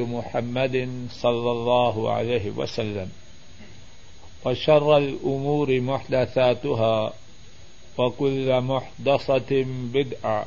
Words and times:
محمد 0.00 0.88
صلى 1.10 1.50
الله 1.50 2.12
عليه 2.12 2.50
وسلم 2.50 3.08
وشر 4.44 4.96
الأمور 4.96 5.80
محدثاتها 5.80 7.12
وكل 7.98 8.60
محدثة 8.60 9.64
بدعة 9.94 10.46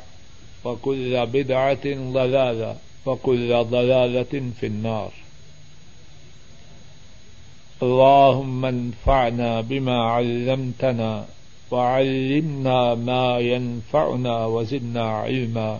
وكل 0.66 1.26
بدعة 1.26 1.86
ضلالة 1.86 2.78
وكل 3.06 3.64
ضلالة 3.64 4.52
في 4.60 4.66
النار. 4.66 5.12
اللهم 7.84 8.66
انفعنا 8.66 9.62
بما 9.62 9.98
علمتنا 10.04 11.26
وعلمنا 11.72 12.96
ما 12.96 13.40
ينفعنا 13.40 14.46
وزدنا 14.46 15.04
علما. 15.04 15.80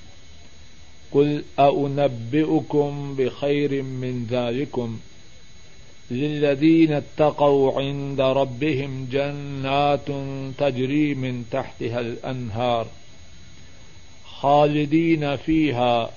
قل 1.11 1.43
أنبئكم 1.59 3.15
بخير 3.15 3.81
من 3.83 4.27
ذلكم 4.29 4.99
للذين 6.11 6.93
اتقوا 6.93 7.81
عند 7.81 8.21
ربهم 8.21 9.07
جنات 9.11 10.07
تجري 10.57 11.15
من 11.15 11.45
تحتها 11.51 11.99
الأنهار 11.99 12.87
خالدين 14.25 15.35
فيها 15.35 16.11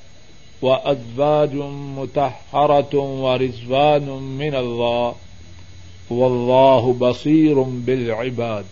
وأزواج 0.63 1.55
متحرة 1.97 2.97
ورزوان 2.97 4.09
من 4.39 4.55
الله 4.55 5.15
والله 6.11 6.93
بصير 6.93 7.61
بالعباد 7.61 8.65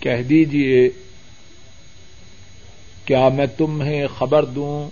کہہ 0.00 0.22
دیجیے 0.28 0.88
کیا 3.04 3.28
میں 3.28 3.46
تمہیں 3.46 4.06
خبر 4.18 4.44
دوں؟ 4.44 4.90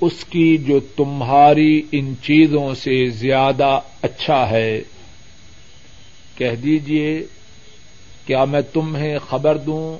اس 0.00 0.24
کی 0.24 0.56
جو 0.56 0.80
تمہاری 0.80 1.82
ان 1.92 2.14
چیزوں 2.22 2.74
سے 2.74 3.06
زیادہ 3.06 3.80
اچھا 4.02 4.50
ہے۔ 4.50 4.82
کہہ 6.34 6.54
دیجیے 6.64 7.26
کیا 8.26 8.44
میں 8.44 8.60
تمہیں 8.60 9.18
خبر 9.18 9.56
دوں؟ 9.56 9.98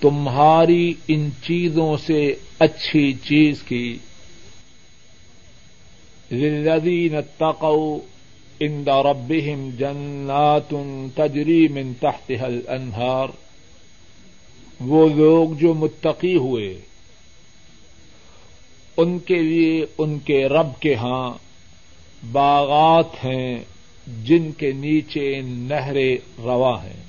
تمہاری 0.00 0.94
ان 1.08 1.30
چیزوں 1.42 1.96
سے 1.96 2.34
اچھی 2.58 3.12
چیز 3.12 3.62
کی۔ 3.62 3.98
للذین 6.32 7.16
اتقوا 7.16 7.98
عند 8.60 8.88
ربهم 8.88 9.68
جنات 9.78 10.74
تجری 11.14 11.68
من 11.68 11.92
تحتها 12.00 12.46
الانہار۔ 12.46 13.49
وہ 14.80 15.08
لوگ 15.08 15.54
جو 15.54 15.74
متقی 15.74 16.36
ہوئے، 16.36 16.80
ان 18.96 19.18
کے 19.18 19.42
لیے 19.42 19.86
ان 19.98 20.18
کے 20.18 20.48
رب 20.48 20.80
کے 20.80 20.94
ہاں 20.94 21.34
باغات 22.32 23.24
ہیں 23.24 23.58
جن 24.24 24.52
کے 24.52 24.72
نیچے 24.72 25.40
نہریں 25.44 26.16
روا 26.42 26.84
ہیں۔ 26.84 27.02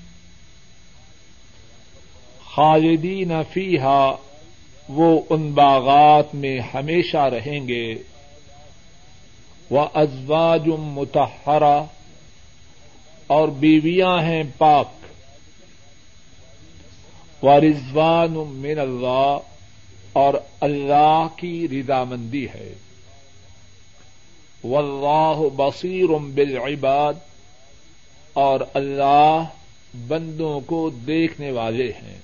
خالدین 2.56 3.32
فیحا 3.54 4.12
وہ 4.90 5.22
ان 5.30 5.52
باغات 5.52 6.36
میں 6.36 6.60
ہمیشہ 6.74 7.18
رہیں 7.18 7.68
گے۔ 7.68 7.96
وہ 9.70 9.86
ازواج 9.94 10.68
متحرہ 10.68 11.84
اور 13.28 13.48
بیویاں 13.48 14.22
ہیں 14.22 14.44
پاک۔ 14.58 15.01
و 17.44 17.60
رضوان 17.60 18.32
من 18.32 18.80
اللہ 18.80 19.38
اور 20.14 20.34
اللہ 20.62 21.28
کی 21.36 21.68
رضامندی 21.72 22.46
ہے۔ 22.46 22.74
واللہ 24.64 25.42
بصیر 25.56 26.18
بالعباد 26.34 27.14
اور 28.34 28.60
اللہ 28.74 29.44
بندوں 30.08 30.60
کو 30.60 30.90
دیکھنے 30.90 31.52
والے 31.52 31.92
ہیں۔ 32.04 32.20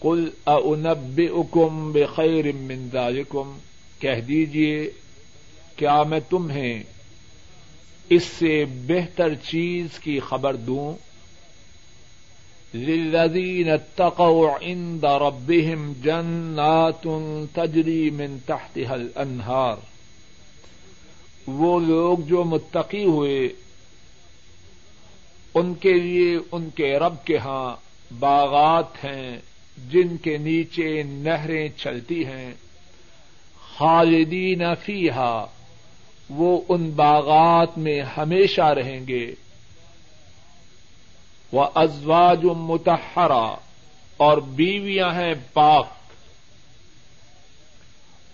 کل 0.00 0.30
اونب 0.44 1.20
اکم 1.32 1.92
بخیر 1.92 2.44
ذالکم 2.92 3.58
کہہ 3.98 4.20
دیجیے 4.20 4.90
کیا 5.76 6.02
میں 6.02 6.20
تمہیں 6.30 6.82
اس 8.10 8.22
سے 8.24 8.64
بہتر 8.64 9.34
چیز 9.34 9.98
کی 9.98 10.20
خبر 10.20 10.56
دوں؟ 10.56 11.13
للذین 12.74 13.70
اتقوا 13.70 14.58
عند 14.62 15.04
ربهم 15.04 15.92
جنات 16.02 17.06
تجری 17.52 18.10
من 18.10 18.36
تحتها 18.46 18.92
الانہار 18.92 19.76
وہ 21.46 21.80
لوگ 21.80 22.18
جو 22.18 22.44
متقی 22.44 23.04
ہوئے، 23.04 23.48
ان 25.54 25.74
کے 25.74 25.92
لیے 25.92 26.38
ان 26.52 26.70
کے 26.74 26.98
رب 26.98 27.14
کے 27.24 27.38
ہاں 27.38 27.76
باغات 28.18 29.04
ہیں، 29.04 29.38
جن 29.90 30.16
کے 30.16 30.36
نیچے 30.36 31.02
نہریں 31.02 31.68
چلتی 31.68 32.26
ہیں۔ 32.26 32.54
خالدین 33.76 34.62
فیحا 34.84 35.46
وہ 36.30 36.60
ان 36.68 36.90
باغات 36.90 37.78
میں 37.78 38.02
ہمیشہ 38.16 38.62
رہیں 38.62 39.06
گے۔ 39.08 39.34
وہ 41.54 41.66
ازواج 41.74 42.44
متحرا 42.44 43.54
اور 44.16 44.38
بیویاں 44.38 45.14
ہیں 45.14 45.34
پاک۔ 45.52 45.86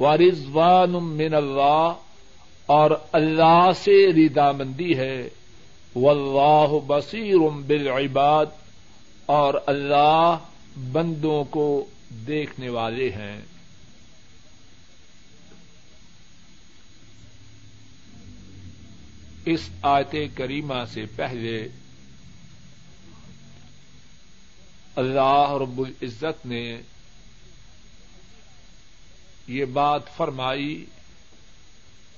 و 0.01 0.17
رضوان 0.17 0.91
من 0.91 1.35
اللہ 1.35 1.93
اور 2.67 2.91
اللہ 3.13 3.71
سے 3.75 4.07
ردامندی 4.07 4.99
ہے۔ 4.99 5.29
واللہ 5.97 6.79
بصیر 6.87 7.49
بالعباد 7.67 8.47
اور 9.27 9.55
اللہ 9.67 10.37
بندوں 10.93 11.45
کو 11.45 11.87
دیکھنے 12.27 12.69
والے 12.69 13.11
ہیں۔ 13.11 13.41
اس 19.45 19.69
آیت 19.83 20.15
کریمہ 20.35 20.85
سے 20.93 21.05
پہلے 21.17 21.69
اللہ 24.97 25.53
رب 25.63 25.81
العزت 25.81 26.47
نے 26.47 26.81
یہ 29.47 29.65
بات 29.65 30.17
فرمائی 30.17 30.85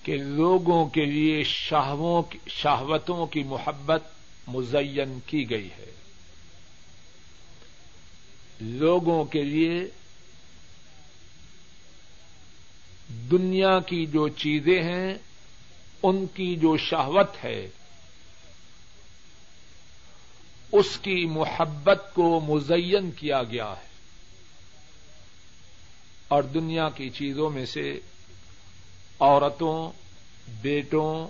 کہ 0.03 0.17
لوگوں 0.17 0.87
کے 0.87 1.05
لیے 1.05 1.45
شہوتوں 2.47 3.27
کی 3.27 3.43
محبت 3.43 4.03
مزین 4.47 5.19
کی 5.27 5.51
گئی 5.51 5.69
ہے۔ 5.79 5.93
لوگوں 8.61 9.25
کے 9.25 9.43
لیے 9.43 9.85
دنیا 13.09 13.81
کی 13.81 14.07
جو 14.07 14.29
چیزیں 14.29 14.83
ہیں، 14.83 15.15
ان 16.03 16.27
کی 16.27 16.57
جو 16.57 16.77
شہوت 16.77 17.45
ہے 17.45 17.69
اس 20.73 20.99
کی 21.03 21.27
محبت 21.27 22.11
کو 22.15 22.41
مزین 22.41 23.11
کیا 23.11 23.43
گیا 23.43 23.71
ہے۔ 23.71 23.93
اور 26.29 26.43
دنیا 26.43 26.89
کی 26.89 27.11
چیزوں 27.11 27.51
میں 27.51 27.67
سے 27.67 28.01
عورتوں، 29.21 29.91
بیٹوں، 30.63 31.29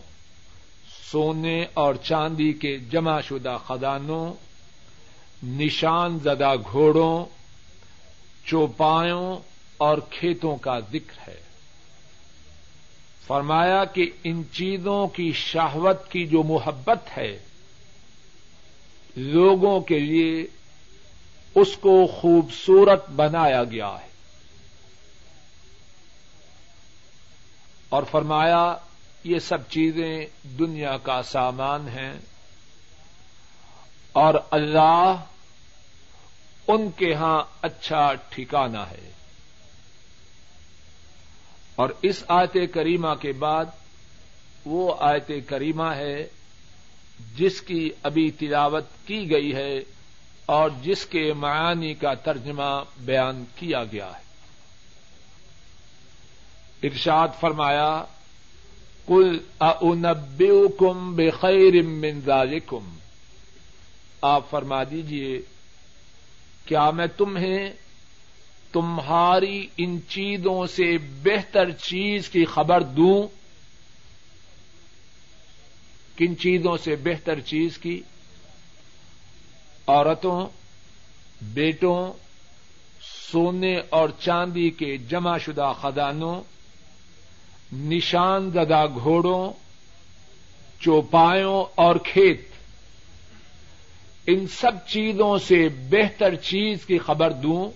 سونے 1.10 1.64
اور 1.74 1.94
چاندی 1.94 2.52
کے 2.52 2.78
جمع 2.78 3.20
شدہ 3.20 3.58
خدانوں 3.66 4.34
نشان 5.46 6.18
زدہ 6.18 6.54
گھوڑوں، 6.72 7.24
چوپایوں 8.46 9.36
اور 9.76 9.98
کھیتوں 10.10 10.56
کا 10.56 10.78
ذکر 10.78 11.28
ہے۔ 11.28 11.40
فرمایا 13.26 13.84
کہ 13.84 14.10
ان 14.24 14.42
چیزوں 14.52 15.06
کی 15.08 15.32
شہوت 15.32 16.10
کی 16.10 16.26
جو 16.26 16.42
محبت 16.42 17.18
ہے 17.18 17.38
لوگوں 19.16 19.80
کے 19.80 19.98
لیے 19.98 20.46
اس 21.54 21.76
کو 21.76 22.06
خوبصورت 22.06 23.10
بنایا 23.10 23.64
گیا 23.64 23.96
ہے۔ 24.02 24.08
اور 27.88 28.02
فرمایا، 28.10 28.76
یہ 29.24 29.38
سب 29.38 29.68
چیزیں 29.68 30.26
دنیا 30.58 30.96
کا 30.96 31.22
سامان 31.22 31.88
ہیں 31.88 32.12
اور 34.12 34.34
اللہ 34.50 35.14
ان 36.68 36.90
کے 36.90 37.14
ہاں 37.14 37.42
اچھا 37.62 38.14
ٹھکانا 38.14 38.90
ہے۔ 38.90 39.12
اور 41.76 41.88
اس 42.02 42.24
آیت 42.28 42.56
کریمہ 42.74 43.14
کے 43.14 43.32
بعد 43.32 43.64
وہ 44.64 44.94
آیت 44.98 45.30
کریمہ 45.46 45.94
ہے 45.94 46.28
جس 47.36 47.60
کی 47.60 47.90
ابھی 48.02 48.30
تلاوت 48.30 48.84
کی 49.06 49.30
گئی 49.30 49.54
ہے 49.54 49.78
اور 50.46 50.70
جس 50.82 51.06
کے 51.06 51.32
معانی 51.32 51.94
کا 51.94 52.14
ترجمہ 52.14 52.84
بیان 53.00 53.44
کیا 53.56 53.84
گیا 53.84 54.06
ہے۔ 54.06 54.22
ارشاد 56.82 57.28
فرمایا 57.40 58.04
کل 59.06 59.38
اونبیکم 59.58 61.16
بخیر 61.16 61.82
من 61.82 62.20
آپ 64.22 64.50
فرما 64.50 64.84
دیجیے 64.84 65.40
کیا 66.66 66.90
میں 66.90 67.06
تمہیں 67.06 67.70
تمہاری 68.72 69.66
ان 69.76 69.98
چیزوں 70.08 70.66
سے 70.66 70.98
بہتر 70.98 71.70
چیز 71.70 72.28
کی 72.28 72.44
خبر 72.44 72.82
دوں؟ 72.82 73.41
کن 76.26 76.38
چیزوں 76.38 76.76
سے 76.76 76.96
بہتر 76.96 77.40
چیز 77.40 77.78
کی؟ 77.78 78.02
عورتوں، 79.86 80.46
بیٹوں، 81.42 82.12
سونے 83.32 83.76
اور 83.90 84.08
چاندی 84.20 84.70
کے 84.70 84.96
جمع 84.96 85.38
شدہ 85.38 85.72
خدانوں 85.80 86.42
نشان 87.72 88.50
زدہ 88.50 88.84
گھوڑوں، 88.94 89.52
چوپایوں 90.80 91.64
اور 91.74 91.96
کھیت۔ 91.96 92.48
ان 94.26 94.46
سب 94.46 94.72
چیزوں 94.88 95.38
سے 95.38 95.68
بہتر 95.68 96.34
چیز 96.34 96.86
کی 96.86 96.98
خبر 96.98 97.32
دوں۔ 97.32 97.70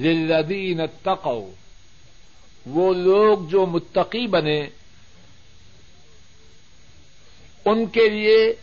للذین 0.00 0.80
اتقوا، 0.80 1.50
وہ 2.66 2.94
لوگ 2.94 3.38
جو 3.48 3.66
متقی 3.66 4.26
بنے 4.26 4.66
ان 7.66 7.86
کے 7.86 8.08
لیے، 8.08 8.54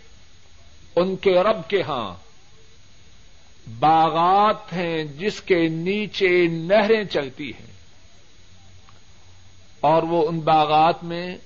ان 0.95 1.15
کے 1.15 1.31
رب 1.31 1.69
کے 1.69 1.81
ہاں 1.81 2.15
باغات 3.79 4.73
ہیں 4.73 5.03
جس 5.03 5.41
کے 5.41 5.67
نیچے 5.67 6.47
نہریں 6.47 7.03
چلتی 7.03 7.49
ہیں۔ 7.49 7.73
اور 9.79 10.03
وہ 10.03 10.27
ان 10.27 10.39
باغات 10.39 11.03
میں 11.03 11.37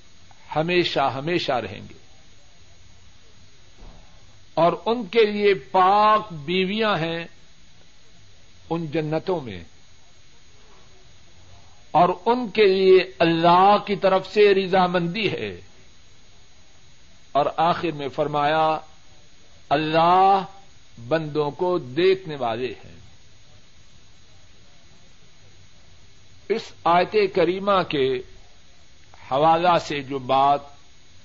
ہمیشہ 0.56 1.12
ہمیشہ 1.16 1.52
رہیں 1.52 1.82
گے۔ 1.90 1.98
اور 4.54 4.74
ان 4.86 5.06
کے 5.06 5.26
لیے 5.26 5.54
پاک 5.54 6.34
بیویاں 6.34 6.98
ہیں 6.98 7.26
ان 8.70 8.86
جنتوں 8.86 9.42
میں۔ 9.42 9.64
اور 11.92 12.10
ان 12.26 12.48
کے 12.48 12.66
لیے 12.66 12.98
اللہ 13.20 13.78
کی 13.86 13.96
طرف 13.96 14.34
سے 14.34 14.54
رضامندی 14.54 15.32
ہے۔ 15.32 15.62
اور 17.38 17.46
آخر 17.58 17.92
میں 17.92 18.08
فرمایا، 18.08 18.78
اللہ 19.70 20.44
بندوں 21.08 21.52
کو 21.52 21.78
دیکھنے 21.78 22.36
والے 22.36 22.74
ہیں۔ 22.86 22.96
اس 26.50 26.72
آیت 26.84 27.16
کریمہ 27.36 27.82
کے 27.90 28.08
حوالہ 29.32 29.78
سے 29.82 30.02
جو 30.02 30.20
بات 30.20 30.60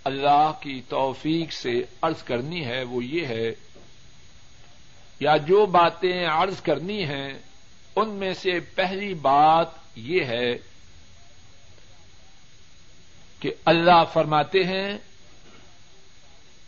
اللہ 0.04 0.52
کی 0.60 0.80
توفیق 0.88 1.52
سے 1.52 1.82
عرض 2.02 2.22
کرنی 2.22 2.64
ہے، 2.64 2.82
وہ 2.82 3.04
یہ 3.04 3.26
ہے، 3.26 3.48
یا 5.20 5.36
جو 5.36 5.66
باتیں 5.66 6.26
عرض 6.26 6.60
کرنی 6.60 7.04
ہیں، 7.04 7.32
ان 7.96 8.08
میں 8.10 8.34
سے 8.34 8.58
پہلی 8.60 9.14
بات 9.14 9.68
یہ 9.94 10.24
ہے 10.24 10.50
کہ 13.40 13.50
اللہ 13.64 14.04
فرماتے 14.12 14.64
ہیں 14.64 14.98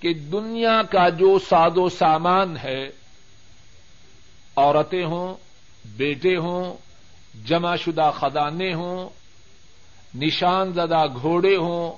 کہ 0.05 0.15
دنیا 0.15 0.83
کا 0.83 1.09
جو 1.09 1.39
ساد 1.39 1.71
و 1.77 1.89
سامان 1.89 2.57
ہے، 2.57 2.89
عورتیں 4.57 5.05
ہوں، 5.05 5.35
بیٹے 5.85 6.37
ہوں، 6.37 6.75
جمع 7.47 7.77
شدہ 7.77 8.11
خدانے 8.15 8.75
ہوں، 8.75 9.09
نشان 10.15 10.73
زدہ 10.73 11.07
گھوڑے 11.23 11.57
ہوں، 11.57 11.93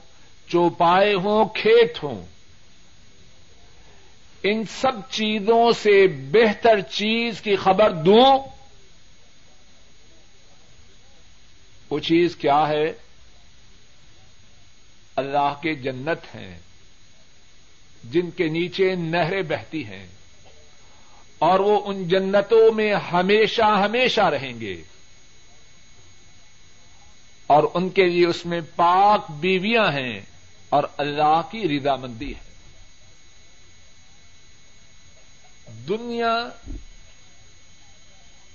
چوپائے 0.48 1.14
ہوں، 1.14 1.44
کھیت 1.54 2.02
ہوں، 2.02 2.26
ان 4.42 4.64
سب 4.64 5.10
چیزوں 5.10 5.72
سے 5.72 6.06
بہتر 6.06 6.80
چیز 6.80 7.40
کی 7.40 7.56
خبر 7.56 7.90
دوں، 7.90 8.38
وہ 11.90 11.98
چیز 11.98 12.36
کیا 12.36 12.68
ہے؟ 12.68 12.92
اللہ 15.16 15.54
کے 15.62 15.74
جنت 15.74 16.34
ہیں۔ 16.34 16.58
جن 18.12 18.30
کے 18.30 18.48
نیچے 18.48 18.94
نہریں 18.94 19.42
بہتی 19.42 19.84
ہیں 19.84 20.06
اور 21.38 21.60
وہ 21.60 21.80
ان 21.84 22.08
جنتوں 22.08 22.70
میں 22.72 22.92
ہمیشہ 23.12 23.62
ہمیشہ 23.62 24.20
رہیں 24.20 24.60
گے 24.60 24.76
اور 27.46 27.64
ان 27.74 27.88
کے 27.88 28.04
لیے 28.04 28.26
اس 28.26 28.44
میں 28.46 28.60
پاک 28.76 29.30
بیویاں 29.30 29.90
ہیں 29.92 30.20
اور 30.68 30.84
اللہ 30.96 31.40
کی 31.50 31.68
رضامندی 31.68 32.32
ہے 32.32 32.44
دنیا 35.88 36.34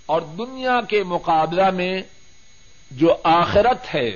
اور 0.06 0.22
دنیا 0.38 0.80
کے 0.90 1.04
مقابلہ 1.04 1.70
میں 1.72 2.02
جو 2.92 3.16
آخرت 3.24 3.94
ہے 3.96 4.10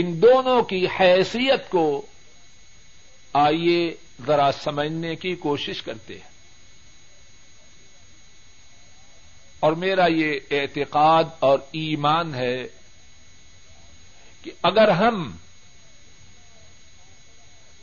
ان 0.00 0.22
دونوں 0.22 0.62
کی 0.62 0.86
حیثیت 1.00 1.70
کو 1.70 2.06
آئیے 3.32 3.96
ذرا 4.26 4.50
سمجھنے 4.52 5.16
کی 5.16 5.34
کوشش 5.34 5.82
کرتے 5.82 6.14
ہیں۔ 6.14 6.28
اور 9.60 9.72
میرا 9.72 10.06
یہ 10.06 10.40
اعتقاد 10.50 11.24
اور 11.38 11.58
ایمان 11.72 12.34
ہے 12.34 12.66
کہ 14.42 14.50
اگر 14.62 14.88
ہم 14.88 15.36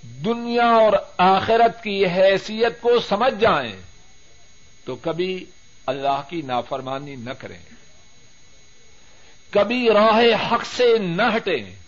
دنیا 0.03 0.65
اور 0.65 0.93
آخرت 1.17 1.83
کی 1.83 2.05
حیثیت 2.05 2.81
کو 2.81 2.99
سمجھ 2.99 3.41
جائیں 3.41 3.75
تو 4.85 4.95
کبھی 4.95 5.45
اللہ 5.85 6.21
کی 6.29 6.41
نافرمانی 6.41 7.15
نہ 7.15 7.29
کریں۔ 7.29 7.59
کبھی 9.49 9.89
راہ 9.93 10.53
حق 10.53 10.65
سے 10.65 10.97
نہ 10.97 11.23
ہٹیں۔ 11.35 11.84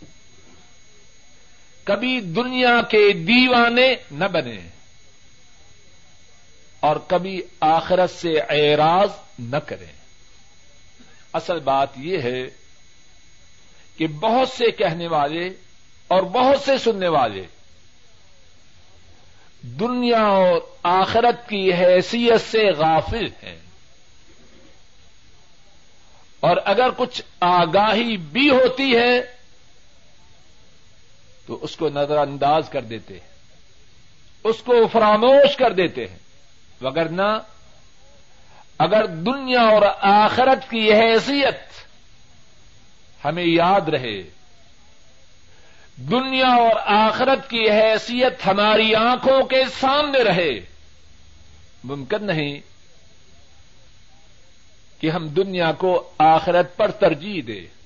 کبھی 1.88 2.20
دنیا 2.20 2.82
کے 2.82 3.14
دیوانے 3.14 3.96
نہ 4.12 4.26
بنے 4.26 4.70
اور 6.80 6.96
کبھی 7.08 7.42
آخرت 7.60 8.10
سے 8.10 8.40
اعراض 8.40 9.10
نہ 9.40 9.58
کریں۔ 9.58 9.94
اصل 11.34 11.60
بات 11.60 11.88
یہ 11.98 12.18
ہے 12.18 12.44
کہ 13.98 14.08
بہت 14.08 14.50
سے 14.50 14.72
کہنے 14.72 15.08
والے 15.08 15.48
اور 16.08 16.22
بہت 16.22 16.62
سے 16.62 16.78
سننے 16.78 17.08
والے 17.08 17.44
دنیا 19.62 20.22
اور 20.22 20.62
آخرت 20.84 21.50
کی 21.50 21.74
حیثیت 21.74 22.52
سے 22.52 22.72
غافل 22.72 23.26
ہیں۔ 23.44 23.60
اور 26.40 26.58
اگر 26.66 26.90
کچھ 26.98 27.22
آگاہی 27.40 28.18
بھی 28.18 28.50
ہوتی 28.50 28.96
ہے 28.96 29.37
تو 31.48 31.60
اس 31.62 31.76
کو 31.76 31.90
نظر 31.90 32.18
انداز 32.18 32.70
کر 32.70 32.82
دیتے 32.82 33.14
ہیں۔ 33.14 33.28
اس 34.44 34.58
کو 34.58 34.88
فراموش 34.92 35.56
کر 35.56 35.74
دیتے 35.74 36.08
ہیں۔ 36.08 36.18
وگرنہ 36.82 37.40
اگر 38.78 39.06
دنیا 39.06 39.62
اور 39.62 39.82
آخرت 40.02 40.70
کی 40.70 40.94
حیثیت 40.94 41.60
ہمیں 43.26 43.46
یاد 43.46 43.90
رہے، 43.90 44.22
دنیا 45.96 46.48
اور 46.48 46.76
آخرت 46.86 47.50
کی 47.50 47.72
حیثیت 47.72 48.48
ہماری 48.48 48.96
آنکھوں 48.96 49.44
کے 49.44 49.64
سامنے 49.80 50.24
رہے، 50.24 50.60
ممکن 51.84 52.26
نہیں 52.26 52.60
کہ 55.02 55.10
ہم 55.10 55.28
دنیا 55.28 55.72
کو 55.72 56.10
آخرت 56.18 56.78
پر 56.78 56.92
ترجیح 56.92 57.42
دیں۔ 57.48 57.77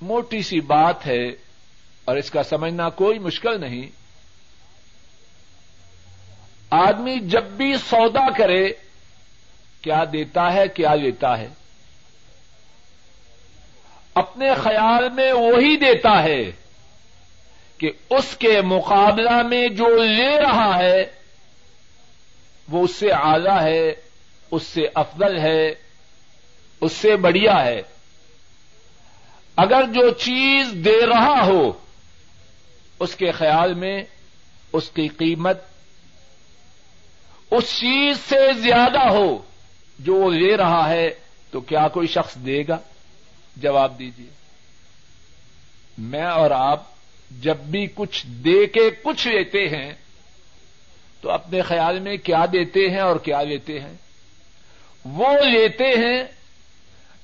موٹی 0.00 0.42
سی 0.42 0.60
بات 0.60 1.06
ہے 1.06 1.24
اور 2.04 2.16
اس 2.16 2.30
کا 2.30 2.42
سمجھنا 2.42 2.88
کوئی 2.88 3.18
مشکل 3.18 3.60
نہیں۔ 3.60 3.86
آدمی 6.70 7.20
جب 7.20 7.44
بھی 7.44 7.76
سودا 7.76 8.38
کرے، 8.38 8.68
کیا 9.82 10.04
دیتا 10.12 10.52
ہے، 10.52 10.68
کیا 10.68 10.94
لیتا 10.94 11.38
ہے۔ 11.38 11.48
اپنے 14.14 14.54
خیال 14.54 15.08
میں 15.08 15.32
وہی 15.32 15.76
دیتا 15.76 16.22
ہے 16.22 16.42
کہ 17.78 17.90
اس 18.10 18.36
کے 18.36 18.60
مقابلہ 18.60 19.42
میں 19.42 19.68
جو 19.68 20.02
لے 20.02 20.40
رہا 20.40 20.78
ہے، 20.78 21.04
وہ 22.68 22.84
اس 22.84 22.96
سے 22.96 23.06
اعلی 23.10 23.64
ہے، 23.64 23.92
اس 24.50 24.62
سے 24.62 24.80
افضل 24.94 25.38
ہے، 25.38 25.68
اس 26.80 26.92
سے 26.92 27.16
بڑھیا 27.16 27.64
ہے۔ 27.64 27.82
اگر 29.56 29.82
جو 29.82 30.10
چیز 30.10 30.84
دے 30.84 31.06
رہا 31.06 31.46
ہو، 31.46 31.72
اس 33.00 33.14
کے 33.14 33.30
خیال 33.32 33.74
میں 33.74 34.02
اس 34.72 34.90
کی 34.90 35.08
قیمت 35.08 35.58
اس 37.50 37.64
چیز 37.64 38.18
سے 38.28 38.52
زیادہ 38.52 39.08
ہو، 39.08 39.42
جو 39.98 40.14
وہ 40.14 40.30
لے 40.30 40.56
رہا 40.56 40.88
ہے، 40.88 41.10
تو 41.50 41.60
کیا 41.60 41.88
کوئی 41.88 42.06
شخص 42.06 42.36
دے 42.36 42.62
گا؟ 42.68 42.78
جواب 43.56 43.98
دیجیے 43.98 44.30
میں 45.98 46.26
اور 46.26 46.50
آپ 46.50 46.82
جب 47.30 47.56
بھی 47.56 47.86
کچھ 47.94 48.26
دے 48.26 48.66
کے 48.66 48.90
کچھ 49.02 49.28
لیتے 49.28 49.68
ہیں، 49.68 49.92
تو 51.20 51.30
اپنے 51.30 51.62
خیال 51.62 51.98
میں 51.98 52.16
کیا 52.16 52.44
دیتے 52.52 52.90
ہیں 52.90 53.00
اور 53.00 53.16
کیا 53.16 53.42
لیتے 53.42 53.80
ہیں؟ 53.80 53.94
وہ 55.04 55.32
لیتے 55.44 55.84
ہیں 55.84 56.24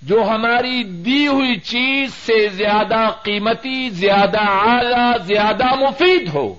جو 0.02 0.22
ہماری 0.22 0.84
دی 0.84 1.26
ہوئی 1.26 1.60
چیز 1.60 2.14
سے 2.14 2.48
زیادہ 2.48 3.10
قیمتی، 3.22 3.90
زیادہ 3.90 4.40
اعلی، 4.40 5.34
زیادہ 5.34 5.74
مفید 5.74 6.28
ہو۔ 6.34 6.54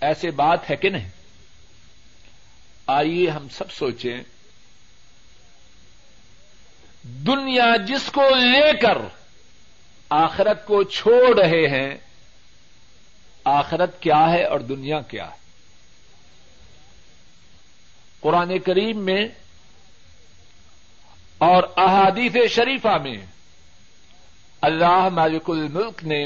ایسے 0.00 0.30
بات 0.30 0.70
ہے 0.70 0.76
کہ 0.76 0.88
نہیں؟ 0.88 1.08
آئیے 2.86 3.30
ہم 3.30 3.48
سب 3.48 3.72
سوچیں۔ 3.72 4.22
دنیا 7.04 7.76
جس 7.76 8.12
کو 8.12 8.22
لے 8.36 8.72
کر 8.82 8.98
آخرت 10.08 10.66
کو 10.66 10.82
چھوڑ 10.82 11.38
رہے 11.38 11.66
ہیں، 11.66 11.94
آخرت 13.44 14.02
کیا 14.02 14.30
ہے 14.30 14.44
اور 14.44 14.60
دنیا 14.60 15.00
کیا 15.00 15.26
ہے؟ 15.26 15.44
قرآن 18.20 18.58
کریم 18.58 19.04
میں 19.04 19.28
اور 21.44 21.62
احادیث 21.76 22.36
شریفہ 22.50 22.96
میں 23.02 23.16
اللہ 24.62 25.08
مالک 25.12 25.50
الملک 25.50 26.04
نے 26.04 26.24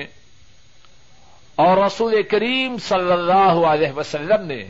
اور 1.59 1.77
رسول 1.77 2.23
کریم 2.23 2.77
صلی 2.79 3.13
اللہ 3.13 3.65
علیہ 3.67 3.93
وسلم 3.93 4.47
نے 4.47 4.63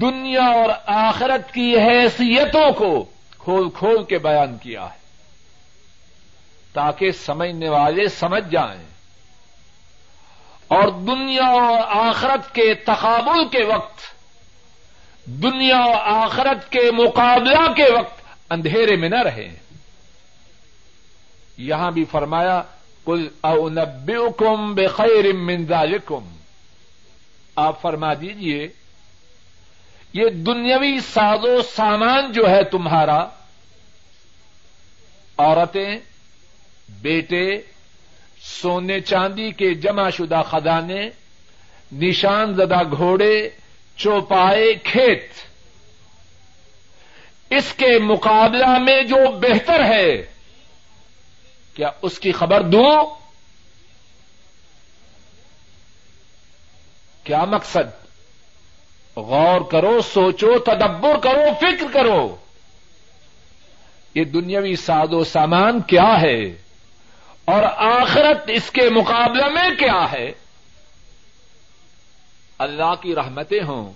دنیا 0.00 0.44
اور 0.52 0.70
آخرت 0.96 1.52
کی 1.52 1.72
حیثیتوں 1.78 2.70
کو 2.72 2.92
کھول 3.38 3.68
کھول 3.70 4.04
کے 4.04 4.18
بیان 4.18 4.56
کیا 4.58 4.84
ہے 4.84 4.98
تاکہ 6.74 7.10
سمجھنے 7.24 7.68
والے 7.68 8.08
سمجھ 8.08 8.44
جائیں 8.50 8.84
اور 10.70 10.88
دنیا 11.06 11.46
اور 11.52 11.78
آخرت 11.98 12.54
کے 12.54 12.72
تقابل 12.84 13.48
کے 13.48 13.64
وقت 13.64 14.08
دنیا 15.42 15.78
اور 15.78 15.96
آخرت 16.14 16.70
کے 16.72 16.90
مقابلہ 16.92 17.66
کے 17.72 17.90
وقت 17.92 18.19
اندھیرے 18.50 18.96
میں 18.96 19.08
نہ 19.08 19.22
رہے۔ 19.22 19.54
یہاں 21.56 21.90
بھی 21.90 22.04
فرمایا 22.04 22.62
کل 23.04 23.28
اونبم 23.40 24.74
بے 24.74 24.86
خیر 24.86 25.24
ذالکم 25.68 26.36
آپ 27.56 27.80
فرما 27.80 28.14
دیجیے 28.14 28.68
یہ 30.12 30.28
دنیاوی 30.28 31.00
ساز 31.00 31.44
و 31.44 31.62
سامان 31.62 32.32
جو 32.32 32.50
ہے 32.50 32.64
تمہارا، 32.64 33.26
عورتیں، 35.38 35.98
بیٹے، 36.88 37.60
سونے 38.42 39.00
چاندی 39.00 39.50
کے 39.50 39.74
جمع 39.74 40.10
شدہ 40.10 40.42
خزانے، 40.46 41.10
نشان 41.92 42.54
زدہ 42.54 42.82
گھوڑے، 42.96 43.50
چوپائے 43.96 44.74
کھیت۔ 44.84 45.49
اس 47.50 47.72
کے 47.72 47.98
مقابلہ 47.98 48.78
میں 48.78 49.02
جو 49.02 49.30
بہتر 49.30 49.84
ہے، 49.84 50.22
کیا 51.74 51.90
اس 52.02 52.18
کی 52.18 52.32
خبر 52.32 52.62
دوں؟ 52.62 53.04
کیا 57.24 57.44
مقصد؟ 57.44 58.06
غور 59.16 59.60
کرو، 59.60 60.00
سوچو، 60.00 60.58
تدبر 60.58 61.16
کرو، 61.16 61.40
فکر 61.60 61.86
کرو۔ 61.92 62.36
یہ 64.14 64.24
دنیاوی 64.24 64.76
ساد 64.76 65.12
و 65.12 65.24
سامان 65.24 65.80
کیا 65.80 66.20
ہے؟ 66.20 66.42
اور 67.44 67.62
آخرت 67.76 68.42
اس 68.46 68.70
کے 68.70 68.90
مقابلے 68.90 69.48
میں 69.48 69.70
کیا 69.78 70.12
ہے؟ 70.12 70.32
اللہ 72.58 72.94
کی 73.02 73.14
رحمتیں 73.14 73.60
ہوں۔ 73.68 73.92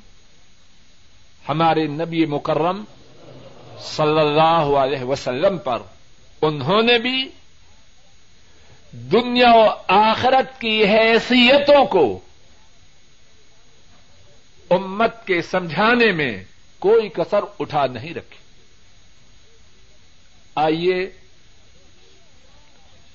ہمارے 1.48 1.86
نبی 1.86 2.26
مکرم 2.26 2.84
صلی 3.80 4.20
اللہ 4.20 4.78
علیہ 4.78 5.02
وسلم 5.02 5.58
پر 5.58 5.78
انہوں 6.42 6.82
نے 6.82 6.98
بھی 6.98 7.28
دنیا 8.92 9.52
و 9.54 9.68
آخرت 9.88 10.60
کی 10.60 10.84
حیثیتوں 10.84 11.84
کو 11.84 12.18
امت 14.70 15.26
کے 15.26 15.42
سمجھانے 15.42 16.12
میں 16.12 16.44
کوئی 16.78 17.08
کسر 17.08 17.40
اٹھا 17.58 17.86
نہیں 17.86 18.14
رکھی۔ 18.14 18.38
آئیے 20.54 21.10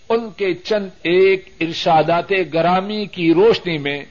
ان 0.09 0.31
کے 0.31 0.53
چند 0.53 0.89
ایک 1.03 1.49
ارشادات 1.59 2.31
گرامی 2.53 3.05
کی 3.05 3.33
روشنی 3.33 3.77
میں 3.77 4.05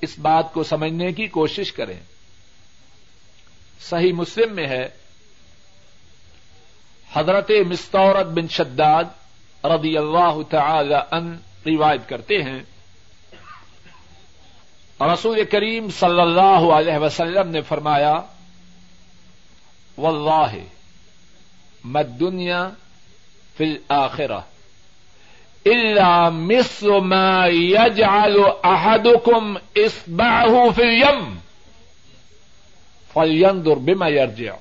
اس 0.00 0.18
بات 0.18 0.52
کو 0.52 0.64
سمجھنے 0.64 1.12
کی 1.12 1.26
کوشش 1.26 1.72
کریں۔ 1.72 2.00
صحیح 3.80 4.12
مسلم 4.12 4.54
میں 4.54 4.66
ہے 4.66 5.03
حضرت 7.16 7.50
مستورت 7.68 8.26
بن 8.26 8.48
شداد 8.48 9.04
رضی 9.64 9.96
اللہ 9.98 10.38
تعالی 10.50 10.94
ان 10.94 11.36
روایت 11.66 12.08
کرتے 12.08 12.42
ہیں۔ 12.42 12.62
رسول 15.12 15.44
کریم 15.44 15.88
صلی 15.88 16.20
اللہ 16.20 16.64
علیہ 16.74 16.98
وسلم 16.98 17.48
نے 17.50 17.60
فرمایا، 17.60 18.14
واللہ 19.96 20.52
مد 21.84 22.20
دنیا 22.20 22.68
فی 23.56 23.64
الآخرہ 23.64 24.40
الا 25.66 26.28
مثل 26.28 26.90
ما 27.00 27.46
يجعل 27.46 28.36
احدكم 28.64 29.56
اصبعه 29.76 30.70
في 30.70 30.82
اليم 30.82 31.38
فلينظر 33.14 33.78
بما 33.78 34.08
يرجع 34.08 34.54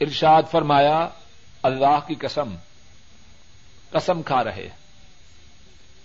ارشاد 0.00 0.42
فرمایا، 0.50 1.08
اللہ 1.62 1.98
کی 2.06 2.14
قسم 2.14 2.54
قسم 3.90 4.22
کھا 4.22 4.44
رہے 4.44 4.68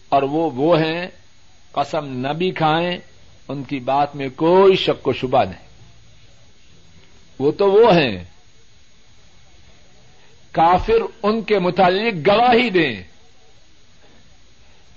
اور 0.09 0.23
وہ 0.23 0.49
وہ 0.55 0.79
ہیں، 0.79 1.07
قسم 1.71 2.05
نہ 2.05 2.33
بھی 2.33 2.51
کھائیں، 2.51 2.97
ان 3.47 3.63
کی 3.63 3.79
بات 3.79 4.15
میں 4.15 4.29
کوئی 4.35 4.75
شک 4.75 5.07
و 5.07 5.13
شبہ 5.13 5.43
نہیں۔ 5.43 5.67
وہ 7.39 7.51
تو 7.51 7.71
وہ 7.71 7.95
ہیں۔ 7.95 8.23
کافر 10.51 11.01
ان 11.23 11.41
کے 11.41 11.59
متعلق 11.59 12.27
گواہی 12.27 12.69
دیں 12.69 13.03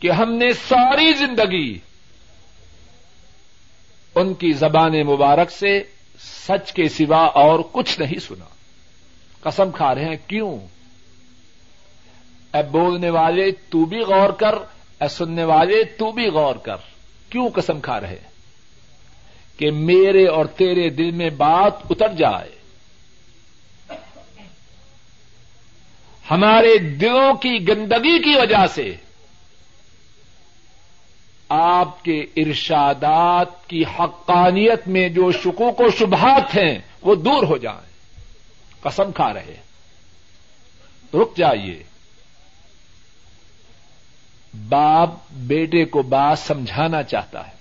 کہ 0.00 0.10
ہم 0.10 0.32
نے 0.32 0.52
ساری 0.52 1.12
زندگی 1.12 1.78
ان 4.14 4.34
کی 4.34 4.52
زبان 4.52 4.92
مبارک 5.06 5.50
سے 5.50 5.82
سچ 6.48 6.72
کے 6.72 6.88
سوا 6.88 7.24
اور 7.24 7.60
کچھ 7.72 8.00
نہیں 8.00 8.20
سنا۔ 8.20 8.53
قسم 9.44 9.70
کھا 9.70 9.94
رہے 9.94 10.04
ہیں، 10.04 10.16
کیوں؟ 10.26 10.58
اے 12.56 12.62
بولنے 12.70 13.10
والے، 13.10 13.50
تو 13.50 13.84
بھی 13.84 14.00
غور 14.00 14.30
کر، 14.30 14.54
اے 15.00 15.08
سننے 15.08 15.44
والے، 15.44 15.84
تو 15.84 16.12
بھی 16.12 16.26
غور 16.26 16.54
کر۔ 16.54 16.76
کیوں 17.30 17.48
قسم 17.48 17.80
کھا 17.80 18.00
رہے؟ 18.00 18.18
کہ 19.56 19.70
میرے 19.70 20.26
اور 20.26 20.44
تیرے 20.44 20.90
دل 20.90 21.10
میں 21.10 21.30
بات 21.30 21.72
اتر 21.90 22.08
جائے۔ 22.08 22.50
ہمارے 26.30 26.78
دلوں 26.78 27.34
کی 27.34 27.68
گندگی 27.68 28.22
کی 28.22 28.38
وجہ 28.40 28.66
سے 28.66 28.96
آپ 31.48 32.04
کے 32.04 32.20
ارشادات 32.36 33.66
کی 33.66 33.82
حقانیت 33.82 34.88
میں 34.88 35.08
جو 35.08 35.32
شکوک 35.32 35.80
و 35.80 35.90
شبہات 35.98 36.56
ہیں، 36.56 36.78
وہ 37.02 37.14
دور 37.14 37.42
ہو 37.42 37.56
جائیں۔ 37.56 37.93
قسم 38.84 39.12
کھا 39.12 39.34
رہے 39.34 39.56
رک 41.14 41.36
جائیے۔ 41.36 41.82
باپ 44.68 45.10
بیٹے 45.30 45.84
کو 45.84 46.02
بات 46.02 46.38
سمجھانا 46.38 47.02
چاہتا 47.02 47.46
ہے۔ 47.46 47.52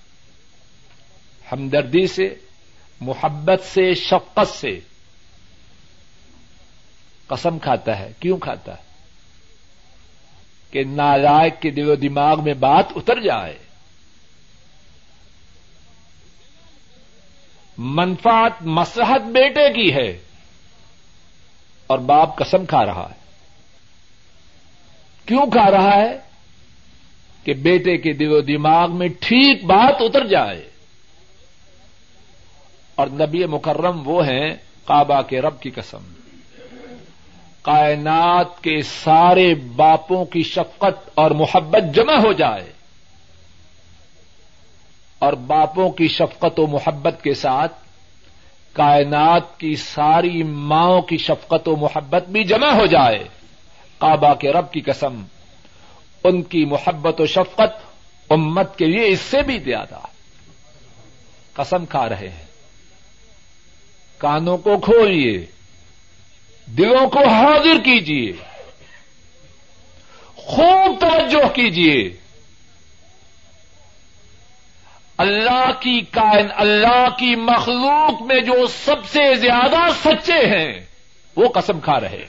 ہمدردی 1.51 2.07
سے، 2.07 2.35
محبت 3.01 3.63
سے، 3.63 3.93
شفقت 3.93 4.47
سے۔ 4.47 4.79
قسم 7.27 7.59
کھاتا 7.59 7.99
ہے۔ 7.99 8.11
کیوں 8.19 8.37
کھاتا 8.37 8.71
ہے؟ 8.71 8.83
کہ 10.71 10.83
نالائق 10.83 11.61
کے 11.61 11.69
دل 11.69 11.89
و 11.89 11.95
دماغ 11.95 12.43
میں 12.43 12.53
بات 12.53 12.85
اتر 12.95 13.19
جائے۔ 13.19 13.57
منفات 17.77 18.51
مسحت 18.61 19.21
بیٹے 19.21 19.73
کی 19.73 19.93
ہے۔ 19.93 20.32
اور 21.87 21.99
باپ 21.99 22.37
قسم 22.37 22.65
کھا 22.65 22.85
رہا 22.85 23.09
ہے۔ 23.09 23.23
کیوں 25.25 25.45
کھا 25.51 25.71
رہا 25.71 25.95
ہے؟ 25.95 26.17
کہ 27.43 27.53
بیٹے 27.53 27.97
کے 27.97 28.13
دل 28.13 28.31
و 28.31 28.41
دماغ 28.41 28.95
میں 28.95 29.07
ٹھیک 29.07 29.65
بات 29.65 29.95
اتر 29.99 30.27
جائے۔ 30.27 30.69
اور 32.95 33.07
نبی 33.07 33.45
مکرم 33.45 34.01
وہ 34.05 34.25
ہیں 34.25 34.55
کعبہ 34.85 35.21
کے 35.21 35.41
رب 35.41 35.59
کی 35.59 35.69
قسم۔ 35.69 36.13
کائنات 37.61 38.63
کے 38.63 38.81
سارے 38.81 39.55
باپوں 39.55 40.25
کی 40.25 40.43
شفقت 40.43 41.09
اور 41.13 41.31
محبت 41.31 41.95
جمع 41.95 42.15
ہو 42.15 42.33
جائے۔ 42.33 42.73
اور 45.19 45.33
باپوں 45.33 45.89
کی 45.89 46.07
شفقت 46.07 46.59
و 46.59 46.67
محبت 46.67 47.23
کے 47.23 47.33
ساتھ 47.33 47.82
کائنات 48.73 49.59
کی 49.59 49.75
ساری 49.75 50.43
ماؤں 50.43 51.01
کی 51.01 51.17
شفقت 51.17 51.67
و 51.67 51.75
محبت 51.75 52.29
بھی 52.29 52.43
جمع 52.43 52.71
ہو 52.71 52.85
جائے۔ 52.85 53.23
کعبہ 53.99 54.33
کے 54.33 54.51
رب 54.51 54.71
کی 54.71 54.81
قسم، 54.81 55.23
ان 56.23 56.41
کی 56.41 56.65
محبت 56.65 57.21
و 57.21 57.25
شفقت 57.25 57.93
امت 58.29 58.77
کے 58.77 58.85
لیے 58.85 59.07
اس 59.07 59.19
سے 59.19 59.41
بھی 59.41 59.59
زیادہ۔ 59.59 59.99
قسم 61.53 61.85
کھا 61.85 62.09
رہے 62.09 62.29
ہیں۔ 62.29 62.45
کانوں 64.17 64.57
کو 64.57 64.79
کھولئے 64.79 65.45
دلوں 66.65 67.09
کو 67.09 67.27
حاضر 67.27 67.79
کیجیے۔ 67.83 68.31
خوب 70.35 71.01
توجہ 71.01 71.47
کیجیے۔ 71.53 72.22
اللہ 75.23 75.71
کی 75.79 76.01
کائن، 76.01 76.47
اللہ 76.55 77.09
کی 77.19 77.35
مخلوق 77.35 78.21
میں 78.21 78.41
جو 78.41 78.67
سب 78.67 79.05
سے 79.05 79.35
زیادہ 79.35 79.91
سچے 80.03 80.45
ہیں، 80.45 80.85
وہ 81.35 81.49
قسم 81.49 81.79
کھا 81.79 81.99
رہے 81.99 82.25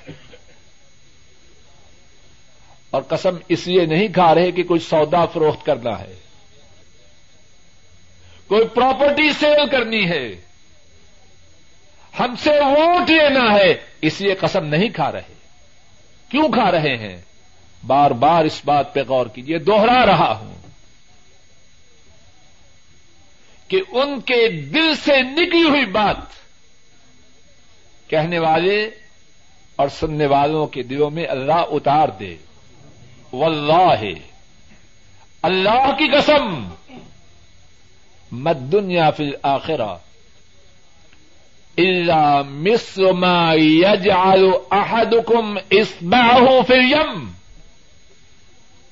اور 2.91 3.03
قسم 3.03 3.37
اس 3.49 3.67
لیے 3.67 3.87
نہیں 3.87 4.09
کھا 4.09 4.35
رہے 4.35 4.51
کہ 4.51 4.63
کوئی 4.63 4.81
سودا 4.81 5.25
فروخت 5.25 5.67
کرنا 5.67 6.01
ہے۔ 6.01 6.15
کوئی 8.49 8.69
پراپرٹی 8.69 9.33
سیل 9.33 9.69
کرنی 9.71 10.11
ہے۔ 10.11 10.41
ہم 12.21 12.37
سے 12.37 12.51
ووٹ 12.51 13.11
لینا 13.11 13.55
ہے۔ 13.55 13.75
اس 14.03 14.21
لیے 14.21 14.35
قسم 14.35 14.67
نہیں 14.67 14.89
کھا 14.89 15.13
رہے۔ 15.13 15.35
کیوں 16.29 16.49
کھا 16.49 16.71
رہے 16.71 16.97
ہیں؟ 16.97 17.17
بار 17.87 18.11
بار 18.11 18.45
اس 18.45 18.61
بات 18.65 18.95
پہ 18.95 19.01
غور 19.09 19.27
کیجیے 19.27 19.59
دوہرا 19.59 20.07
رہا 20.07 20.39
ہوں۔ 20.41 20.54
کہ 23.69 23.81
ان 23.93 24.21
کے 24.21 24.49
دل 24.49 24.95
سے 24.95 25.23
نکلی 25.23 25.63
ہوئی 25.63 25.87
بات 25.87 26.17
کہنے 28.11 28.39
والے 28.39 28.91
اور 29.77 29.89
سننے 29.89 30.27
والوں 30.27 30.67
کے 30.67 30.83
دلوں 30.83 31.11
میں 31.11 31.27
اللہ 31.29 31.53
اتار 31.53 32.09
دے۔ 32.09 32.37
واللہ۔ 33.33 34.03
اللہ 35.43 35.91
کی 35.99 36.17
قسم۔ 36.17 36.69
مد 38.33 38.73
دنیا 38.73 39.11
فی 39.11 39.25
الآخرہ 39.25 39.97
الا 41.79 42.43
مصر 42.43 43.13
ما 43.13 43.55
يجعل 43.55 44.51
احدكم 44.71 45.59
اصبعه 45.71 46.61
في 46.67 46.75
اليم 46.75 47.31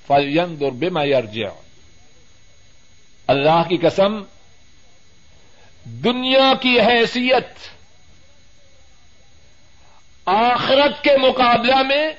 فلينظر 0.06 0.70
بما 0.70 1.04
يرجع 1.04 1.48
اللہ 3.26 3.62
کی 3.68 3.76
قسم۔ 3.76 4.22
دنیا 5.84 6.52
کی 6.60 6.80
حیثیت 6.80 7.58
آخرت 10.26 11.04
کے 11.04 11.16
مقابلہ 11.16 11.82
میں 11.82 12.10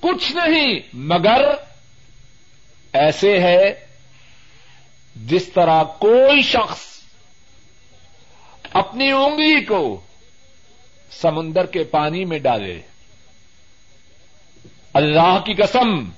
کچھ 0.00 0.32
نہیں، 0.32 0.80
مگر 0.92 1.44
ایسے 2.92 3.38
ہے 3.40 3.86
جس 5.16 5.48
طرح 5.48 5.82
کوئی 5.82 6.42
شخص 6.42 6.80
اپنی 8.72 9.12
انگلی 9.12 9.64
کو 9.64 10.00
سمندر 11.10 11.66
کے 11.66 11.84
پانی 11.84 12.24
میں 12.24 12.38
ڈالے۔ 12.38 12.80
اللہ 14.94 15.38
کی 15.46 15.54
قسم، 15.54 16.10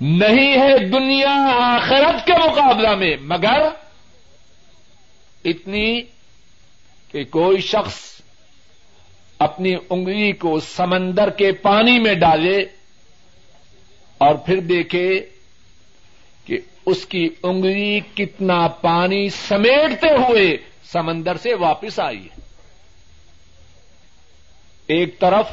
نہیں 0.00 0.60
ہے 0.60 0.78
دنیا 0.78 1.34
آخرت 1.60 2.26
کے 2.26 2.32
مقابلہ 2.32 2.94
میں، 2.94 3.16
مگر 3.20 3.68
اتنی 5.46 6.02
کہ 7.12 7.24
کوئی 7.24 7.60
شخص 7.60 8.20
اپنی 9.38 9.74
انگلی 9.90 10.32
کو 10.32 10.60
سمندر 10.60 11.30
کے 11.30 11.52
پانی 11.52 11.98
میں 11.98 12.14
ڈالے 12.14 12.64
اور 14.18 14.34
پھر 14.34 14.60
دیکھے 14.60 15.26
کہ 16.44 16.58
اس 16.86 17.06
کی 17.06 17.28
انگلی 17.42 18.00
کتنا 18.14 18.68
پانی 18.68 19.28
سمیٹتے 19.28 20.08
ہوئے 20.08 20.56
سمندر 20.92 21.36
سے 21.36 21.54
واپس 21.54 22.00
آئی 22.00 22.24
ہے۔ 22.24 22.40
ایک 24.86 25.18
طرف 25.18 25.48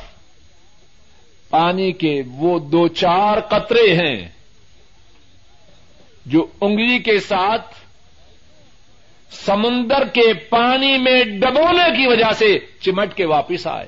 پانی 1.50 1.92
کے 1.92 2.22
وہ 2.28 2.60
دو 2.60 2.88
چار 2.88 3.40
قطرے 3.40 3.94
ہیں 3.94 4.30
جو 6.26 6.46
انگلی 6.62 7.00
کے 7.00 7.20
ساتھ 7.20 7.83
سمندر 9.34 10.08
کے 10.08 10.34
پانی 10.34 10.98
میں 10.98 11.24
ڈبونے 11.24 11.98
کی 11.98 12.08
وجہ 12.08 12.34
سے 12.36 12.60
چمٹ 12.80 13.14
کے 13.14 13.26
واپس 13.26 13.68
آئے۔ 13.68 13.88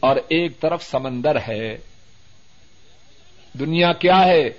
اور 0.00 0.16
ایک 0.28 0.60
طرف 0.60 0.82
سمندر 0.82 1.36
ہے۔ 1.48 1.78
دنیا 3.58 3.92
کیا 3.92 4.24
ہے؟ 4.24 4.50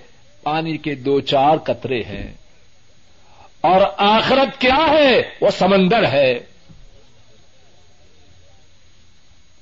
پانی 0.42 0.76
کے 0.76 0.94
دو 0.94 1.20
چار 1.20 1.56
قطرے 1.56 2.02
ہیں۔ 2.02 2.34
اور 3.60 3.80
آخرت 3.96 4.60
کیا 4.60 4.86
ہے؟ 4.90 5.22
وہ 5.40 5.50
سمندر 5.50 6.12
ہے۔ 6.12 6.34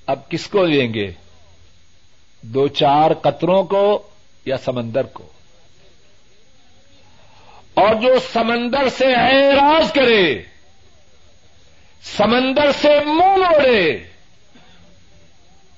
اب 0.06 0.30
کس 0.30 0.46
کو 0.46 0.64
لیں 0.64 0.94
گے؟ 0.94 1.10
دو 2.42 2.68
چار 2.68 3.10
قطروں 3.14 3.64
کو 3.64 4.02
یا 4.44 4.56
سمندر 4.56 5.02
کو؟ 5.02 5.33
اور 7.74 7.94
جو 7.94 8.14
سمندر 8.32 8.88
سے 8.88 9.04
اعراض 9.04 9.92
کرے، 9.92 10.42
سمندر 12.02 12.72
سے 12.72 12.88
منہ 13.04 13.36
موڑے 13.36 13.90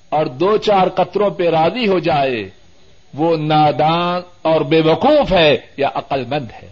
اور 0.09 0.27
دو 0.27 0.57
چار 0.57 0.89
قطروں 0.89 1.31
پہ 1.31 1.49
راضی 1.49 1.89
ہو 1.89 1.99
جائے، 1.99 2.49
وہ 3.15 3.37
نادان 3.37 4.23
اور 4.43 4.61
بے 4.61 4.81
وقوف 4.81 5.33
ہے 5.33 5.57
یا 5.77 5.89
عقل 5.95 6.25
مند 6.25 6.51
ہے۔ 6.63 6.69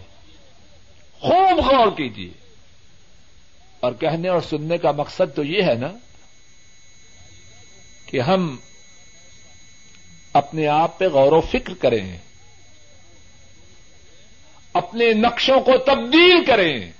خوب 1.19 1.65
غور 1.65 1.87
کیجیے۔ 1.87 2.45
اور 3.79 3.91
کہنے 3.93 4.29
اور 4.29 4.41
سننے 4.41 4.77
کا 4.77 4.91
مقصد 4.91 5.35
تو 5.35 5.43
یہ 5.43 5.63
ہے 5.63 5.73
نا 5.73 5.87
کہ 8.05 8.19
ہم 8.19 8.57
اپنے 10.33 10.67
آپ 10.67 10.99
پہ 10.99 11.07
غور 11.07 11.31
و 11.31 11.41
فکر 11.41 11.73
کریں۔ 11.73 12.17
اپنے 14.75 15.13
نقشوں 15.13 15.59
کو 15.59 15.77
تبدیل 15.77 16.45
کریں۔ 16.45 16.91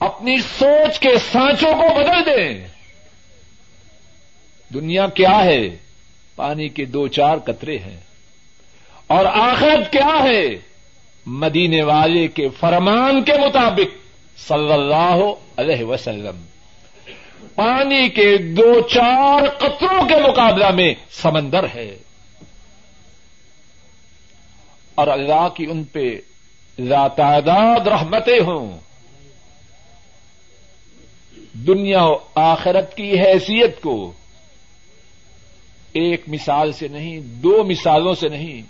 اپنی 0.00 0.36
سوچ 0.58 0.98
کے 0.98 1.08
سانچوں 1.32 1.72
کو 1.74 2.00
بدل 2.00 2.26
دیں۔ 2.26 2.68
دنیا 4.74 5.06
کیا 5.06 5.44
ہے؟ 5.44 5.68
پانی 6.36 6.68
کے 6.68 6.84
دو 6.84 7.08
چار 7.08 7.36
قطرے 7.36 7.78
ہیں۔ 7.78 8.00
اور 9.06 9.24
آخرت 9.24 9.92
کیا 9.92 10.24
ہے؟ 10.24 10.42
مدینے 11.26 11.82
والے 11.82 12.28
کے 12.28 12.48
فرمان 12.48 13.22
کے 13.22 13.32
مطابق 13.32 13.96
صلی 14.48 14.72
اللہ 14.72 15.20
علیہ 15.56 15.84
وسلم۔ 15.84 16.40
پانی 17.54 18.08
کے 18.08 18.36
دو 18.36 18.80
چار 18.80 19.48
قطروں 19.58 20.08
کے 20.08 20.16
مقابلہ 20.16 20.70
میں 20.70 20.94
سمندر 21.10 21.64
ہے۔ 21.74 21.96
اور 24.94 25.06
اللہ 25.06 25.48
کی 25.48 25.66
ان 25.70 25.84
پہ 25.84 26.20
تعداد 27.16 27.86
رحمتیں 27.86 28.40
ہوں۔ 28.40 28.78
دنیا 31.52 32.04
و 32.04 32.12
آخرت 32.34 32.96
کی 32.96 33.20
حیثیت 33.20 33.80
کو 33.80 34.12
ایک 35.92 36.22
مثال 36.26 36.72
سے 36.72 36.88
نہیں، 36.88 37.20
دو 37.20 37.64
مثالوں 37.64 38.14
سے 38.14 38.28
نہیں۔ 38.28 38.62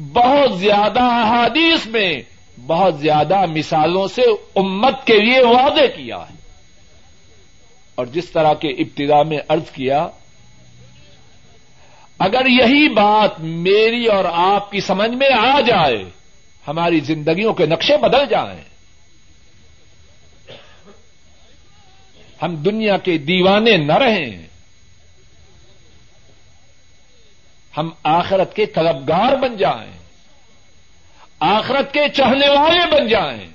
بہت 0.00 0.58
زیادہ 0.58 1.02
احادیث 1.02 1.86
میں 1.86 2.22
بہت 2.66 2.98
زیادہ 2.98 3.46
مثالوں 3.46 4.08
سے 4.08 4.22
امت 4.56 5.06
کے 5.06 5.18
لیے 5.18 5.40
وعدے 5.40 5.88
کیا 5.88 6.16
ہے۔ 6.16 6.34
اور 7.94 8.06
جس 8.06 8.30
طرح 8.30 8.54
کے 8.54 8.68
ابتدا 8.68 9.22
میں 9.22 9.38
ارض 9.50 9.70
کیا 9.70 10.08
اگر 12.24 12.46
یہی 12.46 12.88
بات 12.88 13.40
میری 13.40 14.06
اور 14.06 14.24
آپ 14.32 14.70
کی 14.70 14.80
سمجھ 14.80 15.10
میں 15.10 15.28
آ 15.38 15.60
جائے، 15.60 16.10
ہماری 16.68 17.00
زندگیوں 17.00 17.52
کے 17.52 17.66
نقشے 17.66 17.96
بدل 17.96 18.26
جائیں۔ 18.30 18.64
ہم 22.42 22.56
دنیا 22.56 22.96
کے 22.96 23.18
دیوانے 23.18 23.76
نہ 23.76 23.92
رہیں۔ 23.92 24.46
ہم 27.76 27.90
آخرت 28.02 28.56
کے 28.56 28.66
طلبگار 28.66 29.36
بن 29.36 29.56
جائیں۔ 29.56 29.92
آخرت 31.40 31.92
کے 31.92 32.08
چہنے 32.14 32.48
والے 32.48 32.80
بن 32.86 33.08
جائیں۔ 33.08 33.46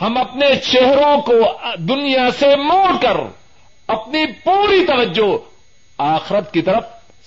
ہم 0.00 0.16
اپنے 0.16 0.56
چہروں 0.56 1.20
کو 1.20 1.58
دنیا 1.78 2.30
سے 2.38 2.56
موڑ 2.56 2.92
کر 3.02 3.16
اپنی 3.86 4.26
پوری 4.44 4.86
توجہ 4.86 5.57
آخرت 5.98 6.52
کی 6.52 6.62
طرف 6.62 6.84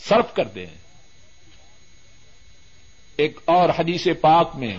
صرف 0.09 0.33
کر 0.33 0.45
دیں۔ 0.45 0.65
ایک 3.17 3.39
اور 3.45 3.69
حدیث 3.69 4.07
پاک 4.21 4.51
میں 4.55 4.77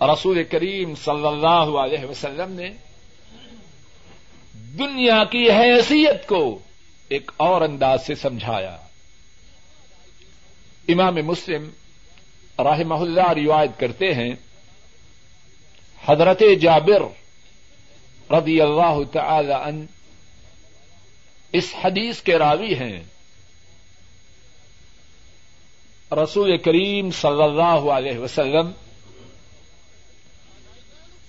رسول 0.00 0.44
کریم 0.44 0.94
صلی 0.94 1.26
اللہ 1.26 1.78
علیہ 1.78 2.04
وسلم 2.04 2.52
نے 2.52 2.70
دنیا 4.52 5.24
کی 5.24 5.50
حیثیت 5.50 6.26
کو 6.26 6.58
ایک 7.08 7.30
اور 7.36 7.62
انداز 7.62 8.06
سے 8.06 8.14
سمجھایا۔ 8.14 8.76
امام 10.88 11.14
مسلم 11.14 11.70
رحمہ 12.58 12.94
اللہ 12.94 13.28
روایت 13.28 13.80
کرتے 13.80 14.14
ہیں، 14.14 14.30
حضرت 16.08 16.42
جابر 16.60 17.02
رضی 18.32 18.60
اللہ 18.60 19.04
تعالی 19.12 19.52
ان 19.52 19.86
اس 21.52 21.74
حدیث 21.84 22.20
کے 22.20 22.38
راوی 22.38 22.74
ہیں۔ 22.74 23.02
رسول 26.12 26.58
کریم 26.58 27.10
صلی 27.10 27.42
اللہ 27.42 27.90
علیہ 27.90 28.18
وسلم 28.18 28.70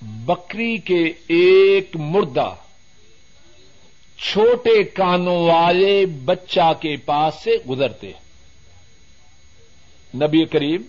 بکری 0.01 0.77
کے 0.77 1.03
ایک 1.27 1.95
مردہ 1.95 2.55
چھوٹے 4.17 4.83
کانوں 4.83 5.47
والے 5.47 6.05
بچہ 6.05 6.73
کے 6.81 6.95
پاس 6.97 7.35
سے 7.43 7.51
گزرتے۔ 7.69 8.11
نبی 10.15 10.45
کریم 10.45 10.81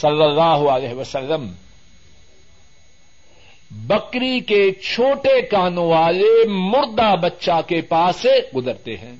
صلی 0.00 0.22
اللہ 0.22 0.70
علیہ 0.70 0.94
وسلم 0.94 1.52
بکری 3.76 4.40
کے 4.40 4.72
چھوٹے 4.72 5.42
کانوں 5.42 5.88
والے 5.88 6.48
مردہ 6.48 7.16
بچہ 7.22 7.60
کے 7.66 7.80
پاس 7.80 8.16
سے 8.16 8.30
گزرتے 8.56 8.96
ہیں۔ 8.96 9.16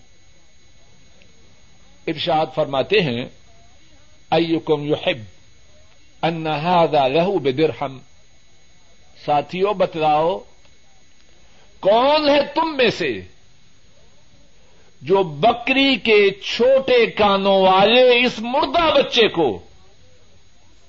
ارشاد 2.07 2.47
فرماتے 2.55 3.01
ہیں، 3.01 3.25
ایکم 4.31 4.87
یحب 4.87 5.19
ان 6.23 6.47
هذا 6.47 7.09
له 7.09 7.39
بدرہم 7.39 7.99
ساتھیوں 9.27 9.75
بتلاؤ، 9.75 10.39
کون 11.81 12.29
ہے 12.29 12.41
تم 12.55 12.77
میں 12.77 12.91
سے 12.91 13.21
جو 15.03 15.23
بکری 15.23 15.97
کے 15.97 16.31
چھوٹے 16.31 17.07
کانوں 17.07 17.63
والے 17.63 18.25
اس 18.25 18.39
مردہ 18.39 18.99
بچے 18.99 19.29
کو 19.29 19.59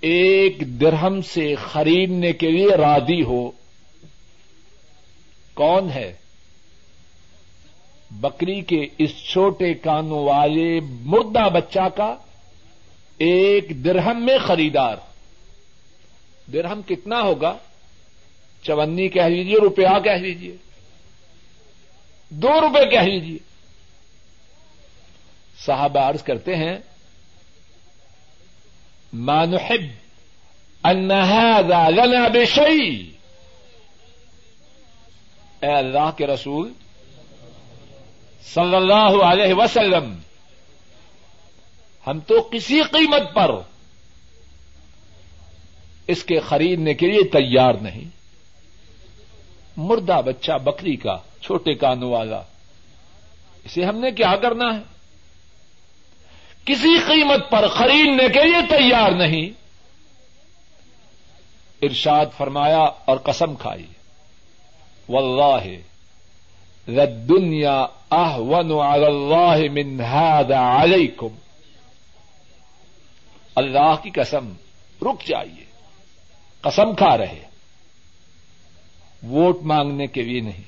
ایک 0.01 0.81
درہم 0.81 1.21
سے 1.21 1.55
خریدنے 1.55 2.33
کے 2.33 2.51
لیے 2.51 2.69
رادی 2.69 3.23
ہو؟ 3.23 3.56
کون 5.57 5.89
ہے؟ 5.89 6.13
بکری 8.11 8.61
کے 8.61 8.85
اس 8.97 9.17
چھوٹے 9.17 9.73
کانوں 9.73 10.25
والے 10.25 10.79
مردہ 10.79 11.49
بچہ 11.49 11.89
کا 11.95 12.15
ایک 13.17 13.85
درہم 13.85 14.25
میں 14.25 14.37
خریدار۔ 14.37 14.95
درہم 16.53 16.81
کتنا 16.81 17.21
ہوگا؟ 17.21 17.57
چونی 18.63 19.09
کہہ 19.09 19.21
لیجیے 19.21 19.55
روپیہ 19.57 19.99
کہہ 20.03 20.11
لیجیے 20.11 20.55
دو 22.29 22.61
روپے 22.61 22.89
کہہ 22.89 22.99
لیجیے 22.99 23.37
صاحب 25.65 25.97
عرض 25.97 26.23
کرتے 26.23 26.55
ہیں 26.55 26.77
مانحب 29.13 29.83
ان 30.83 31.11
هذا 31.11 31.89
لنا 31.89 32.27
بشيء۔ 32.27 33.16
اے 35.61 35.73
اللہ 35.73 36.09
کے 36.17 36.27
رسول 36.27 36.73
صلی 38.53 38.75
اللہ 38.75 39.23
علیہ 39.25 39.53
وسلم، 39.53 40.15
ہم 42.07 42.19
تو 42.19 42.41
کسی 42.41 42.81
قیمت 42.81 43.33
پر 43.33 43.51
اس 46.07 46.23
کے 46.23 46.39
خریدنے 46.39 46.93
کے 46.93 47.07
لیے 47.07 47.23
تیار 47.23 47.73
نہیں۔ 47.73 48.09
مردہ 49.77 50.19
بچہ، 50.25 50.51
بکری 50.51 50.95
کا، 50.95 51.17
چھوٹے 51.41 51.73
کانوں 51.73 52.11
والا، 52.11 52.41
اسے 53.65 53.85
ہم 53.85 53.97
نے 53.97 54.11
کیا 54.11 54.35
کرنا 54.35 54.75
ہے؟ 54.75 54.81
کسی 56.65 56.99
قیمت 57.07 57.49
پر 57.49 57.67
خریدنے 57.67 58.29
کے 58.29 58.43
لیے 58.43 58.61
تیار 58.69 59.11
نہیں۔ 59.11 59.49
ارشاد 61.81 62.25
فرمایا 62.37 62.79
اور 62.79 63.17
قسم 63.17 63.55
کھائی۔ 63.55 63.85
واللہ 65.09 65.75
دنیا 67.29 67.85
احون 68.11 68.71
على 68.71 69.05
اللہ 69.05 69.71
من 69.71 70.01
هذا 70.01 70.83
علیکم۔ 70.83 71.27
اللہ 73.55 73.95
کی 74.03 74.09
قسم، 74.09 74.53
رک 75.01 75.27
جائیے، 75.27 75.65
قسم 76.61 76.95
کھا 76.95 77.17
رہے 77.17 77.43
ووٹ 79.23 79.57
مانگنے 79.61 80.07
کے 80.07 80.21
لیے 80.21 80.41
نہیں، 80.41 80.63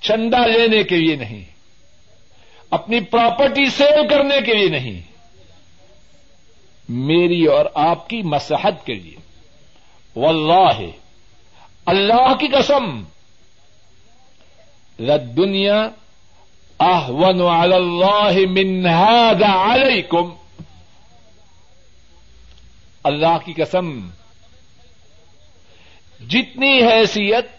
چندہ 0.00 0.36
لینے 0.36 0.82
کے 0.82 0.96
لیے 0.96 1.16
نہیں، 1.16 1.44
اپنی 2.70 3.00
پراپرٹی 3.00 3.70
سیل 3.70 4.08
کرنے 4.08 4.40
کے 4.40 4.54
لیے 4.54 4.68
نہیں۔ 4.68 5.00
میری 6.88 7.44
اور 7.44 7.66
آپ 7.74 8.08
کی 8.08 8.22
مسحت 8.22 8.86
کے 8.86 8.94
لیے۔ 8.94 9.16
واللہ، 10.16 10.80
اللہ 11.86 12.34
کی 12.40 12.48
قسم 12.48 13.02
رد 14.98 15.36
دنیا 15.36 15.80
احون 16.80 17.40
علی 17.40 17.74
اللہ 17.74 18.36
من 18.50 18.86
هذا 18.86 19.52
علیکم 19.64 20.30
اللہ 23.04 23.38
کی 23.44 23.52
قسم، 23.52 23.90
جتنی 26.20 26.72
حیثیت 26.82 27.52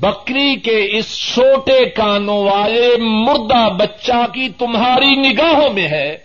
بکری 0.00 0.54
کے 0.64 0.76
اس 0.98 1.16
چھوٹے 1.18 1.78
کانوں 1.96 2.42
والے 2.44 2.88
مردہ 3.00 3.66
بچہ 3.78 4.24
کی 4.34 4.48
تمہاری 4.58 5.14
نگاہوں 5.16 5.72
میں 5.74 5.88
ہے، 5.88 6.16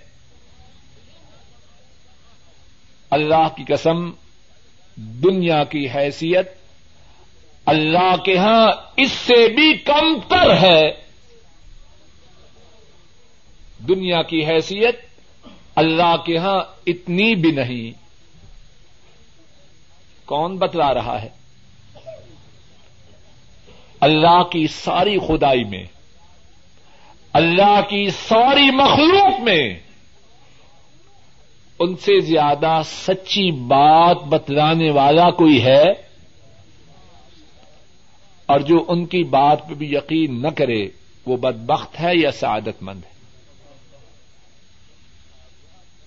اللہ 3.11 3.47
کی 3.55 3.63
قسم، 3.67 4.09
دنیا 5.23 5.63
کی 5.69 5.87
حیثیت 5.89 6.60
اللہ 7.71 8.15
کے 8.25 8.37
ہاں 8.37 8.71
اس 8.97 9.11
سے 9.11 9.47
بھی 9.47 9.77
کم 9.77 10.19
تر 10.27 10.57
ہے۔ 10.61 10.91
دنیا 13.87 14.21
کی 14.21 14.45
حیثیت 14.45 14.99
اللہ 15.75 16.15
کے 16.25 16.37
ہاں 16.37 16.63
اتنی 16.87 17.35
بھی 17.35 17.51
نہیں۔ 17.51 17.91
کون 20.25 20.57
بتلا 20.57 20.93
رہا 20.93 21.21
ہے؟ 21.21 21.29
اللہ 23.99 24.43
کی 24.43 24.67
ساری 24.67 25.17
خدائی 25.19 25.63
میں، 25.63 25.83
اللہ 27.33 27.81
کی 27.89 28.09
ساری 28.09 28.71
مخلوق 28.71 29.41
میں۔ 29.41 29.79
ان 31.79 31.95
سے 31.95 32.19
زیادہ 32.19 32.81
سچی 32.85 33.51
بات 33.51 34.23
بتلانے 34.23 34.91
والا 34.91 35.29
کوئی 35.29 35.63
ہے؟ 35.63 36.10
اور 38.51 38.59
جو 38.59 38.85
ان 38.87 39.05
کی 39.05 39.23
بات 39.23 39.69
پہ 39.69 39.73
بھی 39.73 39.93
یقین 39.93 40.41
نہ 40.41 40.47
کرے، 40.47 40.87
وہ 41.25 41.37
بدبخت 41.37 41.99
ہے 41.99 42.15
یا 42.15 42.31
سعادت 42.31 42.83
مند 42.83 43.03
ہے؟ 43.05 43.11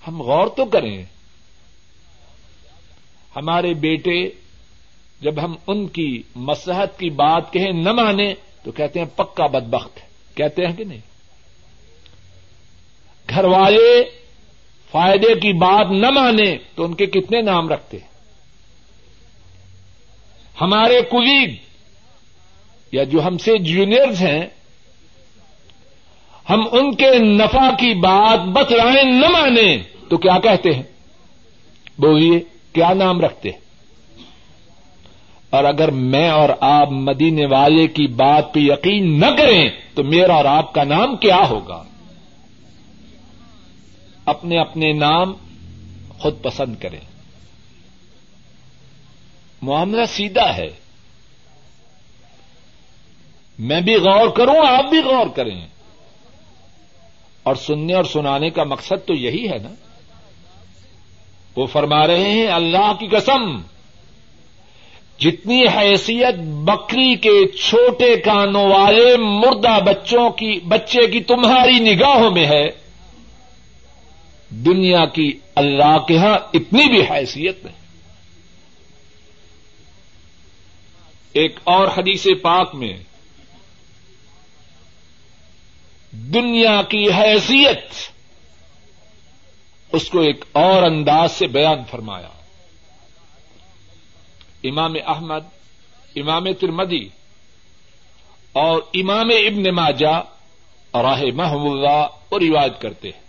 ہم 0.09 0.23
غور 0.23 0.47
تو 0.47 0.65
کریں۔ 0.65 1.05
ہمارے 3.37 3.75
بیٹے 3.75 4.29
جب 5.21 5.45
ہم 5.45 5.55
ان 5.67 5.87
کی 5.87 6.23
مسحت 6.35 6.99
کی 6.99 7.11
بات 7.11 7.53
کہیں 7.53 7.73
نہ 7.73 7.93
مانے 7.93 8.35
تو 8.63 8.73
کہتے 8.73 8.99
ہیں 8.99 9.07
پکا 9.17 9.47
بدبخت 9.47 10.03
ہے۔ 10.03 10.07
کہتے 10.35 10.67
ہیں 10.67 10.77
کہ 10.77 10.85
نہیں؟ 10.85 11.01
گھر 13.31 13.45
والے 13.45 14.05
فائدے 14.91 15.41
کی 15.41 15.53
بات 15.53 15.87
نہ 15.91 16.11
مانے 16.11 16.57
تو 16.75 16.85
ان 16.85 16.95
کے 16.95 17.07
کتنے 17.07 17.41
نام 17.41 17.69
رکھتے 17.69 17.97
ہیں؟ 17.97 18.15
ہمارے 20.61 21.03
کولیگ 21.03 21.64
یا 22.95 23.05
جو 23.05 23.23
ہم 23.23 23.39
سے 23.39 23.59
جونیئرز 23.59 24.21
ہیں، 24.23 24.47
ہم 26.51 26.61
ان 26.73 26.95
کے 26.95 27.19
نفع 27.19 27.71
کی 27.71 27.95
بات 27.95 28.41
بتلائیں 28.41 29.03
نہ 29.03 29.29
مانیں، 29.29 29.79
تو 30.09 30.17
کیا 30.17 30.39
کہتے 30.39 30.75
ہیں؟ 30.75 30.83
بولیے، 31.99 32.41
کیا 32.73 32.93
نام 32.93 33.21
رکھتے 33.21 33.51
ہیں؟ 33.51 33.59
اور 35.51 35.65
اگر 35.65 35.91
میں 35.91 36.31
اور 36.31 36.49
آپ 36.61 36.89
مدینے 36.91 37.47
والے 37.47 37.87
کی 37.87 38.07
بات 38.07 38.55
پہ 38.55 38.61
یقین 38.61 39.21
نہ 39.21 39.27
کریں، 39.39 39.71
تو 39.95 40.05
میرا 40.05 40.35
اور 40.35 40.45
آپ 40.45 40.75
کا 40.75 40.85
نام 40.85 41.17
کیا 41.17 41.41
ہوگا؟ 41.51 41.85
اپنے 44.25 44.61
اپنے 44.61 44.93
نام 44.93 45.33
خود 46.19 46.43
پسند 46.43 46.75
کریں۔ 46.81 47.01
معاملہ 49.63 50.05
سیدھا 50.05 50.57
ہے۔ 50.57 50.84
میں 53.59 53.81
بھی 53.81 53.95
غور 53.95 54.29
کروں، 54.29 54.67
آپ 54.67 54.85
بھی 54.91 54.99
غور 54.99 55.27
کریں۔ 55.37 55.67
اور 57.43 57.55
سننے 57.55 57.95
اور 57.95 58.05
سنانے 58.05 58.51
کا 58.51 58.65
مقصد 58.65 59.07
تو 59.07 59.15
یہی 59.15 59.51
ہے 59.51 59.59
نا۔ 59.59 59.69
وہ 61.57 61.67
فرما 61.67 62.07
رہے 62.07 62.31
ہیں، 62.31 62.47
اللہ 62.47 62.93
کی 63.01 63.07
قسم، 63.07 63.61
جتنی 65.19 65.63
حیثیت 65.77 66.35
بکری 66.39 67.15
کے 67.15 67.47
چھوٹے 67.47 68.17
کانوں 68.17 68.67
والے 68.67 69.17
مردہ 69.17 69.85
بچوں 69.85 70.31
کی، 70.31 70.61
بچے 70.61 71.07
کی 71.07 71.21
تمہاری 71.21 71.79
نگاہوں 71.79 72.31
میں 72.31 72.47
ہے، 72.47 72.69
دنیا 74.51 75.05
کی 75.05 75.39
اللہ 75.55 75.99
کے 75.99 76.19
ہاں 76.19 76.39
اتنی 76.55 76.89
بھی 76.89 77.03
حیثیت 77.11 77.65
نہیں۔ 77.65 77.77
ایک 81.33 81.61
اور 81.65 81.87
حدیث 81.87 82.27
پاک 82.43 82.75
میں 82.75 82.97
دنیا 86.15 86.83
کی 86.83 87.13
حیثیت 87.13 87.95
اس 89.93 90.11
کو 90.11 90.21
ایک 90.21 90.45
اور 90.53 90.83
انداز 90.83 91.33
سے 91.33 91.47
بیان 91.47 91.85
فرمایا۔ 91.91 92.29
امام 94.65 94.93
احمد، 95.07 95.41
امام 96.17 96.53
ترمدی 96.53 97.09
اور 98.53 98.83
امام 98.95 99.29
ابن 99.29 99.75
ماجا 99.75 100.21
راہ 101.03 101.23
محم 101.35 101.71
اللہ 101.71 102.07
اور 102.29 102.41
روایت 102.41 102.81
کرتے 102.81 103.09
ہیں۔ 103.09 103.25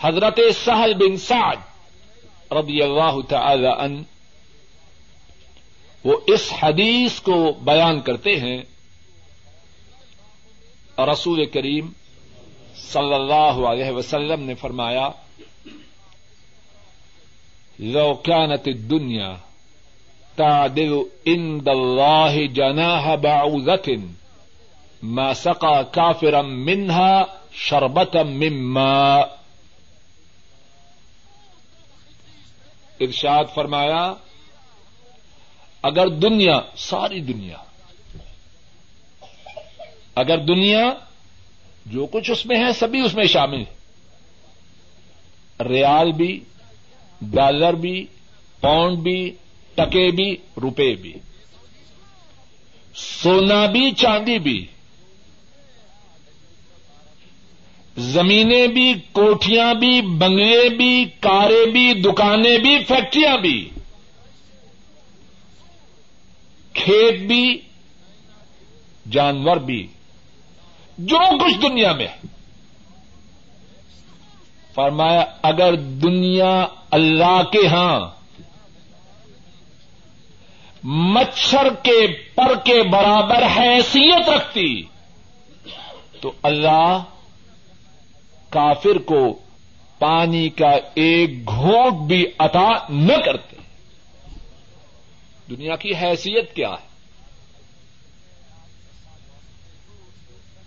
حضرت 0.00 0.40
سہل 0.64 0.94
بن 0.94 1.16
سعد 1.16 1.56
رضی 2.52 2.82
اللہ 2.82 3.20
تعالی 3.28 3.66
ان 3.66 4.02
وہ 6.04 6.20
اس 6.26 6.52
حدیث 6.62 7.20
کو 7.20 7.52
بیان 7.52 8.00
کرتے 8.00 8.36
ہیں 8.36 8.62
اور 10.98 11.08
رسول 11.08 11.44
کریم 11.46 11.90
صلی 12.76 13.14
اللہ 13.14 13.58
علیہ 13.70 13.90
وسلم 13.90 14.42
نے 14.44 14.54
فرمایا، 14.54 15.08
لو 17.78 18.14
كانت 18.28 18.68
الدنيا 18.68 19.28
تعدل 20.36 20.94
عند 21.26 21.68
الله 21.68 22.46
جناح 22.58 23.14
بعوذة 23.14 23.96
ما 25.02 25.28
سقى 25.34 25.76
كافرا 25.92 26.42
منها 26.42 27.12
شربة 27.52 28.22
من 28.22 28.60
ماء 28.74 29.24
ارشاد 33.00 33.54
فرمایا، 33.54 34.04
اگر 35.82 36.06
دنیا، 36.26 36.60
ساری 36.88 37.20
دنیا 37.32 37.67
اگر 40.18 40.38
دنیا 40.38 40.84
جو 41.86 42.06
کچھ 42.06 42.30
اس 42.30 42.46
میں 42.46 42.56
ہے، 42.56 42.72
سبھی 42.72 43.00
اس 43.00 43.14
میں 43.14 43.24
شامل 43.24 43.60
ہے۔ 43.60 43.78
ریال 45.68 46.12
بھی، 46.12 46.40
ڈالر 47.22 47.72
بھی، 47.72 48.06
پاؤنڈ 48.60 48.98
بھی، 48.98 49.32
ٹکے 49.74 50.10
بھی، 50.10 50.36
روپے 50.62 50.94
بھی۔ 50.94 51.12
سونا 52.96 53.66
بھی، 53.66 53.90
چاندی 53.90 54.38
بھی۔ 54.38 54.66
زمینیں 57.98 58.66
بھی 58.66 58.94
کوٹیاں 59.12 59.74
بھی، 59.74 60.02
بنگلے 60.02 60.68
بھی، 60.68 61.04
کاریں 61.20 61.72
بھی، 61.72 61.94
دکانیں 61.94 62.58
بھی، 62.58 62.78
فیکٹریاں 62.88 63.36
بھی۔ 63.36 63.70
کھیت 66.72 67.20
بھی، 67.20 67.60
جانور 69.10 69.56
بھی۔ 69.56 69.86
جو 70.98 71.18
کچھ 71.44 71.62
دنیا 71.62 71.92
میں۔ 71.92 72.06
ہے 72.06 72.16
فرمایا، 74.74 75.24
اگر 75.42 75.74
دنیا 75.76 76.66
اللہ 76.90 77.42
کے 77.52 77.66
ہاں 77.66 78.10
مچھر 80.84 81.68
کے 81.82 82.06
پر 82.34 82.54
کے 82.64 82.82
برابر 82.82 83.42
حیثیت 83.56 84.28
رکھتی، 84.28 84.82
تو 86.20 86.32
اللہ 86.42 87.02
کافر 88.48 88.98
کو 88.98 89.38
پانی 89.98 90.48
کا 90.48 90.70
ایک 90.94 91.48
گھونٹ 91.48 92.08
بھی 92.08 92.26
عطا 92.38 92.68
نہ 92.88 93.12
کرتے۔ 93.24 93.56
دنیا 95.50 95.76
کی 95.76 95.94
حیثیت 95.94 96.54
کیا 96.54 96.68
ہے؟ 96.68 96.87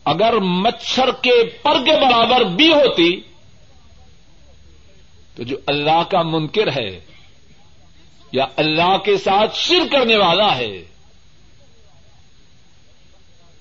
اگر 0.06 0.38
مچھر 0.40 1.12
کے 1.22 1.44
پر 1.62 1.84
کے 1.86 1.92
برابر 1.92 2.44
بھی 2.44 2.72
ہوتی 2.74 3.10
تو 5.36 5.44
جو 5.44 5.58
اللہ 5.66 6.04
کا 6.10 6.22
منکر 6.22 6.72
ہے 6.72 7.00
یا 8.32 8.46
اللہ 8.56 8.98
کے 8.98 9.18
ساتھ 9.18 9.58
شر 9.58 9.88
کرنے 9.92 10.16
والا 10.16 10.56
ہے، 10.58 10.84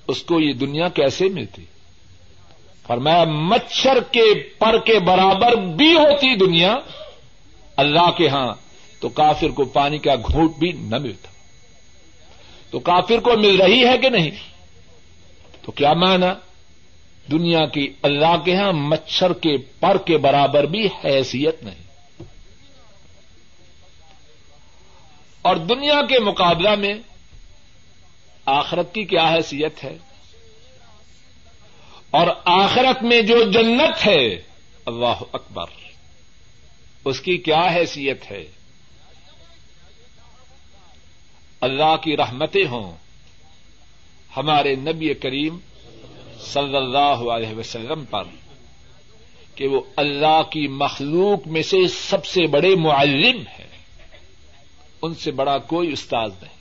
اس 0.09 0.23
کو 0.23 0.41
یہ 0.41 0.53
دنیا 0.53 0.89
کیسے 0.89 1.29
ملتی؟ 1.29 1.65
فرمایا، 2.87 3.25
مچھر 3.25 4.01
کے 4.11 4.23
پر 4.59 4.79
کے 4.79 4.99
برابر 4.99 5.57
بھی 5.77 5.93
ہوتی 5.97 6.35
دنیا 6.37 6.75
اللہ 7.77 8.11
کے 8.11 8.29
ہاں 8.29 8.53
تو 9.01 9.09
کافر 9.09 9.49
کو 9.49 9.65
پانی 9.65 9.99
کا 9.99 10.15
گھوٹ 10.15 10.57
بھی 10.59 10.73
نہ 10.73 10.99
ملتا۔ 10.99 11.29
تو 12.71 12.79
کافر 12.79 13.21
کو 13.21 13.37
مل 13.37 13.61
رہی 13.61 13.85
ہے 13.87 13.99
کہ 13.99 14.09
نہیں؟ 14.09 14.31
تو 15.63 15.73
کیا 15.73 15.93
مانا؟ 15.93 16.35
دنیا 17.31 17.67
کی 17.67 17.93
اللہ 18.03 18.37
کے 18.45 18.57
ہاں 18.57 18.73
مچھر 18.73 19.33
کے 19.33 19.57
پر 19.81 19.99
کے 19.99 20.19
برابر 20.19 20.65
بھی 20.65 20.87
حیثیت 20.87 21.63
نہیں۔ 21.63 21.91
اور 25.43 25.57
دنیا 25.57 26.07
کے 26.09 26.19
مقابلہ 26.19 26.75
میں 26.75 26.95
آخرت 28.47 28.95
کی 28.95 29.05
کیا 29.05 29.35
حیثیت 29.35 29.85
ہے؟ 29.85 29.99
اور 32.11 32.27
آخرت 32.45 33.03
میں 33.03 33.23
جو 33.23 33.51
جنت 33.51 34.07
ہے، 34.07 34.27
اللہ 34.87 35.23
اکبر، 35.33 35.67
اس 37.05 37.21
کی 37.21 37.39
کیا 37.39 37.63
حیثیت 37.75 38.31
ہے؟ 38.31 38.45
اللہ 41.61 41.97
کی 42.03 42.17
رحمتیں 42.17 42.67
ہوں۔ 42.67 43.10
ہمارے 44.37 44.75
نبی 44.75 45.15
کریم 45.15 45.59
صلی 46.41 46.77
اللہ 46.77 47.33
علیہ 47.33 47.55
وسلم 47.55 48.05
پر 48.05 48.23
کہ 49.55 49.67
وہ 49.67 49.81
اللہ 49.97 50.43
کی 50.51 50.69
مخلوق 50.69 51.47
میں 51.47 51.63
سے 51.63 51.89
سب 51.89 52.25
سے 52.25 52.47
بڑے 52.47 52.75
معلم 52.75 53.43
ہیں۔ 53.59 53.67
ان 55.03 55.15
سے 55.15 55.31
بڑا 55.31 55.59
کوئی 55.59 55.93
استاذ 55.93 56.31
نہیں۔ 56.43 56.61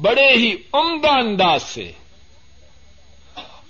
بڑے 0.00 0.32
ہی 0.36 0.56
عمدہ 0.72 1.10
انداز 1.10 1.62
سے 1.62 1.92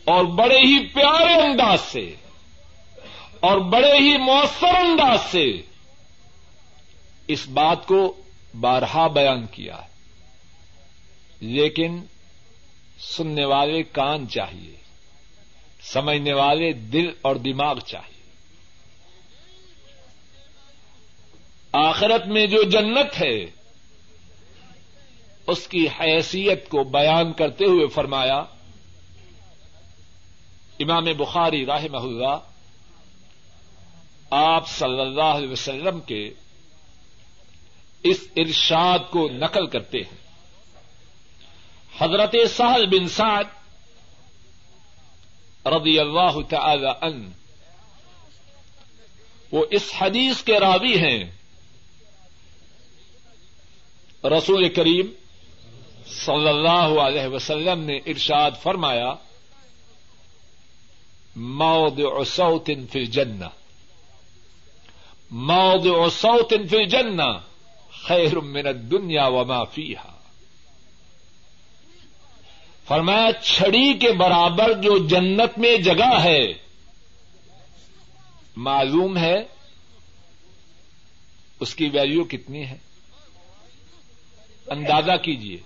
اور 0.04 0.24
بڑے 0.24 0.58
ہی 0.58 0.86
پیارے 0.86 1.34
انداز 1.34 1.80
سے 1.80 2.14
اور 3.40 3.58
بڑے 3.58 3.98
ہی 3.98 4.18
مؤثر 4.18 4.74
انداز 4.74 5.18
سے 5.30 5.62
اس 7.28 7.48
بات 7.48 7.86
کو 7.86 8.16
بارہا 8.60 9.06
بیان 9.06 9.46
کیا۔ 9.46 9.76
ہے 9.76 9.97
لیکن 11.40 12.00
سننے 13.00 13.44
والے 13.44 13.82
کان 13.82 14.28
چاہیے، 14.28 14.76
سمجھنے 15.82 16.32
والے 16.32 16.72
دل 16.72 17.10
اور 17.22 17.36
دماغ 17.36 17.78
چاہیے۔ 17.78 18.30
آخرت 21.72 22.26
میں 22.26 22.46
جو 22.46 22.62
جنت 22.62 23.20
ہے، 23.20 23.44
اس 25.46 25.68
کی 25.68 25.88
حیثیت 25.88 26.68
کو 26.68 26.84
بیان 26.84 27.32
کرتے 27.32 27.64
ہوئے 27.64 27.86
فرمایا، 27.86 28.38
امام 30.80 31.04
بخاری 31.04 31.66
راہ 31.66 31.84
اللہ، 31.92 32.38
آپ 34.30 34.68
صلی 34.68 35.00
اللہ 35.00 35.22
علیہ 35.22 35.48
وسلم 35.48 36.00
کے 36.00 36.30
اس 38.02 38.28
ارشاد 38.36 38.98
کو 39.10 39.28
نقل 39.28 39.66
کرتے 39.66 39.98
ہیں۔ 39.98 40.27
حضرت 41.98 42.34
سہل 42.56 42.86
بن 42.86 43.08
سعد 43.08 43.44
رضی 45.66 45.98
اللہ 45.98 46.40
تعالی 46.48 46.88
ان 47.00 47.32
وہ 49.52 49.64
اس 49.70 49.92
حدیث 49.98 50.42
کے 50.42 50.60
راوی 50.60 50.98
ہیں۔ 50.98 51.30
رسول 54.24 54.68
کریم 54.68 55.06
صلی 56.06 56.48
اللہ 56.48 57.00
علیہ 57.00 57.26
وسلم 57.26 57.80
نے 57.80 57.96
ارشاد 57.96 58.50
فرمایا، 58.62 59.14
موضع 61.36 62.24
صوت 62.26 62.70
فی 62.92 62.98
الجنہ۔ 62.98 63.44
موضع 65.30 66.08
صوت 66.12 66.54
فی 66.70 66.76
الجنہ 66.76 67.38
خیر 68.06 68.36
من 68.36 68.66
الدنیا 68.66 69.26
وما 69.26 69.64
فیہا۔ 69.64 70.17
فرمایا، 72.88 73.32
چھڑی 73.32 73.98
کے 73.98 74.12
برابر 74.12 74.72
جو 74.72 75.06
جنت 75.06 75.58
میں 75.58 75.76
جگہ 75.76 76.20
ہے، 76.22 76.52
معلوم 78.56 79.16
ہے 79.16 79.36
اس 81.60 81.74
کی 81.74 81.88
ویلیو 81.88 82.24
کتنی 82.24 82.66
ہے؟ 82.66 82.76
اندازہ 84.66 85.16
کیجیے 85.16 85.56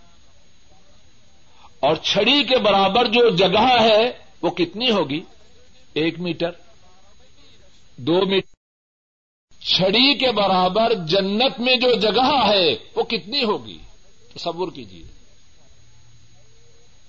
اور 1.81 1.97
چھڑی 1.97 2.45
کے 2.45 2.59
برابر 2.59 3.07
جو 3.07 3.37
جگہ 3.37 3.81
ہے، 3.81 4.13
وہ 4.43 4.51
کتنی 4.51 4.91
ہوگی؟ 4.91 5.21
ایک 5.95 6.21
میٹر، 6.21 6.51
دو 7.97 8.27
میٹر۔ 8.27 8.55
چھڑی 9.61 10.15
کے 10.15 10.33
برابر 10.33 10.95
جنت 10.95 11.61
میں 11.61 11.77
جو 11.77 11.95
جگہ 11.95 12.47
ہے، 12.47 12.75
وہ 12.95 13.03
کتنی 13.03 13.45
ہوگی؟ 13.45 13.79
تصور 14.35 14.69
کیجیے 14.73 15.22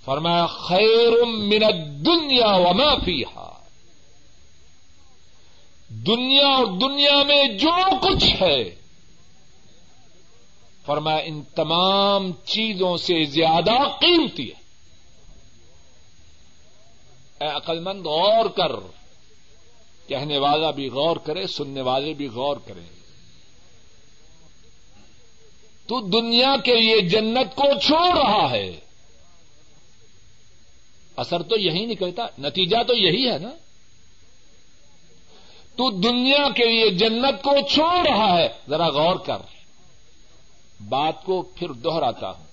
فرمایا 0.06 0.46
خیر 0.46 1.26
من 1.26 1.64
الدنیا 1.64 2.48
وما 2.48 2.96
فیہا۔ 3.06 3.60
دنیا 5.90 6.48
اور 6.48 6.66
دنیا 6.66 7.24
میں 7.24 7.48
جو 7.48 7.72
کچھ 8.02 8.42
ہے۔ 8.42 8.76
فرمایا، 10.86 11.18
ان 11.18 11.42
تمام 11.56 12.32
چیزوں 12.32 12.98
سے 12.98 13.24
زیادہ 13.24 13.72
قیمتی 14.00 14.52
ہے۔ 14.52 14.64
اے 17.42 17.48
عقلمند، 17.48 18.06
غور 18.06 18.50
کر۔ 18.50 18.72
کہنے 20.08 20.38
والا 20.38 20.72
بھی 20.72 20.90
غور 20.90 21.18
کرے، 21.18 21.48
سننے 21.48 21.82
والے 21.82 22.14
بھی 22.14 22.28
غور 22.28 22.58
کریں۔ 22.58 22.90
تو 25.88 26.02
دنیا 26.02 26.56
کے 26.66 26.76
لیے 26.76 27.02
جنت 27.02 27.56
کو 27.56 27.80
چھوڑ 27.80 28.18
رہا 28.18 28.52
ہے۔ 28.52 28.80
اثر 31.16 31.44
تو 31.44 31.60
یہی 31.60 31.86
نکلتا 31.86 32.24
نتیجہ 32.40 32.84
تو 32.88 32.94
یہی 32.94 33.32
ہے 33.32 33.38
نا۔ 33.38 33.50
تو 35.76 35.92
دنیا 35.92 36.50
کے 36.56 36.66
لیے 36.66 36.90
جنت 36.90 37.44
کو 37.44 37.68
چھوڑ 37.70 38.08
رہا 38.08 38.38
ہے، 38.38 38.50
ذرا 38.70 38.88
غور 38.90 39.16
کر۔ 39.16 39.38
بات 40.90 41.24
کو 41.24 41.42
پھر 41.42 41.72
دوہراتا 41.72 42.30
ہوں۔ 42.30 42.44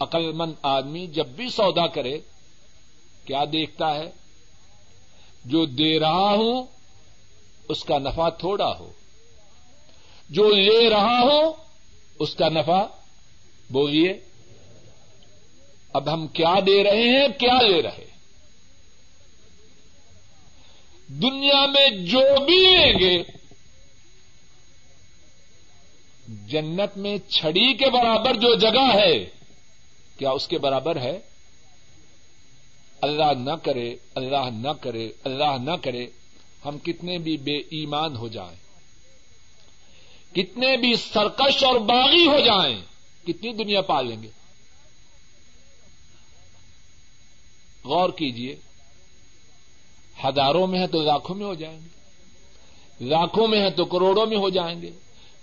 عقل 0.00 0.32
مند 0.32 0.52
آدمی 0.62 1.06
جب 1.06 1.26
بھی 1.26 1.48
سودا 1.48 1.86
کرے، 1.86 2.18
کیا 3.24 3.44
دیکھتا 3.52 3.94
ہے؟ 3.94 4.10
جو 5.44 5.66
دے 5.66 6.00
رہا 6.00 6.34
ہوں، 6.34 6.66
اس 7.68 7.84
کا 7.84 7.98
نفع 7.98 8.28
تھوڑا 8.28 8.72
ہو۔ 8.78 8.92
جو 10.30 10.50
لے 10.50 10.90
رہا 10.90 11.20
ہو 11.20 11.52
اس 12.18 12.34
کا 12.34 12.48
نفع، 12.48 12.84
بولیے۔ 13.70 14.27
اب 15.94 16.12
ہم 16.12 16.26
کیا 16.28 16.54
دے 16.66 16.82
رہے 16.84 17.08
ہیں، 17.08 17.28
کیا 17.38 17.60
لے 17.62 17.82
رہے 17.82 18.06
دنیا 21.08 21.64
میں 21.66 21.88
جو 22.06 22.22
بھی 22.44 22.56
لیں 22.56 22.92
گے، 22.98 23.22
جنت 26.48 26.96
میں 26.96 27.16
چھڑی 27.30 27.72
کے 27.74 27.90
برابر 27.90 28.34
جو 28.34 28.54
جگہ 28.54 28.86
ہے، 28.94 29.14
کیا 30.18 30.30
اس 30.30 30.48
کے 30.48 30.58
برابر 30.58 30.96
ہے؟ 30.96 31.18
اللہ 33.00 33.32
نہ 33.38 33.54
کرے، 33.62 33.88
اللہ 34.14 34.48
نہ 34.52 34.72
کرے، 34.80 35.08
اللہ 35.24 35.56
نہ 35.60 35.76
کرے، 35.82 36.06
ہم 36.64 36.78
کتنے 36.78 37.18
بھی 37.18 37.36
بے 37.36 37.56
ایمان 37.70 38.16
ہو 38.16 38.28
جائیں، 38.28 38.56
کتنے 40.34 40.76
بھی 40.76 40.94
سرکش 40.96 41.62
اور 41.64 41.76
باغی 41.86 42.26
ہو 42.26 42.38
جائیں، 42.40 42.76
کتنی 43.26 43.52
دنیا 43.52 43.80
پالیں 43.82 44.22
گے؟ 44.22 44.28
غور 47.88 48.10
کیجیے 48.10 48.56
ہزاروں 50.24 50.66
میں 50.66 50.80
ہے 50.80 50.86
تو 50.86 51.02
لاکھوں 51.02 51.36
میں 51.36 51.46
ہو 51.46 51.54
جائیں 51.54 51.78
گے، 51.78 53.06
لاکھوں 53.06 53.48
میں 53.48 53.60
ہے 53.60 53.70
تو 53.70 53.84
کروڑوں 53.84 54.26
میں 54.26 54.36
ہو 54.36 54.48
جائیں 54.48 54.82
گے، 54.82 54.90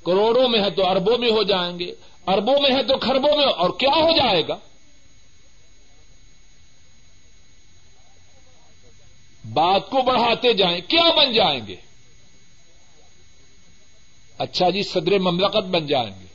کروڑوں 0.06 0.50
میں 0.50 0.60
ہے 0.60 0.70
تو 0.70 0.88
اربوں 0.88 1.18
میں 1.18 1.30
ہو 1.30 1.44
جائیں 1.44 1.80
گے، 1.80 1.92
اربوں 2.28 2.60
میں 2.62 2.72
ہے 2.72 2.84
تو 2.84 2.98
خربوں 2.98 3.36
میں، 3.38 3.46
اور 3.46 3.70
کیا 3.70 3.96
ہو 3.96 4.12
جائے 4.18 4.48
گا؟ 4.48 4.58
بات 9.54 9.90
کو 9.90 10.02
بڑھاتے 10.02 10.54
جائیں، 10.54 10.82
کیا 10.82 11.10
بن 11.16 11.34
جائیں 11.34 11.68
گے؟ 11.68 11.76
اچھا 14.38 14.70
جی 14.70 14.84
صدر 14.84 15.20
مملکت 15.20 15.66
بن 15.66 15.86
جائیں 15.88 16.12
گے۔ 16.20 16.26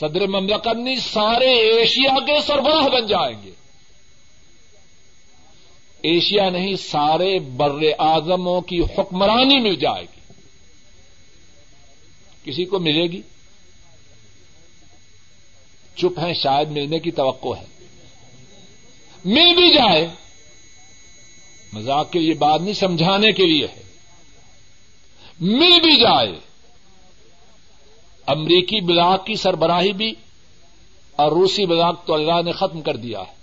صدر 0.00 0.26
مملکت 0.26 0.76
نہیں، 0.76 0.96
سارے 0.96 1.52
ایشیا 1.52 2.18
کے 2.26 2.40
سربراہ 2.46 2.88
بن 2.88 3.06
جائیں 3.06 3.42
گے۔ 3.42 3.50
ایشیا 6.02 6.50
نہیں، 6.50 6.76
سارے 6.76 7.38
بر 7.38 7.70
اعظموں 7.98 8.60
کی 8.60 8.80
حکمرانی 8.80 9.60
مل 9.60 9.76
جائے 9.76 10.02
گی۔ 10.02 10.32
کسی 12.44 12.64
کو 12.64 12.78
ملے 12.78 13.06
گی؟ 13.06 13.22
چپ 15.96 16.18
ہے 16.18 16.34
شاید 16.34 16.68
ملنے 16.68 16.98
کی 16.98 17.10
توقع 17.10 17.48
ہے۔ 17.48 17.64
مل 19.24 19.54
بھی 19.54 19.74
جائے۔ 19.74 20.08
مزاق 21.72 22.12
کے 22.12 22.18
لیے 22.18 22.34
بات 22.34 22.60
نہیں، 22.60 22.74
سمجھانے 22.74 23.32
کے 23.32 23.46
لیے 23.46 23.66
ہے۔ 23.66 23.82
مل 25.40 25.80
بھی 25.80 26.00
جائے۔ 26.00 26.40
امریکی 28.26 28.80
بلاک 28.80 29.26
کی 29.26 29.34
سربراہی 29.34 29.92
بھی 29.92 30.14
اور 31.16 31.32
روسی 31.32 31.66
بلاک 31.66 32.06
تو 32.06 32.14
اللہ 32.14 32.42
نے 32.44 32.52
ختم 32.52 32.80
کر 32.80 32.96
دیا 32.96 33.20
ہے۔ 33.20 33.41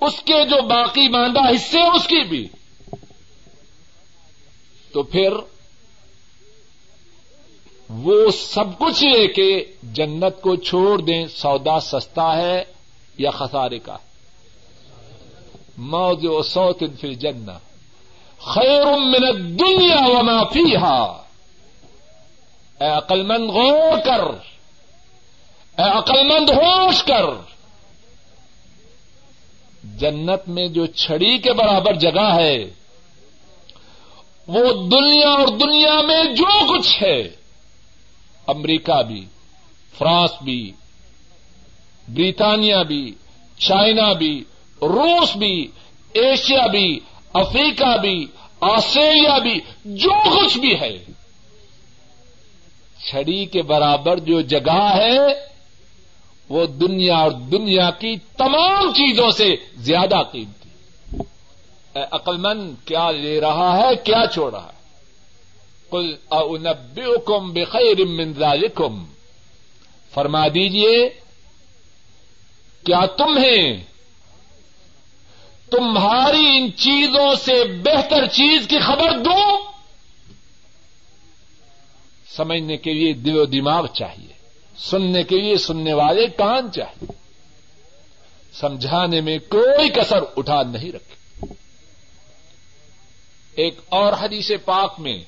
اس 0.00 0.22
کے 0.22 0.44
جو 0.44 0.62
باقی 0.62 1.08
ماندہ 1.08 1.40
حصے 1.40 1.80
اس 1.80 2.06
کی 2.06 2.24
بھی۔ 2.24 2.48
تو 4.92 5.02
پھر 5.02 5.32
وہ 7.88 8.30
سب 8.30 8.78
کچھ 8.78 9.04
لے 9.04 9.26
کے 9.26 9.64
جنت 9.82 10.40
کو 10.40 10.56
چھوڑ 10.56 11.00
دیں، 11.00 11.26
سودا 11.26 11.80
سستا 11.80 12.36
ہے 12.36 12.64
یا 13.18 13.30
خسارے 13.30 13.78
کا۔ 13.78 13.96
موج 15.76 16.26
و 16.26 16.42
سوت 16.42 16.82
فی 17.00 17.14
جن 17.14 17.46
خیر 18.38 18.86
من 18.86 19.24
الدنیا 19.28 20.06
وما 20.06 20.44
فیہا۔ 20.44 21.22
اے 22.80 22.88
عقلمند، 22.88 23.50
غور 23.50 23.98
کر۔ 24.04 24.20
اے 25.78 25.98
عقلمند، 25.98 26.50
ہوش 26.50 27.02
کر۔ 27.02 27.24
جنت 29.84 30.48
میں 30.48 30.68
جو 30.68 30.86
چھڑی 30.86 31.38
کے 31.38 31.52
برابر 31.52 31.94
جگہ 31.94 32.34
ہے، 32.34 32.64
وہ 34.46 34.72
دنیا 34.72 35.28
اور 35.28 35.48
دنیا 35.48 36.00
میں 36.00 36.24
جو 36.24 36.78
کچھ 36.78 37.02
ہے، 37.02 37.28
امریکہ 38.46 39.02
بھی، 39.02 39.24
فرانس 39.98 40.30
بھی 40.42 40.70
بریٹانیہ 42.08 42.82
بھی، 42.88 43.12
چائنا 43.58 44.12
بھی، 44.12 44.44
روس 44.82 45.36
بھی، 45.36 45.66
ایشیا 46.14 46.66
بھی، 46.66 46.98
افریقہ 47.34 47.96
بھی، 47.96 48.26
آسٹریلیا 48.60 49.38
بھی، 49.38 49.60
جو 49.84 50.10
کچھ 50.36 50.58
بھی 50.58 50.80
ہے، 50.80 50.96
چھڑی 53.04 53.44
کے 53.46 53.62
برابر 53.62 54.18
جو 54.18 54.40
جگہ 54.40 54.92
ہے 54.96 55.49
وہ 56.50 56.66
دنیا 56.66 57.16
اور 57.16 57.30
دنیا 57.30 57.90
کی 57.90 58.16
تمام 58.16 58.92
چیزوں 58.92 59.30
سے 59.30 59.56
زیادہ 59.76 60.22
قیمتی 60.32 60.70
عقل 62.10 62.36
مند، 62.36 62.74
کیا 62.84 63.10
لے 63.10 63.40
رہا 63.40 63.76
ہے، 63.76 63.96
کیا 64.04 64.26
چھوڑ 64.32 64.52
رہا 64.52 64.66
ہے؟ 64.66 64.80
کل 65.90 66.16
اونبم 66.28 67.52
بخیر 67.52 67.98
ذالکم 68.38 69.04
فرما 70.14 70.48
دیجیے 70.48 71.08
کیا 72.84 73.06
تمہیں 73.06 73.84
تمہاری 75.70 76.58
ان 76.58 76.72
چیزوں 76.76 77.34
سے 77.34 77.64
بہتر 77.64 78.26
چیز 78.26 78.68
کی 78.68 78.78
خبر 78.78 79.18
دوں؟ 79.18 79.58
سمجھنے 82.36 82.76
کے 82.76 82.92
لیے 82.92 83.12
دل 83.12 83.38
و 83.38 83.44
دماغ 83.44 83.86
چاہیے۔ 83.86 84.39
سننے 84.82 85.22
کے 85.22 85.36
لیے 85.36 85.56
سننے 85.56 85.92
والے 85.92 86.26
کان 86.26 86.72
چاہیے 86.72 87.12
سمجھانے 88.52 89.20
میں 89.20 89.38
کوئی 89.38 89.90
کسر 89.90 90.18
اٹھا 90.36 90.62
نہیں 90.62 90.92
رکھے۔ 90.92 91.46
ایک 93.54 93.80
اور 93.88 94.12
حدیث 94.12 94.50
پاک 94.64 94.94
میں 94.98 95.24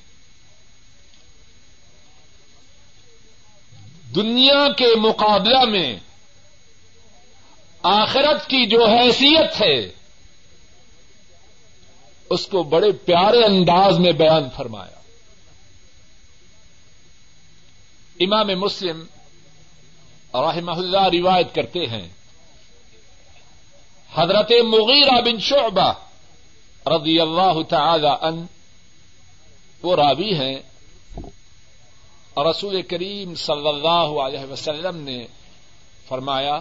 دنیا 4.14 4.72
کے 4.72 4.86
مقابلہ 4.96 5.64
میں 5.64 5.96
آخرت 7.82 8.46
کی 8.46 8.66
جو 8.66 8.86
حیثیت 8.86 9.62
ہے، 9.62 9.92
اس 12.30 12.46
کو 12.46 12.62
بڑے 12.62 12.92
پیارے 12.92 13.44
انداز 13.44 13.98
میں 13.98 14.12
بیان 14.12 14.42
فرمایا۔ 14.56 15.00
امام 18.20 18.46
مسلم 18.46 19.04
رحمہ 20.34 20.72
اللہ 20.72 21.08
روایت 21.12 21.54
کرتے 21.54 21.86
ہیں۔ 21.86 22.08
حضرت 24.14 24.52
مغیرہ 24.64 25.20
بن 25.20 25.40
شعبہ 25.40 25.92
رضی 26.86 27.20
اللہ 27.20 27.62
تعالی 27.68 28.08
ان 28.22 28.46
وہ 29.82 29.96
راوی 29.96 30.34
ہیں۔ 30.34 30.54
رسول 32.36 32.82
کریم 32.82 33.34
صلی 33.34 33.68
اللہ 33.68 34.20
علیہ 34.20 34.52
وسلم 34.52 34.96
نے 34.96 35.26
فرمایا 36.08 36.58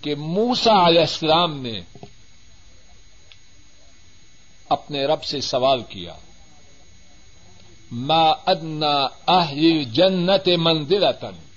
کہ 0.00 0.14
موسا 0.14 0.88
علیہ 0.88 1.00
السلام 1.00 1.66
نے 1.66 1.80
اپنے 4.68 5.06
رب 5.06 5.24
سے 5.24 5.40
سوال 5.40 5.82
کیا، 5.88 6.14
ما 7.90 8.30
ادنا 8.46 9.08
اہل 9.26 9.84
جنت 9.84 10.48
منزلتن 10.58 11.49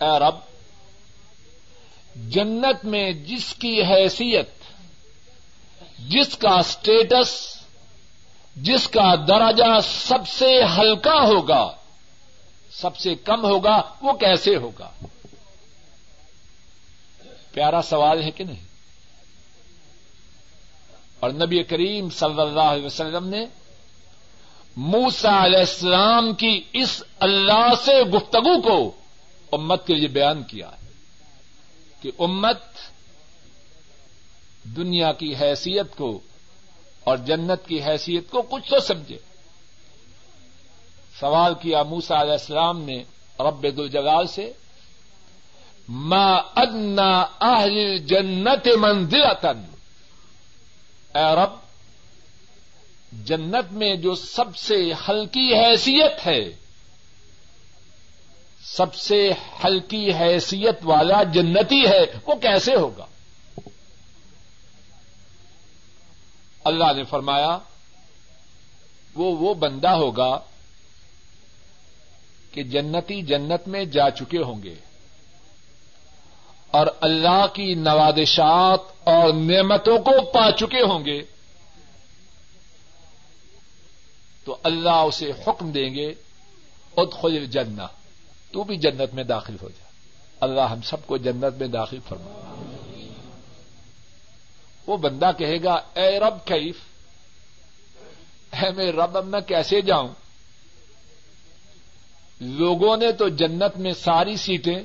اے 0.00 0.18
رب، 0.18 0.34
جنت 2.30 2.84
میں 2.84 3.12
جس 3.12 3.54
کی 3.54 3.82
حیثیت، 3.82 4.48
جس 5.98 6.36
کا 6.36 6.50
اسٹیٹس 6.50 7.56
جس 8.56 8.88
کا 8.88 9.14
درجہ 9.14 9.78
سب 9.84 10.28
سے 10.28 10.64
ہلکا 10.78 11.20
ہوگا، 11.20 11.72
سب 12.70 12.96
سے 12.96 13.14
کم 13.14 13.44
ہوگا، 13.44 13.82
وہ 14.00 14.12
کیسے 14.12 14.56
ہوگا؟ 14.56 14.90
پیارا 17.52 17.82
سوال 17.82 18.22
ہے 18.22 18.30
کہ 18.30 18.44
نہیں؟ 18.44 18.64
اور 21.20 21.30
نبی 21.30 21.62
کریم 21.62 22.10
صلی 22.10 22.40
اللہ 22.40 22.60
علیہ 22.60 22.86
وسلم 22.86 23.28
نے 23.28 23.44
موسا 24.76 25.44
علیہ 25.44 25.58
السلام 25.58 26.34
کی 26.34 26.60
اس 26.72 27.02
اللہ 27.20 27.74
سے 27.84 28.02
گفتگو 28.02 28.60
کو 28.60 28.99
امت 29.52 29.86
کے 29.86 29.94
لیے 29.94 30.08
بیان 30.08 30.42
کیا 30.42 30.68
ہے 30.68 30.88
کہ 32.00 32.10
امت 32.18 32.62
دنیا 34.64 35.12
کی 35.12 35.34
حیثیت 35.36 35.96
کو 35.96 36.20
اور 37.04 37.16
جنت 37.16 37.68
کی 37.68 37.82
حیثیت 37.82 38.30
کو 38.30 38.42
کچھ 38.42 38.70
تو 38.70 38.80
سمجھے۔ 38.80 39.18
سوال 41.20 41.54
کیا 41.54 41.82
موسا 41.82 42.22
علیہ 42.22 42.32
السلام 42.32 42.82
نے 42.82 43.04
رب 43.40 43.62
الجلال 43.62 44.26
سے، 44.26 44.52
ما 45.88 46.32
ادنا 46.34 47.26
اہل 47.40 47.98
جنت 47.98 48.68
منزلتن 48.78 49.64
اے 51.14 51.34
رب، 51.36 51.60
جنت 53.12 53.72
میں 53.72 53.96
جو 53.96 54.14
سب 54.14 54.56
سے 54.56 54.92
ہلکی 55.08 55.54
حیثیت 55.54 56.26
ہے 56.26 56.69
سب 58.64 58.94
سے 58.94 59.30
ہلکی 59.64 60.10
حیثیت 60.20 60.78
والا 60.82 61.22
جنتی 61.22 61.86
ہے، 61.88 62.00
وہ 62.26 62.34
کیسے 62.34 62.74
ہوگا؟ 62.74 63.06
اللہ 66.64 66.92
نے 66.96 67.04
فرمایا، 67.04 67.58
وہ 69.14 69.36
وہ 69.36 69.54
بندہ 69.54 69.88
ہوگا 69.88 70.38
کہ 72.52 72.62
جنتی 72.62 73.22
جنت 73.22 73.68
میں 73.68 73.84
جا 73.84 74.10
چکے 74.10 74.38
ہوں 74.38 74.62
گے۔ 74.62 74.74
اور 76.70 76.86
اللہ 77.00 77.46
کی 77.52 77.74
نوادشات 77.74 78.80
اور 79.04 79.32
نعمتوں 79.32 79.98
کو 79.98 80.30
پا 80.30 80.50
چکے 80.52 80.82
ہوں 80.82 81.04
گے۔ 81.04 81.22
تو 84.44 84.56
اللہ 84.62 84.90
اسے 84.90 85.30
حکم 85.30 85.70
دیں 85.70 85.94
گے، 85.94 86.14
ادخل 86.96 87.46
جنہ 87.46 87.82
تو 88.52 88.64
بھی 88.64 88.76
جنت 88.76 89.14
میں 89.14 89.24
داخل 89.24 89.56
ہو 89.62 89.68
جا۔ 89.68 89.88
اللہ 90.40 90.60
ہم 90.60 90.82
سب 90.82 91.06
کو 91.06 91.16
جنت 91.16 91.58
میں 91.58 91.68
داخل 91.68 91.98
فرما۔ 92.08 92.62
وہ 94.86 94.96
بندہ 94.96 95.30
کہے 95.38 95.62
گا، 95.62 95.72
اے 95.72 96.20
رب 96.20 96.46
کیف؟ 96.46 96.76
اے 98.52 98.70
میں 98.70 98.92
رب، 98.92 99.16
اب 99.16 99.24
میں 99.24 99.40
کیسے 99.40 99.80
جاؤں؟ 99.80 100.08
لوگوں 102.40 102.96
نے 102.96 103.12
تو 103.12 103.28
جنت 103.28 103.76
میں 103.76 103.92
ساری 103.92 104.36
سیٹیں 104.36 104.82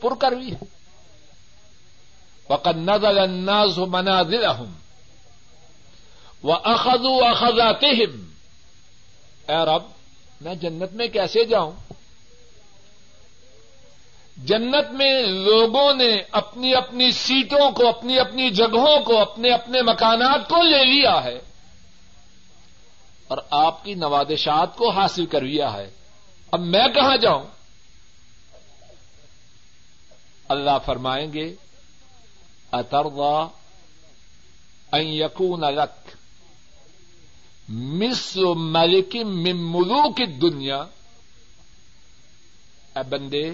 پر 0.00 0.14
کروی 0.14 0.52
ہے 0.52 0.64
وقت 2.48 2.68
نزل 2.68 3.18
الناس 3.18 3.78
منازلهم 3.78 4.72
اخذو 6.44 7.24
اخذاتهم 7.24 8.30
اے 9.48 9.64
رب 9.64 9.93
میں 10.40 10.54
جنت 10.54 10.92
میں 10.92 11.08
کیسے 11.08 11.44
جاؤں؟ 11.44 11.72
جنت 14.36 14.90
میں 14.90 15.22
لوگوں 15.22 15.94
نے 15.94 16.16
اپنی 16.32 16.74
اپنی 16.74 17.10
سیٹوں 17.10 17.70
کو، 17.70 17.88
اپنی 17.88 18.18
اپنی 18.18 18.50
جگہوں 18.50 19.00
کو، 19.00 19.18
اپنے 19.18 19.50
اپنے 19.50 19.82
مکانات 19.82 20.48
کو 20.48 20.62
لے 20.62 20.84
لیا 20.84 21.24
ہے 21.24 21.38
اور 23.28 23.38
آپ 23.50 23.84
کی 23.84 23.94
نوادشات 23.94 24.76
کو 24.76 24.90
حاصل 24.90 25.26
کر 25.26 25.40
لیا 25.40 25.72
ہے۔ 25.72 25.90
اب 26.50 26.60
میں 26.60 26.88
کہاں 26.94 27.16
جاؤں؟ 27.16 27.44
اللہ 30.48 30.78
فرمائیں 30.86 31.32
گے 31.32 31.54
اتروا 32.72 33.46
ان 34.92 35.06
یقون 35.06 35.64
لک 37.70 37.76
مس 37.76 38.36
ملک 38.56 39.16
ملو 39.56 40.12
کی 40.12 40.26
دنیا۔ 40.26 40.76
اے 42.96 43.02
بندے، 43.08 43.52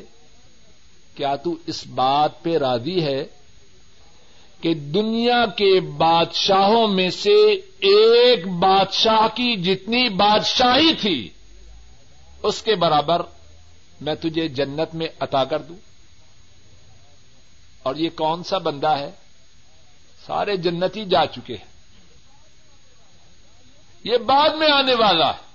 کیا 1.14 1.36
تو 1.36 1.54
اس 1.66 1.86
بات 1.86 2.42
پہ 2.42 2.58
راضی 2.58 3.04
ہے 3.04 3.24
کہ 4.60 4.74
دنیا 4.74 5.46
کے 5.46 5.80
بادشاہوں 5.80 6.88
میں 6.88 7.10
سے 7.10 7.52
ایک 7.78 8.48
بادشاہ 8.48 9.28
کی 9.34 9.56
جتنی 9.56 10.08
بادشاہی 10.08 10.94
تھی، 10.94 11.28
اس 12.42 12.62
کے 12.62 12.74
برابر 12.74 13.22
میں 14.00 14.14
تجھے 14.14 14.48
جنت 14.48 14.94
میں 14.94 15.06
عطا 15.20 15.44
کر 15.44 15.62
دوں۔ 15.62 15.76
اور 17.82 17.96
یہ 17.96 18.08
کون 18.16 18.42
سا 18.42 18.58
بندہ 18.58 18.98
ہے؟ 18.98 19.10
سارے 20.26 20.56
جنتی 20.56 21.04
جا 21.04 21.26
چکے 21.26 21.54
ہیں۔ 21.54 21.79
یہ 24.04 24.16
بعد 24.18 24.50
میں 24.50 24.68
آنے 24.72 24.94
والا 24.94 25.28
ہے۔ 25.28 25.50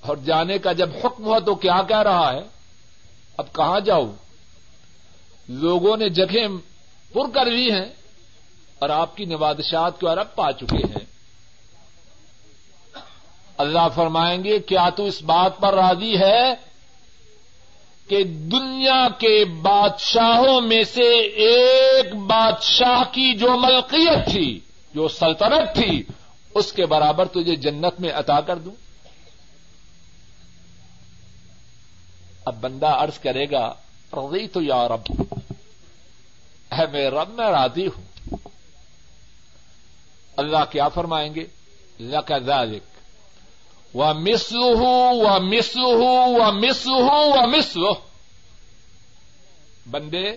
اور 0.00 0.16
جانے 0.16 0.58
کا 0.58 0.72
جب 0.72 0.90
حکم 1.04 1.24
ہوا 1.24 1.38
تو 1.38 1.54
کیا 1.54 1.82
کہہ 1.82 2.02
رہا 2.02 2.32
ہے؟ 2.32 2.40
اب 3.36 3.52
کہاں 3.52 3.80
جاؤ 3.80 4.06
لوگوں 5.48 5.96
نے 5.96 6.08
جگہیں 6.08 6.48
پر 7.12 7.30
کر 7.34 7.46
لی 7.46 7.72
ہیں 7.72 7.92
اور 8.78 8.88
آپ 8.88 9.16
کی 9.16 9.24
نوادشات 9.24 10.00
کو 10.00 10.12
عرب 10.12 10.34
پا 10.34 10.52
چکے 10.52 10.78
ہیں۔ 10.78 11.04
اللہ 13.58 13.88
فرمائیں 13.94 14.44
گے، 14.44 14.58
کیا 14.58 14.88
تو 14.90 15.04
اس 15.04 15.22
بات 15.22 15.60
پر 15.60 15.74
راضی 15.74 16.18
ہے 16.18 16.54
کہ 18.08 18.24
دنیا 18.24 19.08
کے 19.18 19.44
بادشاہوں 19.44 20.60
میں 20.60 20.82
سے 20.82 21.20
ایک 21.20 22.14
بادشاہ 22.14 23.02
کی 23.12 23.34
جو 23.34 23.56
ملکیت 23.56 24.32
تھی، 24.32 24.60
جو 24.94 25.08
سلطنت 25.08 25.74
تھی 25.74 26.02
اس 26.54 26.72
کے 26.72 26.86
برابر 26.86 27.24
تجھے 27.24 27.56
جنت 27.56 28.00
میں 28.00 28.12
عطا 28.12 28.40
کر 28.40 28.56
دوں۔ 28.56 28.72
اب 32.44 32.56
بندہ 32.60 32.86
عرض 32.86 33.18
کرے 33.18 33.50
گا 33.50 33.74
رضی 34.12 34.48
تو 34.48 34.62
یا 34.62 34.88
رب 34.88 35.22
ہے 36.78 36.86
میں 36.92 37.10
رب، 37.10 37.28
میں 37.28 37.50
راضی 37.50 37.86
ہوں۔ 37.86 38.36
اللہ 40.36 40.64
کیا 40.70 40.88
فرمائیں 40.88 41.34
گے؟ 41.34 41.44
ذالک۔ 42.38 42.82
و 43.96 44.14
مسو 44.14 44.76
و 45.16 45.40
مسو 45.40 45.96
و 46.26 46.52
مسو 46.52 47.04
و 47.04 47.46
مسو 47.46 47.94
بندے، 49.90 50.32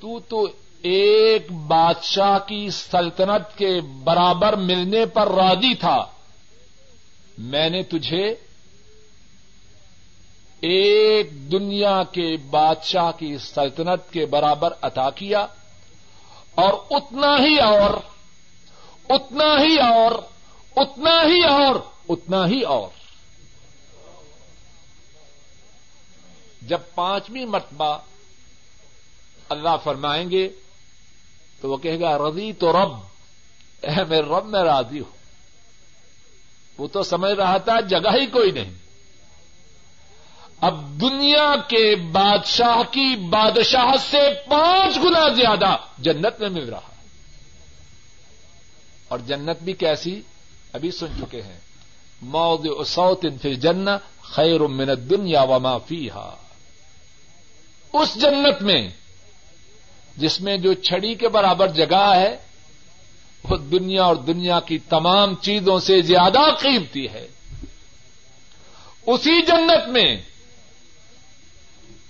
تو 0.00 0.20
تو 0.20 0.63
ایک 0.84 1.52
بادشاہ 1.52 2.38
کی 2.38 2.70
سلطنت 2.70 3.58
کے 3.58 3.80
برابر 3.80 4.52
ملنے 4.52 5.06
پر 5.06 5.28
راضی 5.28 5.74
تھا۔ 5.74 6.06
میں 7.38 7.70
نے 7.70 7.82
تجھے 7.82 8.34
ایک 10.60 11.52
دنیا 11.52 12.02
کے 12.12 12.36
بادشاہ 12.50 13.10
کی 13.18 13.38
سلطنت 13.38 14.12
کے 14.12 14.26
برابر 14.26 14.72
عطا 14.82 15.10
کیا 15.10 15.46
اور 16.54 16.72
اتنا 16.90 17.36
ہی 17.38 17.58
اور، 17.58 17.94
اتنا 19.08 19.62
ہی 19.62 19.76
اور، 19.78 20.12
اتنا 20.76 21.22
ہی 21.26 21.44
اور، 21.44 21.74
اتنا 22.08 22.46
ہی 22.46 22.62
اور۔ 22.62 22.88
جب 26.62 26.78
پانچویں 26.94 27.46
مرتبہ 27.46 27.98
اللہ 29.48 29.76
فرمائیں 29.84 30.30
گے 30.30 30.48
تو 31.64 31.70
وہ 31.70 31.76
کہے 31.76 32.00
گا، 32.00 32.18
رضی 32.18 32.52
تو 32.52 32.72
رب، 32.72 32.92
اے 33.82 34.04
میرے 34.04 34.22
رب، 34.22 34.46
میں 34.46 34.62
راضی 34.62 35.00
ہوں۔ 35.00 35.16
وہ 36.78 36.88
تو 36.88 37.02
سمجھ 37.02 37.32
رہا 37.32 37.56
تھا، 37.56 37.80
جگہ 37.80 38.20
ہی 38.20 38.26
کوئی 38.26 38.50
نہیں۔ 38.50 38.74
اب 40.60 41.00
دنیا 41.00 41.56
کے 41.68 41.96
بادشاہ 41.96 42.92
کی 42.92 43.16
بادشاہ 43.16 43.96
سے 44.10 44.32
پانچ 44.50 44.98
گنا 44.98 45.28
زیادہ 45.28 45.76
جنت 45.98 46.40
میں 46.40 46.48
مل 46.48 46.68
رہا۔ 46.68 46.90
اور 49.08 49.18
جنت 49.18 49.62
بھی 49.62 49.72
کیسی؟ 49.72 50.20
ابھی 50.72 50.90
سن 50.90 51.06
چکے 51.20 51.42
ہیں۔ 51.42 51.58
مود 52.22 52.86
سوت 52.86 53.26
فی 53.42 53.54
جن 53.54 53.84
خیر 54.22 54.60
من 54.60 54.88
دنیا 55.10 55.42
و 55.42 55.58
معافی 55.58 56.08
اس 57.92 58.14
جنت 58.14 58.62
میں 58.62 58.88
جس 60.16 60.40
میں 60.40 60.56
جو 60.56 60.74
چھڑی 60.74 61.14
کے 61.14 61.28
برابر 61.28 61.66
جگہ 61.66 62.16
ہے، 62.16 62.36
وہ 63.44 63.56
دنیا 63.56 64.02
اور 64.04 64.16
دنیا 64.16 64.60
کی 64.60 64.78
تمام 64.78 65.34
چیزوں 65.34 65.78
سے 65.78 66.00
زیادہ 66.00 66.38
قیمتی 66.60 67.08
ہے۔ 67.08 67.28
اسی 69.06 69.42
جنت 69.42 69.88
میں 69.88 70.16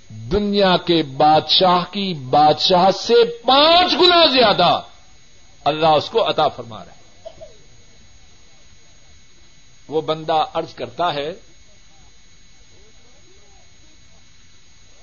دنیا 0.08 0.76
کے 0.76 1.02
بادشاہ 1.02 1.84
کی 1.90 2.14
بادشاہ 2.14 2.90
سے 2.90 3.24
پانچ 3.24 3.92
گنا 3.92 4.26
زیادہ 4.26 4.82
اللہ 5.64 5.86
اس 5.86 6.10
کو 6.10 6.30
عطا 6.30 6.48
فرما 6.48 6.84
رہا 6.84 6.92
ہے۔ 6.92 7.44
وہ 9.88 10.00
بندہ 10.00 10.44
ارض 10.54 10.74
کرتا 10.74 11.14
ہے، 11.14 11.28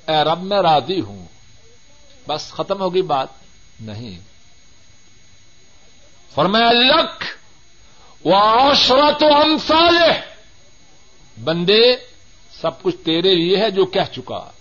اے 0.07 0.23
رب 0.23 0.43
میں 0.43 0.57
راضی 0.57 1.01
ہوں۔ 1.01 1.25
بس 2.27 2.51
ختم 2.51 2.81
ہوگی 2.81 3.01
بات؟ 3.01 3.27
نہیں۔ 3.79 4.19
فرمایا 6.35 6.71
لکھ 6.71 7.25
وہ 8.23 8.35
عشرت 8.35 9.23
و 9.23 9.35
امثالہ۔ 9.35 10.13
بندے، 11.43 11.95
سب 12.61 12.81
کچھ 12.81 12.95
تیرے 13.05 13.35
لیے 13.35 13.57
ہے 13.57 13.71
جو 13.71 13.85
کہہ 13.85 14.13
چکا۔ 14.15 14.51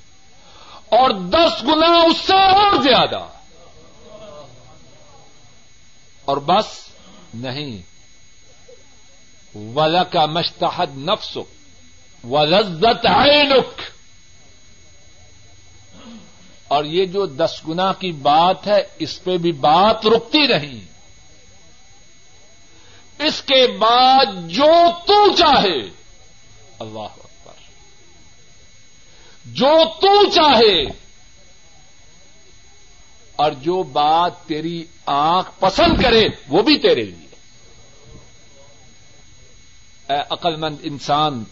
اور 0.88 1.10
دس 1.10 1.62
گنا 1.62 1.86
اس 1.86 2.16
سے 2.26 2.34
اور 2.34 2.82
زیادہ۔ 2.82 3.26
اور 6.24 6.36
بس 6.36 6.88
نہیں۔ 7.34 7.82
ولا 9.74 10.04
کا 10.04 10.26
مشتحد 10.26 10.96
نفس 10.96 11.36
و 12.24 12.44
لذت 12.44 13.06
عینک۔ 13.06 13.80
اور 16.70 16.84
یہ 16.84 17.04
جو 17.06 17.26
دس 17.26 17.60
گنا 17.68 17.92
کی 17.92 18.12
بات 18.12 18.66
ہے، 18.66 18.78
اس 18.98 19.24
پہ 19.24 19.36
بھی 19.36 19.52
بات 19.52 20.06
رکتی 20.06 20.46
نہیں 20.46 20.80
اس 23.18 23.42
کے 23.42 23.78
بعد 23.78 24.26
جو 24.48 24.90
تو 25.06 25.36
چاہے، 25.36 25.90
اللہ 26.78 26.98
اکبر۔ 26.98 27.52
جو 29.44 29.84
تو 30.00 30.30
چاہے، 30.30 30.82
اور 33.36 33.52
جو 33.52 33.82
بات 33.82 34.44
تیری 34.46 34.84
آنکھ 35.06 35.50
پسند 35.60 36.02
کرے، 36.02 36.22
وہ 36.48 36.62
بھی 36.62 36.78
تیرے 36.78 37.02
لیے۔ 37.02 37.34
اے 40.08 40.18
عقل 40.30 40.56
مند 40.56 40.76
انسان، 40.82 41.44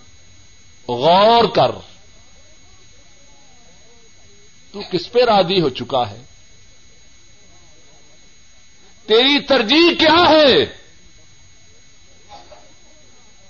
غور 0.88 1.44
کر۔ 1.44 1.97
تو 4.72 4.80
کس 4.90 5.12
پہ 5.12 5.24
رادی 5.24 5.60
ہو 5.60 5.68
چکا 5.68 6.10
ہے؟ 6.10 6.22
تیری 9.06 9.38
ترجیح 9.38 9.94
کیا 9.98 10.30
ہے؟ 10.30 10.62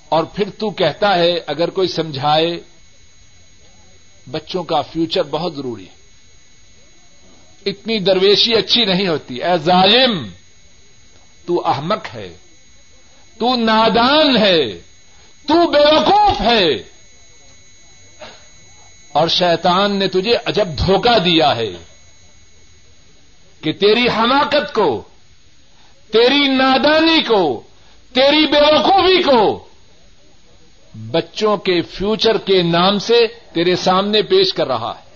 اور 0.08 0.24
پھر 0.24 0.50
تو 0.50 0.70
کہتا 0.70 1.18
ہے، 1.18 1.34
اگر 1.46 1.70
کوئی 1.70 1.88
سمجھائے، 1.88 2.60
بچوں 4.30 4.64
کا 4.64 4.80
فیوچر 4.80 5.22
بہت 5.22 5.56
ضروری 5.56 5.86
ہے۔ 5.86 5.98
اتنی 7.66 7.98
درویشی 7.98 8.54
اچھی 8.54 8.84
نہیں 8.84 9.08
ہوتی۔ 9.08 9.34
اے 9.34 9.58
ظالم، 9.58 10.28
تو 11.46 11.66
احمق 11.66 12.14
ہے۔ 12.14 12.36
تو 13.38 13.56
نادان 13.56 14.36
ہے۔ 14.36 14.78
تو 15.46 15.70
بیوقوف 15.70 16.40
ہے۔ 16.40 16.97
اور 19.12 19.28
شیطان 19.28 19.96
نے 19.96 20.08
تجھے 20.08 20.36
عجب 20.44 20.68
دھوکہ 20.78 21.18
دیا 21.18 21.56
ہے 21.56 21.72
کہ 23.62 23.72
تیری 23.72 24.04
حماقت 24.18 24.74
کو، 24.74 25.02
تیری 26.12 26.48
نادانی 26.48 27.22
کو، 27.22 27.62
تیری 28.14 28.46
بیوقوفی 28.46 29.22
کو، 29.22 29.68
بچوں 30.94 31.56
کے 31.56 31.80
فیوچر 31.82 32.38
کے 32.38 32.62
نام 32.62 32.98
سے 32.98 33.26
تیرے 33.26 33.76
سامنے 33.76 34.22
پیش 34.22 34.54
کر 34.54 34.66
رہا 34.66 34.94
ہے۔ 34.98 35.08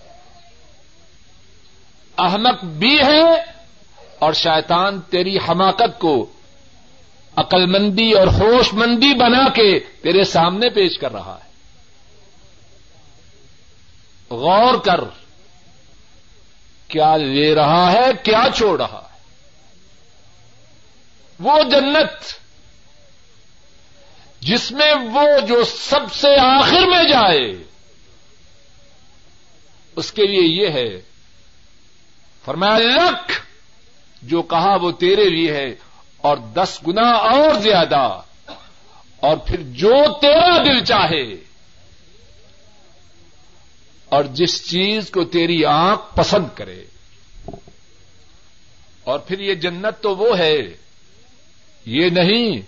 احمق 2.18 2.64
بھی 2.64 2.98
ہے 2.98 3.32
اور 4.18 4.32
شیطان 4.32 5.00
تیری 5.00 5.36
حماقت 5.36 5.98
کو 5.98 6.26
عقل 7.36 7.66
مندی 7.66 8.12
اور 8.12 8.26
ہوش 8.26 8.74
مندی 8.74 9.14
بنا 9.14 9.48
کے 9.48 9.78
تیرے 9.78 10.24
سامنے 10.24 10.68
پیش 10.68 10.98
کر 10.98 11.12
رہا 11.12 11.38
ہے۔ 11.44 11.51
غور 14.32 14.74
کر 14.78 15.00
کیا 16.88 17.16
لے 17.16 17.54
رہا 17.54 17.92
ہے، 17.92 18.06
کیا 18.22 18.44
چھوڑ 18.54 18.80
رہا 18.80 19.02
ہے۔ 19.04 19.18
وہ 21.40 21.62
جنت 21.62 22.42
جس 24.40 24.72
میں 24.72 24.94
وہ 24.94 25.46
جو 25.48 25.64
سب 25.64 26.12
سے 26.12 26.28
آخر 26.40 26.86
میں 26.86 27.04
جائے، 27.04 27.64
اس 29.96 30.12
کے 30.12 30.26
لیے 30.26 30.64
یہ 30.64 30.72
ہے۔ 30.72 31.00
فرمایا، 32.44 32.78
لکھ 32.78 33.40
جو 34.22 34.42
کہا 34.42 34.76
وہ 34.82 34.90
تیرے 34.90 35.24
لیے 35.24 35.52
ہے، 35.52 35.74
اور 36.18 36.36
دس 36.36 36.80
گنا 36.86 37.08
اور 37.08 37.54
زیادہ، 37.54 38.20
اور 39.20 39.36
پھر 39.36 39.62
جو 39.62 39.94
تیرا 40.20 40.56
دل 40.64 40.84
چاہے۔ 40.84 41.51
اور 44.12 44.24
جس 44.24 44.70
چیز 44.70 45.10
کو 45.10 45.24
تیری 45.24 45.64
آنکھ 45.64 46.16
پسند 46.16 46.44
کرے۔ 46.54 46.84
اور 49.04 49.18
پھر 49.18 49.40
یہ 49.40 49.54
جنت 49.54 50.02
تو 50.02 50.16
وہ 50.16 50.38
ہے۔ 50.38 50.56
یہ 51.86 52.08
نہیں 52.08 52.60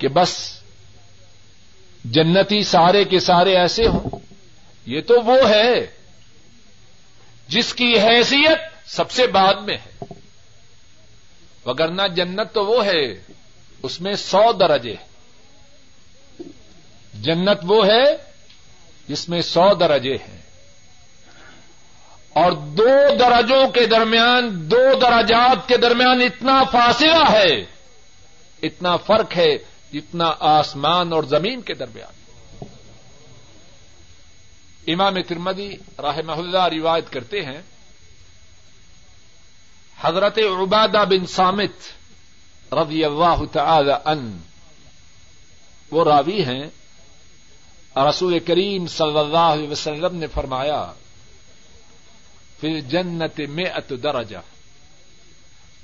کہ 0.00 0.08
بس 0.08 0.60
جنتی 2.04 2.62
سارے 2.62 3.04
کے 3.04 3.20
سارے 3.20 3.56
ایسے 3.56 3.86
ہوں۔ 3.86 4.10
یہ 4.86 5.00
تو 5.00 5.20
وہ 5.20 5.50
ہے 5.50 5.86
جس 7.48 7.74
کی 7.74 8.00
حیثیت 8.00 8.58
سب 8.86 9.10
سے 9.10 9.26
بعد 9.26 9.54
میں 9.54 9.76
ہے۔ 9.76 10.04
وگرنہ 11.66 12.02
جنت 12.16 12.54
تو 12.54 12.66
وہ 12.66 12.86
ہے، 12.86 13.22
اس 13.82 14.00
میں 14.00 14.12
سو 14.12 14.52
درجے 14.52 14.96
جنت 17.14 17.58
وہ 17.62 17.86
ہے 17.86 18.29
جس 19.10 19.28
میں 19.28 19.40
سو 19.40 19.74
درجے 19.74 20.14
ہیں۔ 20.14 20.42
اور 22.28 22.52
دو 22.52 23.16
درجوں 23.20 23.68
کے 23.68 23.86
درمیان، 23.86 24.70
دو 24.70 24.98
درجات 25.00 25.68
کے 25.68 25.76
درمیان 25.76 26.20
اتنا 26.20 26.64
فاصلہ 26.64 27.30
ہے، 27.30 27.64
اتنا 28.62 28.96
فرق 28.96 29.36
ہے 29.36 29.58
جتنا 29.92 30.32
آسمان 30.40 31.12
اور 31.12 31.22
زمین 31.22 31.60
کے 31.60 31.74
درمیان۔ 31.74 32.12
امام 34.86 35.22
ترمدی 35.22 35.70
راہ 36.02 36.18
اللہ 36.28 36.64
روایت 36.64 37.12
کرتے 37.12 37.40
ہیں، 37.40 37.62
حضرت 40.00 40.38
عبادہ 40.38 41.04
بن 41.10 41.26
سامت 41.26 41.72
رضی 42.72 43.04
اللہ 43.04 43.44
تعالی 43.52 43.92
ان 44.04 44.38
وہ 45.90 46.04
راوی 46.04 46.44
ہیں۔ 46.44 46.79
رسول 47.96 48.38
کریم 48.38 48.86
صلی 48.86 49.18
اللہ 49.18 49.38
علیہ 49.38 49.68
وسلم 49.68 50.16
نے 50.16 50.26
فرمایا 50.26 50.92
پھر 52.60 52.80
جنت 52.80 53.40
میں 53.40 53.64
ات 53.64 53.90
درجہ، 53.90 54.38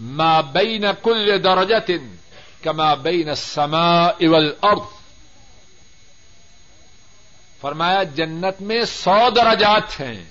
ما 0.00 0.40
بین 0.40 0.84
کل 1.02 1.44
درجت 1.44 1.90
کما 2.62 2.94
بین 2.94 3.28
السماء 3.28 4.10
والارض۔ 4.20 4.96
فرمایا، 7.60 8.02
جنت 8.02 8.60
میں 8.60 8.84
سو 8.84 9.30
درجات 9.30 10.00
ہیں۔ 10.00 10.24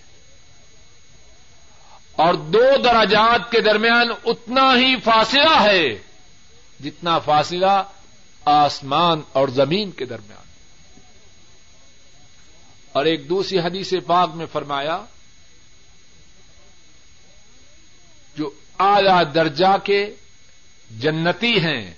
اور 2.11 2.33
دو 2.33 2.77
درجات 2.83 3.51
کے 3.51 3.61
درمیان 3.61 4.09
اتنا 4.25 4.75
ہی 4.75 4.99
فاصلہ 4.99 5.61
ہے 5.61 5.97
جتنا 6.83 7.19
فاصلہ 7.19 7.83
آسمان 8.45 9.21
اور 9.33 9.47
زمین 9.47 9.91
کے 9.91 10.05
درمیان۔ 10.05 10.44
اور 12.95 13.05
ایک 13.05 13.27
دوسری 13.29 13.59
حدیث 13.59 13.93
پاک 14.05 14.35
میں 14.35 14.45
فرمایا، 14.51 14.97
جو 18.37 18.49
اعلی 18.79 19.23
درجہ 19.35 19.75
کے 19.83 19.99
جنتی 20.89 21.51
ہیں، 21.59 21.93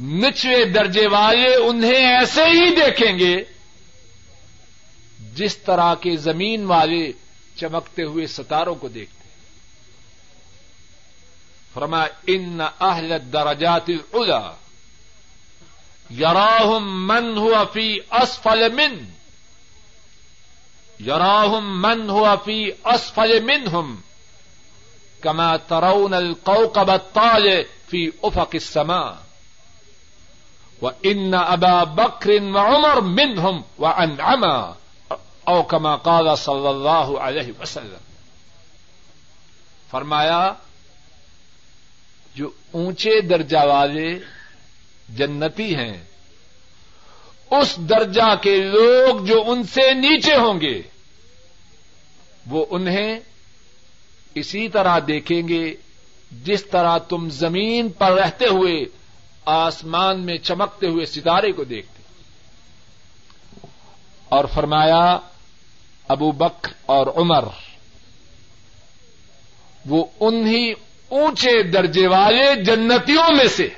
نچوے 0.00 0.64
درجے 0.64 1.06
والے 1.06 1.54
انہیں 1.54 2.06
ایسے 2.06 2.44
ہی 2.44 2.74
دیکھیں 2.74 3.18
گے، 3.18 3.34
جس 5.34 5.56
طرح 5.58 5.94
کے 5.94 6.16
زمین 6.16 6.64
والے 6.64 7.12
چمکتے 7.56 8.02
ہوئے 8.02 8.26
ستاروں 8.26 8.74
کو 8.74 8.88
دیکھتے 8.88 9.28
فرما 11.74 12.06
ان 12.26 12.60
اہل 12.60 13.16
درجات 13.32 13.90
الا 14.12 14.40
یراہم 16.10 17.06
من 17.06 17.36
ہوا 17.38 17.64
فی 17.64 17.96
اسفل 18.10 18.72
من 18.72 19.17
یراہم 21.06 21.80
من 21.82 22.10
ہوا 22.10 22.34
فی 22.44 22.58
اسفل 22.84 23.38
منہم 23.40 23.94
کما 25.22 25.56
ترون 25.56 26.14
القوقب 26.14 26.90
الطالع 26.90 27.56
فی 27.88 28.08
افق 28.22 28.54
السماء 28.54 29.12
وان 30.82 31.34
ابا 31.34 31.84
بکر 31.84 32.30
وعمر 32.30 33.00
منهم 33.00 33.62
وانعما 33.78 34.74
او 35.44 35.62
کما 35.62 35.96
قال 35.96 36.28
صلی 36.36 36.68
اللہ 36.68 37.16
علیہ 37.20 37.52
وسلم 37.60 38.06
فرمایا، 39.90 40.52
جو 42.34 42.50
اونچے 42.70 43.20
درجہ 43.20 43.64
والے 43.66 44.18
جنتی 45.08 45.74
ہیں 45.76 46.04
اس 47.50 47.76
درجہ 47.76 48.34
کے 48.42 48.56
لوگ 48.56 49.24
جو 49.24 49.44
ان 49.46 49.62
سے 49.62 49.94
نیچے 49.94 50.34
ہوں 50.34 50.60
گے، 50.60 50.82
وہ 52.46 52.66
انہیں 52.70 53.20
اسی 54.34 54.68
طرح 54.68 54.98
دیکھیں 55.06 55.48
گے 55.48 55.74
جس 56.44 56.64
طرح 56.64 56.98
تم 56.98 57.28
زمین 57.30 57.88
پر 57.88 58.12
رہتے 58.12 58.46
ہوئے 58.46 58.84
آسمان 59.46 60.20
میں 60.20 60.38
چمکتے 60.38 60.86
ہوئے 60.86 61.06
ستارے 61.06 61.52
کو 61.52 61.64
دیکھتے۔ 61.64 62.02
اور 64.28 64.44
فرمایا، 64.54 65.18
ابو 66.08 66.32
بکر 66.32 66.72
اور 66.86 67.06
عمر، 67.06 67.44
وہ 69.86 70.04
انہی 70.20 70.72
اونچے 71.08 71.62
درجے 71.62 72.06
والے 72.06 72.62
جنتیوں 72.64 73.36
میں 73.36 73.48
سے 73.48 73.68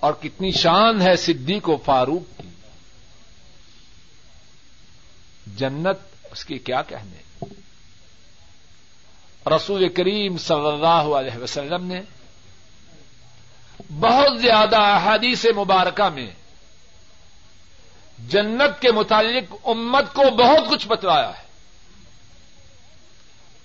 اور 0.00 0.12
کتنی 0.12 0.50
شان 0.50 1.02
ہے 1.02 1.16
صدیق 1.16 1.68
و 1.68 1.76
فاروق 1.76 2.40
کی۔ 2.40 2.48
جنت، 5.56 6.26
اس 6.30 6.44
کے 6.44 6.58
کیا 6.58 6.82
کہنے؟ 6.82 7.44
رسول 9.46 9.88
کریم 9.88 10.38
صلی 10.38 10.66
اللہ 10.66 10.86
علیہ 10.86 11.36
وسلم 11.36 11.86
نے 11.86 12.00
بہت 14.00 14.40
زیادہ 14.40 14.76
احادیث 14.76 15.44
مبارکہ 15.56 16.08
میں 16.08 16.30
جنت 18.28 18.82
کے 18.82 18.92
متعلق 18.92 19.54
امت 19.64 20.04
کو 20.14 20.22
بہت 20.30 20.70
کچھ 20.70 20.88
بتلایا 20.88 21.38
ہے۔ 21.38 21.44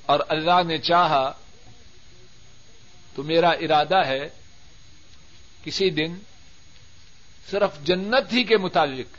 اور 0.06 0.20
اللہ 0.30 0.64
نے 0.68 0.78
چاہا 0.78 1.32
تو 3.16 3.24
میرا 3.24 3.50
ارادہ 3.50 4.06
ہے 4.06 4.30
کسی 5.64 5.90
دن 5.90 6.16
صرف 7.52 7.84
جنت 7.84 8.34
ہی 8.34 8.44
کے 8.44 8.58
متعلق 8.58 9.18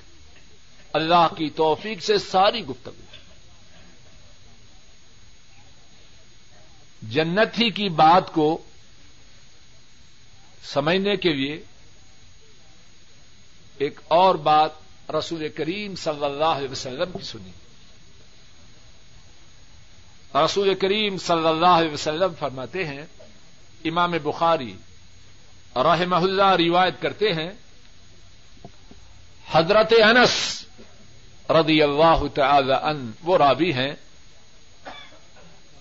اللہ 0.93 1.27
کی 1.37 1.51
توفیق 1.51 2.03
سے 2.03 2.19
ساری 2.19 2.67
گفتگو۔ 2.67 3.17
جنت 7.03 7.61
ہی 7.61 7.71
کی 7.71 7.89
بات 7.89 8.33
کو 8.33 8.63
سمجھنے 10.65 11.17
کے 11.17 11.33
لیے 11.33 11.65
ایک 13.79 14.01
اور 14.09 14.35
بات 14.35 14.71
رسول 15.11 15.49
کریم 15.49 15.95
صلی 15.95 16.25
اللہ 16.25 16.45
علیہ 16.45 16.69
وسلم 16.69 17.19
کی 17.19 17.25
سنی۔ 17.25 17.51
رسول 20.35 20.75
کریم 20.75 21.19
صلی 21.19 21.47
اللہ 21.47 21.67
علیہ 21.67 21.93
وسلم 21.93 22.33
فرماتے 22.39 22.85
ہیں، 22.85 23.03
امام 23.85 24.11
بخاری 24.23 24.75
رحمہ 25.77 26.17
اللہ 26.17 26.53
روایت 26.59 27.03
کرتے 27.03 27.33
ہیں، 27.33 27.51
حضرت 29.53 29.93
انس 30.05 30.65
رضی 31.51 31.83
اللہ 31.83 32.27
تعالی 32.35 32.73
ان 32.73 33.11
وہ 33.23 33.39
رابی 33.39 33.73
ہیں۔ 33.73 33.95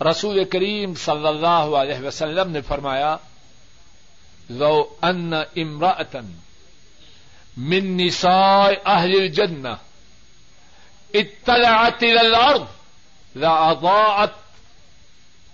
رسول 0.01 0.43
کریم 0.43 0.95
صلی 0.95 1.27
اللہ 1.27 1.75
علیہ 1.77 2.07
وسلم 2.07 2.51
نے 2.51 2.61
فرمایا، 2.61 3.17
لو 4.49 4.95
ان 5.01 5.33
امراطن 5.33 6.37
من 7.57 7.97
نساء 7.97 8.67
اہل 8.85 9.11
الجنہ 9.11 9.75
اطلعت 11.13 12.03
الى 12.03 12.19
الارض 12.19 12.61
لاضاءت 13.35 14.31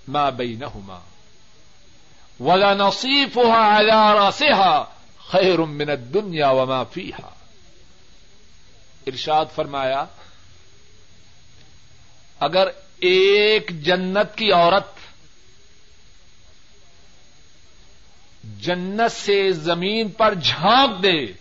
ما 0.07 0.29
بينهما 0.29 0.99
ولا 2.39 2.73
نصيفها 2.73 3.57
على 3.57 4.13
راسها 4.13 4.83
خير 5.31 5.61
من 5.61 5.89
الدنيا 5.89 6.47
وما 6.47 6.83
فيها 6.83 7.29
ارشاد 9.07 9.45
فرمایا، 9.55 10.05
اگر 12.39 12.67
ایک 12.99 13.83
جنت 13.83 14.37
کی 14.37 14.51
عورت 14.51 14.99
جنت 18.59 19.11
سے 19.11 19.51
زمین 19.51 20.09
پر 20.09 20.33
جھانک 20.33 21.03
دے 21.03 21.33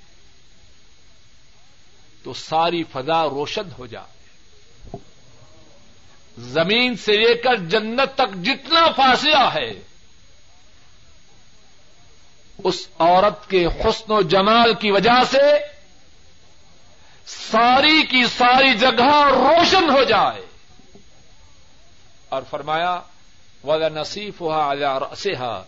تو 2.22 2.34
ساری 2.34 2.82
فضا 2.82 3.24
روشن 3.24 3.68
ہو 3.78 3.86
جائے۔ 3.86 4.18
زمین 6.38 6.96
سے 6.96 7.12
لے 7.12 7.34
کر 7.34 7.57
جنت 7.57 8.14
تک 8.14 8.44
جتنا 8.44 8.86
فاصلہ 8.96 9.51
ہے 9.55 9.88
اس 12.64 12.88
عورت 12.98 13.50
کے 13.50 13.66
حسن 13.66 14.12
و 14.12 14.22
جمال 14.22 14.74
کی 14.74 14.90
وجہ 14.90 15.24
سے 15.30 15.59
ساری 17.26 18.02
کی 18.02 18.24
ساری 18.26 18.74
جگہ 18.74 19.24
روشن 19.30 19.90
ہو 19.90 20.02
جائے۔ 20.02 20.46
اور 22.28 22.42
فرمایا، 22.50 23.00
ولا 23.64 23.88
نصیف 23.88 24.40
ہوا 24.40 24.74
رسحا 24.74 25.62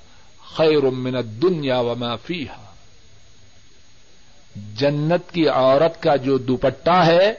خیر 0.56 0.82
من 0.82 1.14
دنیا 1.42 1.80
و 1.80 1.94
معافی 1.94 2.46
جنت 4.56 5.32
کی 5.32 5.48
عورت 5.48 6.02
کا 6.02 6.16
جو 6.16 6.38
دوپٹہ 6.38 7.04
ہے، 7.06 7.32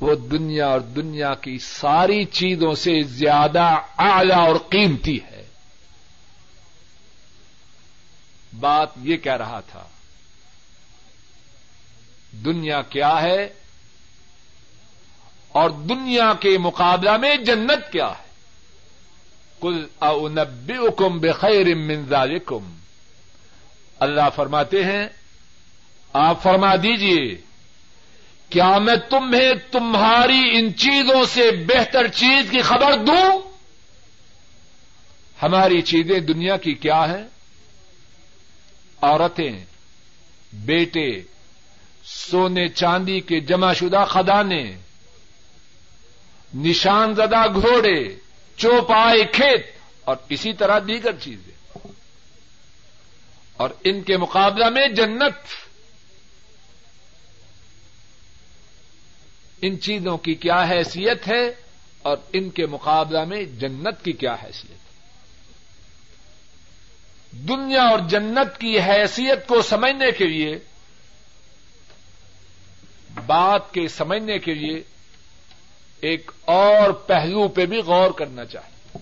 وہ 0.00 0.14
دنیا 0.14 0.66
اور 0.66 0.80
دنیا 0.80 1.34
کی 1.34 1.58
ساری 1.58 2.24
چیزوں 2.24 2.74
سے 2.74 3.02
زیادہ 3.02 3.76
اعلی 3.98 4.32
اور 4.32 4.56
قیمتی 4.68 5.18
ہے۔ 5.24 5.29
بات 8.52 8.88
یہ 9.02 9.16
کہہ 9.16 9.36
رہا 9.36 9.60
تھا، 9.60 9.84
دنیا 12.44 12.80
کیا 12.82 13.20
ہے 13.22 13.42
اور 15.52 15.70
دنیا 15.88 16.32
کے 16.40 16.56
مقابلہ 16.58 17.16
میں 17.16 17.36
جنت 17.36 17.90
کیا 17.92 18.08
ہے؟ 18.08 18.28
کل 19.60 19.84
او 19.98 20.28
نبی 20.28 20.76
حکم 20.76 21.18
بخیر 21.18 21.66
ذالکم 22.08 22.70
اللہ 23.98 24.28
فرماتے 24.34 24.84
ہیں، 24.84 25.06
آپ 26.14 26.42
فرما 26.42 26.74
دیجیے 26.76 27.34
کیا 28.52 28.78
میں 28.78 28.94
تمہیں 29.10 29.52
تمہاری 29.70 30.42
ان 30.52 30.72
چیزوں 30.74 31.22
سے 31.24 31.50
بہتر 31.66 32.08
چیز 32.12 32.50
کی 32.50 32.60
خبر 32.62 32.96
دوں؟ 33.06 33.28
ہماری 35.42 35.80
چیزیں 35.82 36.18
دنیا 36.20 36.56
کی 36.56 36.74
کیا 36.76 37.02
ہیں؟ 37.10 37.24
عورتیں، 39.02 39.64
بیٹے، 40.52 41.22
سونے 42.04 42.68
چاندی 42.68 43.20
کے 43.20 43.40
جمع 43.40 43.72
شدہ 43.72 44.04
خدانے 44.08 44.76
نشان 46.54 47.14
زدہ 47.14 47.52
گھوڑے 47.52 48.16
چوپائے 48.56 49.24
کھیت، 49.24 49.66
اور 50.04 50.16
اسی 50.28 50.52
طرح 50.52 50.78
دیگر 50.88 51.12
چیزیں۔ 51.12 51.78
اور 53.56 53.70
ان 53.84 54.02
کے 54.02 54.16
مقابلہ 54.16 54.68
میں 54.68 54.88
جنت۔ 54.88 55.36
ان 59.62 59.80
چیزوں 59.80 60.18
کی 60.18 60.34
کیا 60.34 60.62
حیثیت 60.70 61.28
ہے 61.28 61.48
اور 62.02 62.16
ان 62.32 62.50
کے 62.50 62.66
مقابلہ 62.66 63.24
میں 63.24 63.44
جنت 63.44 64.04
کی 64.04 64.12
کیا 64.12 64.36
حیثیت 64.44 64.70
ہے؟ 64.70 64.79
دنیا 67.32 67.82
اور 67.82 67.98
جنت 67.98 68.60
کی 68.60 68.80
حیثیت 68.80 69.46
کو 69.46 69.62
سمجھنے 69.62 70.10
کے 70.10 70.24
لیے، 70.24 70.58
بات 73.26 73.74
کے 73.74 73.88
سمجھنے 73.88 74.38
کے 74.38 74.54
لیے 74.54 74.82
ایک 76.00 76.30
اور 76.44 76.90
پہلو 76.90 77.48
پہ 77.48 77.66
بھی 77.66 77.78
غور 77.78 78.10
کرنا 78.10 78.44
چاہیے۔ 78.44 78.98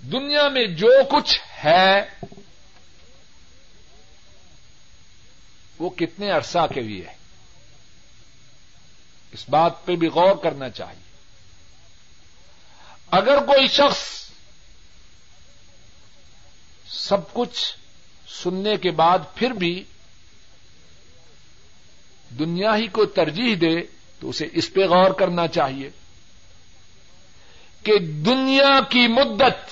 دنیا 0.00 0.48
میں 0.48 0.66
جو 0.66 0.90
کچھ 1.10 1.40
ہے، 1.64 2.02
وہ 5.78 5.90
کتنے 5.90 6.30
عرصہ 6.30 6.66
کے 6.74 6.80
لیے 6.80 7.06
ہے؟ 7.06 7.14
اس 9.32 9.48
بات 9.48 9.84
پہ 9.84 9.96
بھی 9.96 10.08
غور 10.08 10.36
کرنا 10.36 10.70
چاہیے۔ 10.70 11.10
اگر 13.10 13.38
کوئی 13.38 13.68
شخص 13.68 14.29
سب 16.90 17.34
کچھ 17.34 17.76
سننے 18.42 18.76
کے 18.76 18.90
بعد 18.90 19.18
پھر 19.34 19.50
بھی 19.50 19.84
دنیا 22.38 22.76
ہی 22.76 22.86
کو 22.86 23.04
ترجیح 23.04 23.54
دے 23.60 23.80
تو 24.20 24.28
اسے 24.28 24.48
اس 24.52 24.72
پہ 24.72 24.80
غور 24.80 25.10
کرنا 25.10 25.48
چاہیے 25.48 25.90
کہ 27.82 27.98
دنیا 27.98 28.80
کی 28.88 29.06
مدت، 29.06 29.70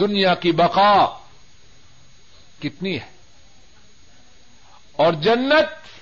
دنیا 0.00 0.34
کی 0.34 0.52
بقا 0.52 1.18
کتنی 2.62 3.00
ہے؟ 3.00 3.10
اور 4.92 5.12
جنت 5.12 6.00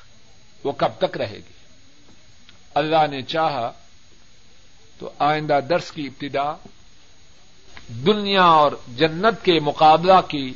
وہ 0.67 0.73
کب 0.73 0.89
تک 0.99 1.17
رہے 1.17 1.37
گی؟ 1.37 1.55
اللہ 2.75 3.07
نے 3.11 3.23
چاہا 3.23 3.73
تو 4.99 5.11
آئندہ 5.19 5.61
درس 5.71 5.93
کی 5.93 6.03
ابتدا 6.03 6.69
دنیا 7.89 8.43
اور 8.43 8.73
جنت 8.97 9.45
کے 9.45 9.61
مقابلہ 9.61 10.21
کی 10.29 10.55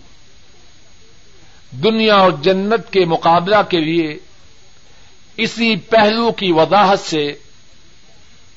دنیا 1.70 2.14
اور 2.14 2.32
جنت 2.32 2.92
کے 2.92 3.04
مقابلہ 3.04 3.56
کے 3.68 3.80
لیے 3.80 4.16
اسی 5.36 5.76
پہلو 5.76 6.32
کی 6.32 6.52
وضاحت 6.52 6.98
سے 6.98 7.32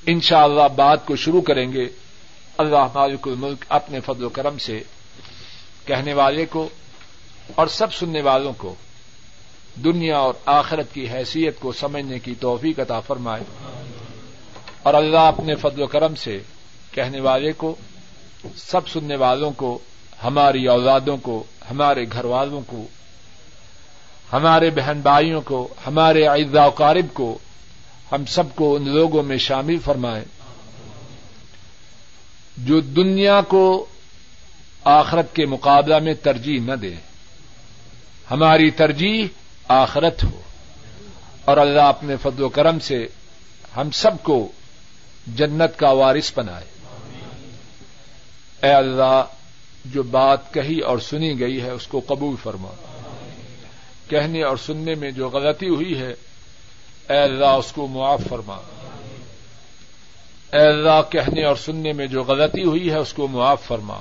انشاءاللہ 0.05 0.61
اللہ 0.61 0.75
بات 0.75 1.05
کو 1.05 1.15
شروع 1.15 1.41
کریں 1.41 1.73
گے۔ 1.73 1.85
اللہ 2.57 2.87
مالک 2.93 3.27
الملک 3.27 3.65
اپنے 3.69 3.99
فضل 3.99 4.23
و 4.23 4.29
کرم 4.29 4.57
سے 4.57 4.79
کہنے 5.85 6.13
والے 6.13 6.45
کو 6.45 6.69
اور 7.55 7.67
سب 7.67 7.93
سننے 7.93 8.21
والوں 8.21 8.53
کو 8.53 8.75
دنیا 9.75 10.17
اور 10.17 10.33
آخرت 10.45 10.93
کی 10.93 11.09
حیثیت 11.09 11.59
کو 11.59 11.71
سمجھنے 11.71 12.19
کی 12.19 12.35
توفیق 12.39 12.79
عطا 12.79 12.99
فرمائے 12.99 13.43
اور 14.83 14.93
اللہ 14.93 15.19
اپنے 15.19 15.55
فضل 15.55 15.81
و 15.81 15.87
کرم 15.87 16.15
سے 16.15 16.39
کہنے 16.91 17.21
والے 17.21 17.51
کو 17.51 17.75
سب 18.55 18.87
سننے 18.87 19.15
والوں 19.15 19.51
کو، 19.51 19.79
ہماری 20.23 20.67
اولادوں 20.67 21.17
کو، 21.17 21.43
ہمارے 21.71 22.05
گھر 22.11 22.25
والوں 22.25 22.61
کو، 22.67 22.85
ہمارے 24.33 24.69
بہن 24.69 24.99
بھائیوں 25.01 25.41
کو، 25.41 25.67
ہمارے 25.87 26.27
اعزا 26.27 26.69
قارب 26.69 27.13
کو 27.13 27.37
ہم 28.11 28.25
سب 28.25 28.43
کو 28.55 28.75
ان 28.75 28.89
لوگوں 28.89 29.23
میں 29.23 29.37
شامل 29.37 29.77
فرمائیں۔ 29.77 30.25
جو 32.57 32.79
دنیا 32.79 33.41
کو 33.41 33.85
آخرت 34.83 35.35
کے 35.35 35.45
مقابلہ 35.45 35.99
میں 35.99 36.13
ترجیح 36.13 36.59
نہ 36.59 36.73
دے 36.73 36.93
ہماری 38.31 38.71
ترجیح 38.71 39.27
آخرت 39.67 40.23
ہو۔ 40.23 40.41
اور 41.45 41.57
اللہ 41.57 41.81
اپنے 41.81 42.15
فضل 42.21 42.43
و 42.43 42.49
کرم 42.49 42.79
سے 42.79 43.07
ہم 43.77 43.91
سب 43.91 44.11
کو 44.23 44.51
جنت 45.27 45.79
کا 45.79 45.89
وارث 45.89 46.31
بنائے۔ 46.37 46.80
اے 48.63 48.69
اللہ، 48.69 49.23
جو 49.85 50.03
بات 50.03 50.53
کہی 50.53 50.79
اور 50.79 50.97
سنی 50.97 51.39
گئی 51.39 51.61
ہے، 51.61 51.69
اس 51.69 51.87
کو 51.87 52.01
قبول 52.07 52.35
فرما۔ 52.43 52.67
کہنے 54.09 54.43
اور 54.43 54.57
سننے 54.57 54.95
میں 54.95 55.11
جو 55.11 55.29
غلطی 55.29 55.67
ہوئی 55.67 55.99
ہے، 55.99 56.11
اے 57.09 57.17
اللہ، 57.17 57.45
اس 57.45 57.71
کو 57.71 57.87
معاف 57.87 58.21
فرما۔ 58.29 58.57
اے 60.53 60.67
اللہ، 60.67 61.01
کہنے 61.09 61.45
اور 61.45 61.55
سننے 61.55 61.91
میں 61.91 62.07
جو 62.07 62.23
غلطی 62.23 62.63
ہوئی 62.63 62.89
ہے، 62.89 62.97
اس 62.97 63.13
کو 63.13 63.27
معاف 63.27 63.61
فرما۔ 63.63 63.99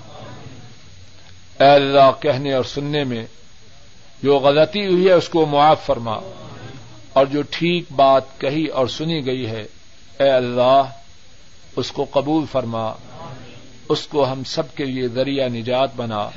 اے 1.61 1.71
اللہ، 1.71 2.11
کہنے 2.21 2.53
اور 2.53 2.65
سننے 2.65 3.05
میں 3.05 3.27
جو 4.23 4.39
غلطی 4.39 4.87
ہوئی 4.87 5.07
ہے، 5.07 5.13
اس 5.13 5.29
کو 5.29 5.47
معاف 5.47 5.87
فرما۔ 5.87 6.19
اور 7.13 7.27
جو 7.27 7.43
ٹھیک 7.51 7.85
بات 7.93 8.23
کہی 8.39 8.67
اور 8.67 8.87
سنی 8.87 9.27
گئی 9.27 9.47
ہے، 9.47 9.63
اے 10.19 10.31
اللہ، 10.31 10.83
اس 11.77 11.93
کو 11.93 12.07
قبول 12.11 12.45
فرما۔ 12.53 12.93
اس 13.91 14.07
کو 14.07 14.33
ہم 14.33 14.45
سب 14.45 14.75
کے 14.75 14.85
لیے 14.85 15.09
ذریعہ 15.09 15.49
نجات 15.49 15.91
بنا، 15.97 16.31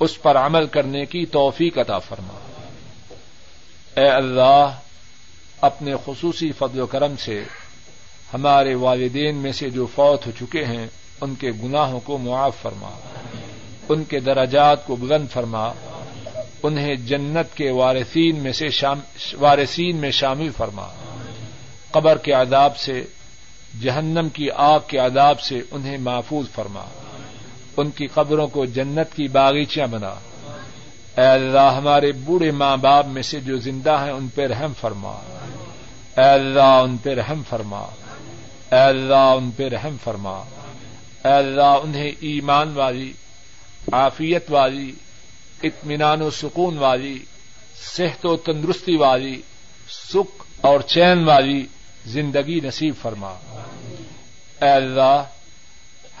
اس 0.00 0.22
پر 0.22 0.36
عمل 0.36 0.66
کرنے 0.66 1.04
کی 1.04 1.26
توفیق 1.26 1.78
عطا 1.78 1.98
فرما۔ 1.98 2.38
اے 3.96 4.08
اللہ، 4.08 4.78
اپنے 5.60 5.94
خصوصی 6.04 6.52
فضل 6.52 6.80
و 6.80 6.86
کرم 6.86 7.16
سے 7.16 7.44
ہمارے 8.34 8.74
والدین 8.74 9.36
میں 9.36 9.52
سے 9.52 9.70
جو 9.70 9.86
فوت 9.86 10.26
ہو 10.26 10.32
چکے 10.40 10.64
ہیں، 10.64 10.86
ان 11.20 11.34
کے 11.34 11.50
گناہوں 11.62 12.00
کو 12.00 12.18
معاف 12.18 12.56
فرما، 12.62 12.90
ان 13.88 14.04
کے 14.04 14.20
درجات 14.20 14.86
کو 14.86 14.96
بلند 14.96 15.28
فرما، 15.30 15.72
انہیں 16.62 16.94
جنت 16.94 17.56
کے 17.56 17.70
وارثین 17.70 18.36
میں 18.36 18.52
سے 18.52 18.66
وارثین 19.32 19.96
میں 19.96 20.10
شامل 20.10 20.50
فرما۔ 20.56 20.86
قبر 21.90 22.18
کے 22.18 22.32
عذاب 22.32 22.76
سے 22.76 23.04
جہنم 23.80 24.28
کی 24.28 24.50
آگ 24.50 24.80
کے 24.86 24.98
عذاب 24.98 25.40
سے 25.40 25.62
انہیں 25.70 25.98
محفوظ 25.98 26.50
فرما۔ 26.50 26.84
ان 27.76 27.90
کی 27.90 28.06
قبروں 28.06 28.46
کو 28.46 28.64
جنت 28.64 29.16
کی 29.16 29.28
باغیچیاں 29.28 29.86
بنا۔ 29.86 30.14
اے 31.16 31.26
اللہ، 31.26 31.72
ہمارے 31.76 32.12
بوڑھے 32.12 32.50
ماں 32.50 32.76
باپ 32.76 33.06
میں 33.06 33.22
سے 33.22 33.40
جو 33.40 33.56
زندہ 33.56 34.04
ہیں، 34.04 34.12
ان 34.12 34.28
پہ 34.28 34.46
رحم 34.46 34.72
فرما۔ 34.80 35.12
اے 36.16 36.30
اللہ، 36.30 36.60
ان 36.60 36.96
پہ 36.96 37.14
رحم 37.14 37.42
فرما۔ 37.48 37.80
اے 38.72 38.78
اللہ، 38.78 39.14
ان 39.14 39.50
پہ 39.50 39.68
رحم 39.68 39.96
فرما۔ 40.04 40.42
اے 41.24 41.32
اللہ، 41.32 41.78
انہیں 41.82 42.12
ایمان 42.20 42.72
والی، 42.74 43.12
عافیت 43.92 44.46
والی، 44.48 44.92
اطمینان 45.62 46.22
و 46.22 46.30
سکون 46.30 46.78
والی، 46.78 47.18
صحت 47.96 48.26
و 48.26 48.36
تندرستی 48.36 48.96
والی، 48.96 49.42
سکھ 49.88 50.44
اور 50.60 50.80
چین 50.80 51.24
والی 51.24 51.66
زندگی 52.06 52.60
نصیب 52.64 52.94
فرما۔ 53.02 53.34
اے 54.62 54.68
اللہ، 54.68 55.24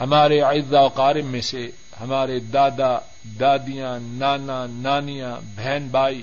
ہمارے 0.00 0.40
اعزا 0.40 0.80
و 0.80 0.88
قارم 0.88 1.26
میں 1.26 1.40
سے 1.40 1.70
ہمارے 2.00 2.38
دادا، 2.38 2.98
دادیاں، 3.40 3.98
نانا، 4.02 4.66
نانیاں، 4.66 5.36
بہن 5.56 5.88
بھائی 5.90 6.22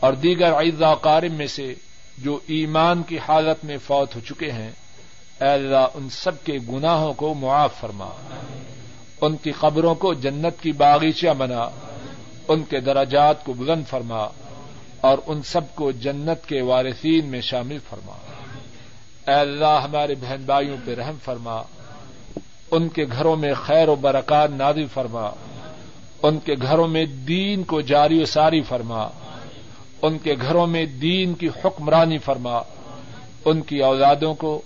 اور 0.00 0.12
دیگر 0.12 0.52
اعزا 0.52 0.90
و 0.90 0.94
قارم 0.94 1.32
میں 1.32 1.46
سے 1.46 1.74
جو 2.18 2.38
ایمان 2.46 3.02
کی 3.02 3.18
حالت 3.18 3.64
میں 3.64 3.76
فوت 3.86 4.16
ہو 4.16 4.20
چکے 4.20 4.52
ہیں، 4.52 4.70
اے 5.40 5.48
اللہ 5.48 5.86
ان 5.94 6.10
سب 6.10 6.44
کے 6.44 6.52
گناہوں 6.68 7.12
کو 7.12 7.34
معاف 7.34 7.80
فرما۔ 7.80 8.08
ان 9.20 9.36
کی 9.36 9.52
قبروں 9.52 9.94
کو 9.94 10.14
جنت 10.14 10.62
کی 10.62 10.72
باغیچہ 10.72 11.34
بنا۔ 11.38 11.68
ان 12.48 12.62
کے 12.62 12.80
درجات 12.80 13.44
کو 13.44 13.52
بلند 13.52 13.84
فرما 13.90 14.28
اور 15.00 15.18
ان 15.26 15.42
سب 15.42 15.74
کو 15.74 15.90
جنت 15.90 16.48
کے 16.48 16.62
وارثین 16.62 17.26
میں 17.26 17.40
شامل 17.40 17.78
فرما۔ 17.90 18.31
اے 19.26 19.34
اللہ 19.34 19.80
ہمارے 19.84 20.14
بہن 20.14 20.42
بھائیوں 20.46 20.76
پہ 20.84 20.94
رحم 20.94 21.16
فرما، 21.24 21.62
ان 22.70 22.88
کے 22.88 23.04
گھروں 23.12 23.36
میں 23.36 23.54
خیر 23.54 23.88
و 23.88 23.94
برکات 23.94 24.50
نادل 24.50 24.86
فرما، 24.94 25.30
ان 26.22 26.38
کے 26.38 26.54
گھروں 26.62 26.88
میں 26.88 27.04
دین 27.04 27.64
کو 27.64 27.80
جاری 27.80 28.22
و 28.22 28.24
ساری 28.24 28.62
فرما، 28.62 29.08
ان 30.02 30.18
کے 30.18 30.34
گھروں 30.42 30.66
میں 30.66 30.86
دین 30.86 31.34
کی 31.34 31.48
حکمرانی 31.48 32.18
فرما، 32.18 32.58
ان 33.44 33.60
کی 33.60 33.78
اولادوں 33.82 34.34
کو، 34.34 34.62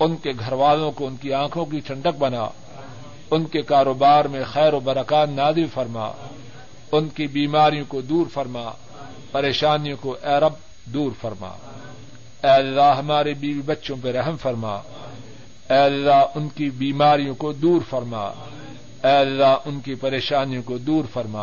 ان 0.00 0.16
کے 0.16 0.30
گھر 0.38 0.52
والوں 0.52 0.92
کو 0.92 1.06
ان 1.06 1.16
کی 1.16 1.32
آنکھوں 1.32 1.64
کی 1.64 1.80
ٹھنڈک 1.80 2.18
بنا، 2.18 2.48
ان 3.30 3.44
کے 3.44 3.62
کاروبار 3.62 4.24
میں 4.24 4.44
خیر 4.44 4.74
و 4.74 4.80
برکات 4.80 5.28
نادل 5.28 5.66
فرما، 5.74 6.12
ان 6.92 7.08
کی 7.08 7.26
بیماریوں 7.26 7.84
کو 7.88 8.00
دور 8.00 8.26
فرما، 8.32 8.70
پریشانیوں 9.32 9.96
کو 10.00 10.16
ایرب 10.22 10.52
دور 10.84 11.12
فرما۔ 11.20 11.52
اے 12.42 12.50
اللہ 12.50 12.94
ہمارے 12.98 13.34
بیوی 13.34 13.62
بچوں 13.62 13.96
پہ 14.02 14.12
رحم 14.12 14.36
فرما۔ 14.36 14.74
اے 15.70 15.78
اللہ 15.78 16.24
ان 16.34 16.48
کی 16.48 16.70
بیماریوں 16.70 17.34
کو 17.34 17.52
دور 17.52 17.80
فرما۔ 17.90 18.22
اے 19.04 19.16
اللہ 19.16 19.56
ان 19.64 19.80
کی 19.80 19.94
پریشانیوں 19.94 20.62
کو 20.62 20.78
دور 20.78 21.04
فرما۔ 21.12 21.42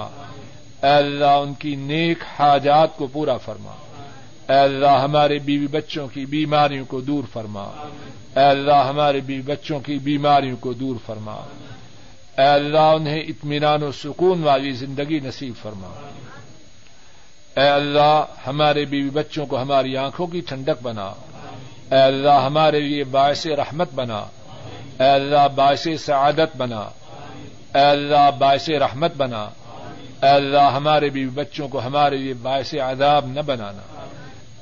اے 0.83 0.89
اللہ 0.89 1.25
ان 1.25 1.53
کی 1.53 1.75
نیک 1.75 2.17
حاجات 2.39 2.97
کو 2.97 3.07
پورا 3.07 3.37
فرما۔ 3.37 3.71
اے 4.49 4.59
اللہ 4.59 4.99
ہمارے 5.03 5.39
بیوی 5.39 5.67
بچوں 5.67 6.07
کی 6.07 6.25
بیماریوں 6.25 6.85
کو 6.85 7.01
دور 7.01 7.23
فرما۔ 7.33 7.63
اے 8.35 8.45
اللہ 8.45 8.85
ہمارے 8.89 9.19
بیوی 9.19 9.41
بچوں 9.41 9.79
کی 9.79 9.95
بیماریوں 9.95 10.57
کو 10.57 10.73
دور 10.73 10.95
فرما۔ 11.05 11.35
اے 12.37 12.45
اللہ 12.45 12.79
انہیں 12.79 13.19
اطمینان 13.19 13.83
و 13.83 13.91
سکون 13.91 14.43
والی 14.43 14.71
زندگی 14.71 15.19
نصیب 15.19 15.53
فرما۔ 15.61 16.09
اے 17.59 17.69
اللہ، 17.69 18.25
ہمارے 18.47 18.85
بیوی 18.85 19.09
بچوں 19.09 19.45
کو 19.45 19.61
ہماری 19.61 19.97
آنکھوں 19.97 20.27
کی 20.27 20.41
ٹھنڈک 20.41 20.83
بنا۔ 20.83 21.13
اے 21.91 21.97
اللہ، 21.97 22.43
ہمارے 22.45 22.79
لیے 22.79 23.03
باعث 23.03 23.45
رحمت 23.45 23.93
بنا۔ 23.95 24.17
اے 24.99 25.09
اللہ، 25.09 25.47
باعث 25.55 25.87
سعادت 25.99 26.57
بنا۔ 26.57 26.89
اے 27.75 27.85
اللہ، 27.85 28.31
باعث 28.37 28.69
رحمت 28.69 29.15
بنا۔ 29.17 29.49
اے 30.21 30.29
اللہ، 30.29 30.71
ہمارے 30.75 31.09
بیوی 31.09 31.29
بچوں 31.29 31.67
کو 31.67 31.81
ہمارے 31.85 32.17
لیے 32.17 32.33
باعث 32.33 32.73
عذاب 32.73 33.25
نہ 33.27 33.39
بنانا۔ 33.39 34.05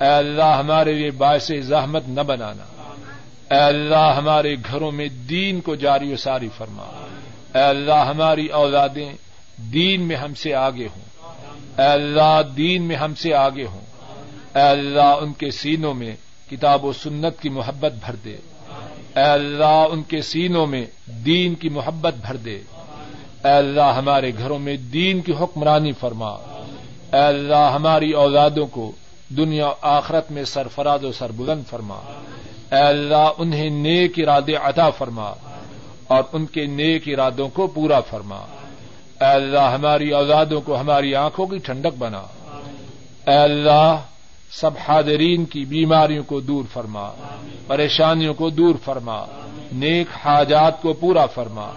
اے 0.03 0.11
اللہ، 0.11 0.55
ہمارے 0.59 0.93
لیے 0.93 1.11
باعث 1.11 1.51
زحمت 1.61 2.03
نہ 2.07 2.21
بنانا۔ 2.21 2.93
اے 3.55 3.61
اللہ، 3.61 4.13
ہمارے 4.17 4.55
گھروں 4.55 4.91
میں 4.91 5.07
دین 5.07 5.61
کو 5.61 5.75
جاری 5.75 6.13
و 6.13 6.17
ساری 6.17 6.49
فرما۔ 6.57 6.83
اے 7.55 7.63
اللہ، 7.63 7.93
ہماری 7.93 8.47
اولادیں 8.47 9.09
دین 9.57 10.01
میں 10.01 10.15
ہم 10.15 10.33
سے 10.33 10.53
آگے 10.53 10.87
ہوں۔ 10.95 11.16
اے 11.77 11.85
اللہ، 11.85 12.41
دین 12.57 12.83
میں 12.83 12.95
ہم 12.95 13.15
سے 13.15 13.33
آگے 13.33 13.65
ہوں۔ 13.65 13.81
اے 14.55 14.61
اللہ، 14.61 15.15
ان 15.21 15.33
کے 15.33 15.51
سینوں 15.51 15.93
میں 15.93 16.15
کتاب 16.49 16.85
و 16.85 16.93
سنت 16.93 17.41
کی 17.41 17.49
محبت 17.49 17.93
بھر 18.05 18.15
دے۔ 18.15 18.37
اے 19.15 19.21
اللہ، 19.21 19.85
ان 19.91 20.03
کے 20.03 20.21
سینوں 20.21 20.67
میں 20.67 20.85
دین 21.05 21.55
کی 21.55 21.69
محبت 21.69 22.13
بھر 22.13 22.35
دے۔ 22.35 22.59
اے 23.45 23.51
اللہ، 23.51 23.93
ہمارے 23.97 24.31
گھروں 24.37 24.59
میں 24.59 24.77
دین 24.77 25.21
کی 25.21 25.31
حکمرانی 25.31 25.91
فرما۔ 25.91 26.29
اے 27.13 27.23
اللہ، 27.23 27.71
ہماری 27.75 28.11
اولادوں 28.11 28.67
کو 28.67 28.91
دنیا 29.29 29.69
آخرت 29.81 30.31
میں 30.31 30.43
سرفراز 30.43 31.03
و 31.03 31.11
سربلند 31.11 31.63
فرما۔ 31.69 31.99
اے 32.71 32.83
اللہ، 32.83 33.31
انہیں 33.37 33.69
نیک 33.69 34.11
ارادے 34.17 34.53
عطا 34.55 34.89
فرما 34.89 35.33
اور 36.07 36.23
ان 36.33 36.45
کے 36.45 36.65
نیک 36.65 37.03
ارادوں 37.07 37.49
کو 37.49 37.67
پورا 37.67 37.99
فرما۔ 37.99 38.45
اے 39.21 39.27
اللہ، 39.27 39.59
ہماری 39.59 40.09
اولادوں 40.11 40.61
کو 40.61 40.79
ہماری 40.79 41.15
آنکھوں 41.15 41.45
کی 41.47 41.57
ٹھنڈک 41.57 41.97
بنا۔ 41.97 42.23
اے 43.27 43.37
اللہ، 43.37 43.95
سب 44.51 44.71
حاضرین 44.87 45.45
کی 45.45 45.65
بیماریوں 45.65 46.23
کو 46.23 46.39
دور 46.39 46.63
فرما۔ 46.73 47.11
پریشانیوں 47.67 48.33
کو 48.33 48.49
دور 48.49 48.75
فرما۔ 48.85 49.25
نیک 49.71 50.07
حاجات 50.25 50.81
کو 50.81 50.93
پورا 50.93 51.25
فرما۔ 51.25 51.71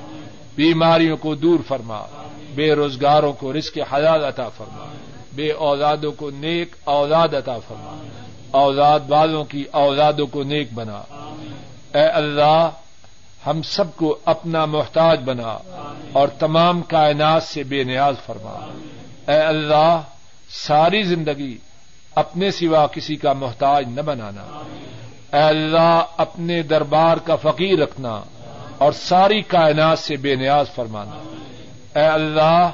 بیماریوں 0.56 1.16
کو 1.16 1.34
دور 1.34 1.58
فرما۔ 1.68 2.06
بے 2.54 2.72
روزگاروں 2.72 3.32
کو 3.32 3.52
رزق 3.52 3.78
حیات 3.92 4.24
عطا 4.24 4.48
فرما۔ 4.48 4.86
بے 5.32 5.52
اولادوں 5.52 6.12
کو 6.12 6.30
نیک 6.30 6.76
اولاد 6.84 7.28
عطا 7.28 7.58
فرما۔ 7.58 8.02
اولاد 8.50 9.00
والوں 9.08 9.44
کی 9.44 9.64
اولادوں 9.70 10.26
کو 10.26 10.42
نیک 10.42 10.72
بنا۔ 10.74 11.02
اے 11.94 12.04
اللہ 12.04 12.70
ہم 13.46 13.62
سب 13.62 13.96
کو 13.96 14.18
اپنا 14.24 14.64
محتاج 14.64 15.20
بنا 15.24 15.58
اور 16.12 16.28
تمام 16.28 16.82
کائنات 16.82 17.42
سے 17.42 17.62
بے 17.62 17.84
نیاز 17.84 18.14
فرما۔ 18.26 18.72
اے 19.32 19.38
اللہ، 19.38 20.00
ساری 20.50 21.02
زندگی 21.02 21.58
اپنے 22.14 22.50
سوا 22.50 22.86
کسی 22.86 23.16
کا 23.16 23.32
محتاج 23.32 23.88
نہ 23.88 24.00
بنانا۔ 24.00 24.42
اے 25.32 25.42
اللہ، 25.42 26.02
اپنے 26.16 26.62
دربار 26.62 27.16
کا 27.16 27.36
فقیر 27.36 27.78
رکھنا 27.78 28.20
اور 28.78 28.92
ساری 28.92 29.42
کائنات 29.42 29.98
سے 29.98 30.16
بے 30.16 30.34
نیاز 30.34 30.66
فرمانا۔ 30.74 31.36
اے 32.00 32.06
اللہ، 32.06 32.70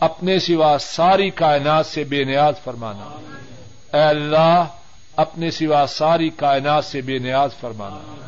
اپنے 0.00 0.38
سوا 0.38 0.76
ساری 0.80 1.30
کائنات 1.30 1.86
سے 1.86 2.04
بے 2.04 2.24
نیاز 2.24 2.54
فرمانا۔ 2.64 3.20
اے 3.96 4.02
اللہ، 4.02 4.64
اپنے 5.16 5.50
سوا 5.50 5.86
ساری 5.88 6.28
کائنات 6.28 6.84
سے 6.84 7.00
بے 7.00 7.18
نیاز 7.18 7.50
فرمانا۔ 7.60 8.26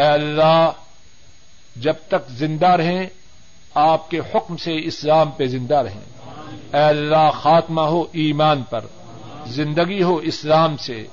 اے 0.00 0.06
اللہ 0.06 0.70
جب 1.76 1.94
تک 2.08 2.30
زندہ 2.30 2.68
رہیں، 2.68 3.06
آپ 3.74 4.10
کے 4.10 4.18
حکم 4.18 4.56
سے 4.56 4.76
اسلام 4.84 5.30
پہ 5.30 5.46
زندہ 5.46 5.76
رہیں۔ 5.76 6.00
اے 6.74 6.82
اللہ، 6.82 7.30
خاتمہ 7.32 7.80
ہو 7.80 8.00
ایمان 8.00 8.62
پر۔ 8.70 8.80
زندگی 9.46 10.02
ہو 10.02 10.16
اسلام 10.16 10.76
سے۔ 10.76 11.06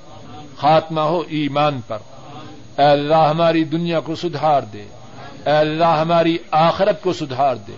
خاتمہ 0.56 1.00
ہو 1.00 1.20
ایمان 1.20 1.80
پر۔ 1.86 1.98
اے 2.78 2.84
اللہ، 2.84 3.16
ہماری 3.16 3.64
دنیا 3.64 4.00
کو 4.00 4.14
سدھار 4.14 4.62
دے۔ 4.62 4.82
اے 5.46 5.52
اللہ، 5.52 5.84
ہماری 5.84 6.38
آخرت 6.50 7.02
کو 7.02 7.12
سدھار 7.12 7.56
دے۔ 7.56 7.72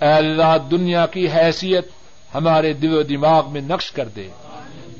اے 0.00 0.12
اللہ، 0.12 0.56
دنیا 0.70 1.06
کی 1.06 1.28
حیثیت 1.30 1.88
ہمارے 2.34 2.72
دل 2.72 2.98
و 2.98 3.02
دماغ 3.02 3.52
میں 3.52 3.60
نقش 3.60 3.92
کر 3.92 4.08
دے۔ 4.08 4.28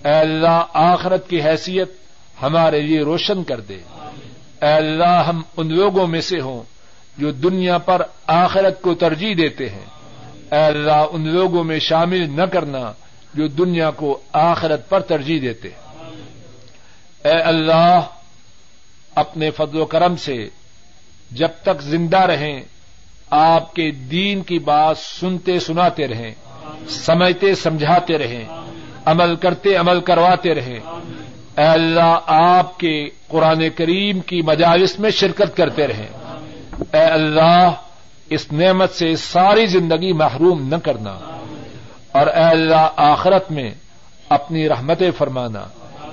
اے 0.04 0.12
اللہ، 0.12 0.64
آخرت 0.72 1.28
کی 1.28 1.42
حیثیت 1.42 1.88
ہمارے 2.42 2.80
لیے 2.80 3.00
روشن 3.00 3.44
کر 3.44 3.60
دے۔ 3.60 3.78
اے 4.62 4.72
اللہ، 4.72 5.24
ہم 5.28 5.42
ان 5.56 5.74
لوگوں 5.74 6.06
میں 6.06 6.20
سے 6.20 6.40
ہوں۔ 6.40 6.62
جو 7.20 7.30
دنیا 7.30 7.78
پر 7.78 8.02
آخرت 8.26 8.82
کو 8.82 8.94
ترجیح 8.94 9.34
دیتے 9.38 9.68
ہیں۔ 9.68 9.86
اے 10.52 10.64
اللہ، 10.64 11.04
ان 11.12 11.28
لوگوں 11.28 11.64
میں 11.64 11.78
شامل 11.78 12.36
نہ 12.36 12.42
کرنا 12.42 12.92
جو 13.34 13.46
دنیا 13.46 13.90
کو 13.90 14.20
آخرت 14.32 14.88
پر 14.88 15.00
ترجیح 15.00 15.38
دیتے 15.42 15.68
اے 17.24 17.42
اللہ، 17.42 18.00
اپنے 19.14 19.50
فضل 19.50 19.80
و 19.80 19.84
کرم 19.84 20.16
سے 20.16 20.48
جب 21.30 21.48
تک 21.62 21.82
زندہ 21.82 22.20
رہیں، 22.20 22.60
آپ 23.30 23.74
کے 23.74 23.90
دین 23.90 24.42
کی 24.42 24.58
بات 24.58 24.98
سنتے 24.98 25.60
سناتے 25.60 26.08
رہیں، 26.08 26.34
سمجھتے 26.88 27.54
سمجھاتے 27.54 28.18
رہیں، 28.18 28.44
عمل 29.04 29.36
کرتے 29.36 29.74
عمل 29.74 30.00
کرواتے 30.00 30.54
رہیں۔ 30.54 30.78
اے 31.58 31.64
اللہ، 31.64 32.18
آپ 32.26 32.78
کے 32.78 33.08
قرآن 33.28 33.70
کریم 33.76 34.20
کی 34.20 34.42
مجالس 34.42 34.98
میں 34.98 35.10
شرکت 35.10 35.56
کرتے 35.56 35.86
رہیں۔ 35.86 36.19
اے 36.92 37.00
اللہ، 37.00 37.70
اس 38.30 38.52
نعمت 38.52 38.90
سے 38.90 39.16
ساری 39.16 39.66
زندگی 39.66 40.12
محروم 40.12 40.68
نہ 40.68 40.76
کرنا۔ 40.76 41.18
اور 42.12 42.26
اے 42.26 42.44
اللہ، 42.44 42.88
آخرت 42.96 43.52
میں 43.52 43.70
اپنی 44.28 44.68
رحمت 44.68 45.02
فرمانا۔ 45.18 45.66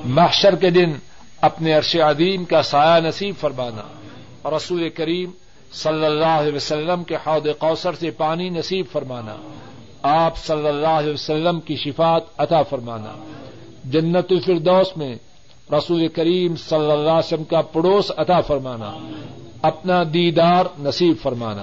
محشر 0.05 0.55
کے 0.55 0.69
دن 0.69 0.93
اپنے 1.41 1.73
عرش 1.73 1.95
عدیم 1.95 2.45
کا 2.45 2.61
سایہ 2.61 3.07
نصیب 3.07 3.35
فرمانا۔ 3.39 3.81
اور 4.41 4.53
رسول 4.53 4.89
کریم 4.89 5.31
صلی 5.73 6.05
اللہ 6.05 6.25
علیہ 6.25 6.55
وسلم 6.55 7.03
کے 7.03 7.15
حوض 7.15 7.47
کوثر 7.57 7.93
سے 7.93 8.11
پانی 8.11 8.49
نصیب 8.49 8.85
فرمانا۔ 8.91 9.35
آپ 10.01 10.37
صلی 10.37 10.67
اللہ 10.67 10.87
علیہ 10.87 11.13
وسلم 11.13 11.59
کی 11.59 11.75
شفات 11.75 12.21
عطا 12.37 12.63
فرمانا۔ 12.63 13.25
جنت 13.85 14.25
الفردوس 14.29 14.97
میں 14.97 15.15
رسول 15.71 16.07
کریم 16.07 16.55
صلی 16.55 16.91
اللہ 16.91 17.09
علیہ 17.09 17.11
وسلم 17.11 17.43
کا 17.43 17.61
پڑوس 17.61 18.11
عطا 18.17 18.41
فرمانا۔ 18.41 19.11
اپنا 19.61 20.03
دیدار 20.13 20.63
نصیب 20.79 21.15
فرمانا۔ 21.21 21.61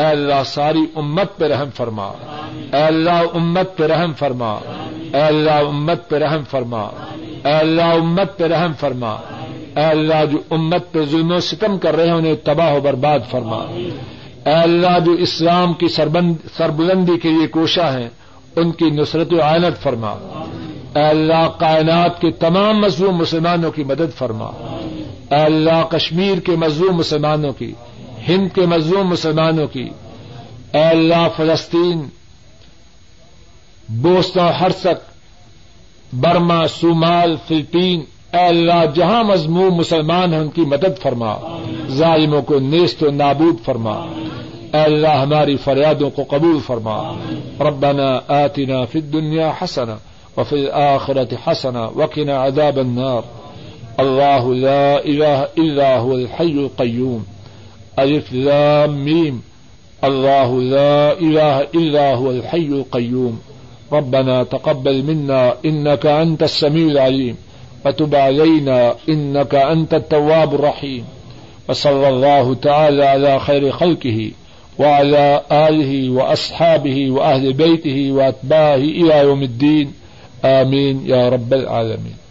اے 0.00 0.06
اللہ، 0.06 0.42
ساری 0.46 0.80
امت 0.94 1.36
پہ 1.36 1.44
رحم 1.44 1.70
فرما۔ 1.74 2.06
اے 2.72 2.82
اللہ، 2.82 3.22
امت 3.34 3.76
پہ 3.76 3.86
رحم 3.86 4.12
فرما۔ 4.18 4.52
اے 5.14 5.20
اللہ، 5.20 5.50
امت 5.50 6.08
پہ 6.08 6.16
رحم 6.16 6.42
فرما۔ 6.50 6.82
اے 7.44 7.52
اللہ، 7.52 7.82
امت 7.82 8.38
پہ 8.38 8.44
رحم 8.44 8.72
فرما۔ 8.80 9.12
اے 9.76 9.84
اللہ، 9.84 10.24
جو 10.32 10.38
امت 10.50 10.92
پہ 10.92 11.04
ظلم 11.04 11.32
و 11.32 11.40
ستم 11.40 11.78
کر 11.78 11.96
رہے 11.96 12.06
ہیں، 12.06 12.12
انہیں 12.12 12.34
تباہ 12.44 12.74
و 12.74 12.80
برباد 12.80 13.18
فرما۔ 13.30 13.58
اے 14.46 14.52
اللہ، 14.52 14.98
جو 15.04 15.12
اسلام 15.12 15.72
کی 15.72 15.88
سربلندی 16.56 17.18
کے 17.18 17.28
لیے 17.28 17.46
کوشاں 17.46 17.98
ہیں، 17.98 18.08
ان 18.56 18.72
کی 18.72 18.90
نصرت 18.90 19.32
و 19.32 19.42
عائنت 19.42 19.82
فرما۔ 19.82 20.12
اے 20.94 21.02
اللہ، 21.02 21.48
کائنات 21.58 22.20
کے 22.20 22.30
تمام 22.30 22.80
مظلوم 22.80 23.16
مسلمانوں 23.16 23.72
کی 23.72 23.84
مدد 23.84 24.18
فرما۔ 24.18 24.73
اللہ 25.34 25.82
کشمیر 25.90 26.38
کے 26.38 26.52
مظلوم 26.52 26.96
مسلمانوں 26.96 27.52
کی، 27.52 27.72
ہند 28.28 28.54
کے 28.54 28.60
مظلوم 28.60 29.08
مسلمانوں 29.08 29.66
کی، 29.66 29.88
اے 30.72 30.82
اللہ 30.82 31.28
فلسطین 31.36 32.02
بوستا 33.88 34.60
ہرسک، 34.60 35.14
برما 36.14 36.66
سومال 36.66 37.36
فلپین، 37.48 38.02
اے 38.32 38.40
اللہ 38.40 38.84
جہاں 38.94 39.24
مضموم 39.24 39.74
مسلمان 39.74 40.32
ہیں 40.32 40.40
ان 40.40 40.48
کی 40.48 40.60
مدد 40.60 41.02
فرما، 41.02 41.58
ظالموں 41.88 42.42
کو 42.42 42.58
نیست 42.58 43.02
و 43.02 43.10
نابود 43.10 43.64
فرما، 43.64 43.96
اے 44.72 44.80
اللہ 44.80 45.08
ہماری 45.08 45.56
فریادوں 45.56 46.10
کو 46.10 46.24
قبول 46.30 46.58
فرما، 46.66 47.12
ربنا 47.60 48.20
آتنا 48.28 48.84
فی 48.84 48.98
الدنیا 48.98 49.50
حسنا 49.62 49.96
وفی 50.36 50.56
الآخرة 50.56 51.36
حسنا 51.46 51.86
وقنا 51.94 52.44
عذاب 52.44 52.76
النار۔ 52.76 53.43
الله 54.00 54.54
لا 54.54 55.04
إله 55.04 55.48
إلا 55.58 55.98
هو 55.98 56.14
الحي 56.14 56.44
القيوم 56.44 57.24
ألف 57.98 58.32
لام 58.32 59.04
ميم 59.04 59.42
الله 60.04 60.60
لا 60.60 61.12
إله 61.12 61.60
إلا 61.60 62.14
هو 62.14 62.30
الحي 62.30 62.66
القيوم 62.66 63.40
ربنا 63.92 64.42
تقبل 64.42 65.02
منا 65.02 65.54
إنك 65.64 66.06
أنت 66.06 66.42
السميع 66.42 66.86
العليم 66.86 67.36
وتب 67.86 68.14
علينا 68.14 68.94
إنك 69.08 69.54
أنت 69.54 69.94
التواب 69.94 70.54
الرحيم 70.54 71.04
وصلى 71.68 72.08
الله 72.08 72.54
تعالى 72.54 73.04
على 73.04 73.40
خير 73.40 73.72
خلقه 73.72 74.30
وعلى 74.78 75.40
آله 75.52 76.10
وأصحابه 76.10 77.10
وأهل 77.10 77.52
بيته 77.52 78.12
وأتباعه 78.12 78.74
إلى 78.74 79.18
يوم 79.18 79.42
الدين 79.42 79.92
آمين 80.44 81.02
يا 81.06 81.28
رب 81.28 81.54
العالمين 81.54 82.23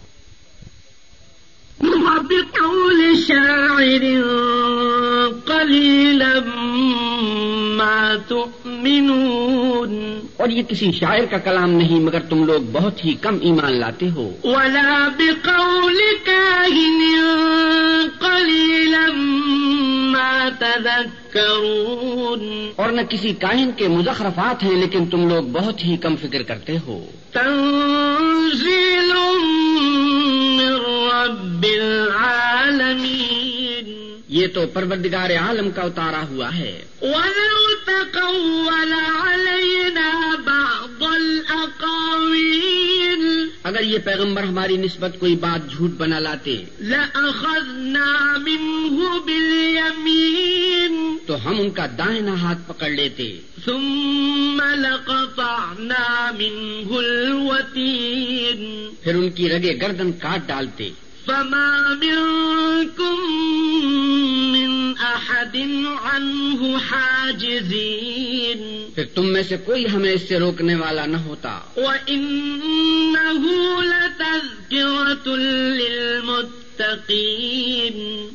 شاعر 3.28 4.22
قليلا 5.44 6.32
ما 7.76 8.12
تؤمنون. 8.28 10.20
اور 10.36 10.48
یہ 10.48 10.62
کسی 10.62 10.92
شاعر 10.92 11.20
کا 11.30 11.38
کلام 11.38 11.70
نہیں 11.70 12.00
مگر 12.00 12.20
تم 12.20 12.44
لوگ 12.44 12.60
بہت 12.72 13.04
ہی 13.04 13.14
کم 13.14 13.38
ایمان 13.40 13.80
لاتے 13.80 14.10
ہو۔ 14.10 14.32
ولا 14.44 15.08
بقول 15.18 15.98
كاهن 16.24 17.02
قليلا 18.20 19.08
ما 20.10 20.48
تذكرون. 20.58 22.70
اور 22.76 22.92
نہ 22.92 23.00
کسی 23.00 23.32
کائن 23.32 23.70
کے 23.76 23.88
مزخرفات 23.88 24.62
ہیں 24.62 24.70
لیکن 24.70 25.06
تم 25.06 25.28
لوگ 25.28 25.42
بہت 25.42 25.84
ہی 25.84 25.96
کم 25.96 26.16
فکر 26.16 26.42
کرتے 26.42 26.76
ہو۔ 26.86 27.04
تنزيل 27.32 29.12
من 30.56 30.72
رب 31.12 31.66
یہ 34.44 34.48
تو 34.54 34.66
پروردگار 34.66 35.30
عالم 35.30 35.70
کا 35.70 35.82
اتارا 35.82 36.26
ہوا 36.28 36.56
ہے۔ 36.56 36.84
اگر 43.62 43.82
یہ 43.82 43.98
پیغمبر 43.98 44.42
ہماری 44.42 44.76
نسبت 44.76 45.16
کوئی 45.20 45.36
بات 45.36 45.72
جھوٹ 45.72 45.90
بنا 45.90 46.18
لاتے 46.18 46.64
لأخذنا 46.80 48.34
تو 51.26 51.48
ہم 51.48 51.60
ان 51.60 51.70
کا 51.70 51.86
دائنا 51.98 52.40
ہاتھ 52.40 52.58
پکڑ 52.68 52.88
لیتے۔ 52.88 53.40
ثم 53.64 54.60
پھر 59.02 59.14
ان 59.14 59.30
کی 59.30 59.48
رگے 59.48 59.78
گردن 59.82 60.12
کاٹ 60.12 60.48
ڈالتے۔ 60.48 60.90
فما 61.26 61.94
منكم 61.94 63.20
من 64.52 64.92
أحد 65.00 65.56
عنه 66.02 66.66
حاجزين. 66.90 68.88
پھر 68.94 69.04
تم 69.14 69.32
میں 69.32 69.42
سے 69.42 69.56
کوئی 69.56 69.84
ہمیں 69.94 70.12
اس 70.12 70.28
سے 70.28 70.38
روکنے 70.38 70.74
والا 70.74 71.06
نہ 71.06 71.16
ہوتا۔ 71.16 71.60
وإنه 71.76 73.42
لتذكرة 73.82 75.34
للمتقين 75.34 76.63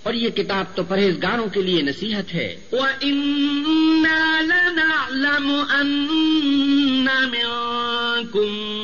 اور 0.03 0.13
یہ 0.13 0.29
کتاب 0.29 0.65
تو 0.75 0.83
پرہیزگاروں 0.83 1.47
کے 1.47 1.61
لیے 1.61 1.81
نصیحت 1.81 2.33
ہے۔ 2.33 2.55
وإنا 2.71 4.41
لنعلم 4.41 5.63
أن 5.81 7.05
منكم 7.05 8.79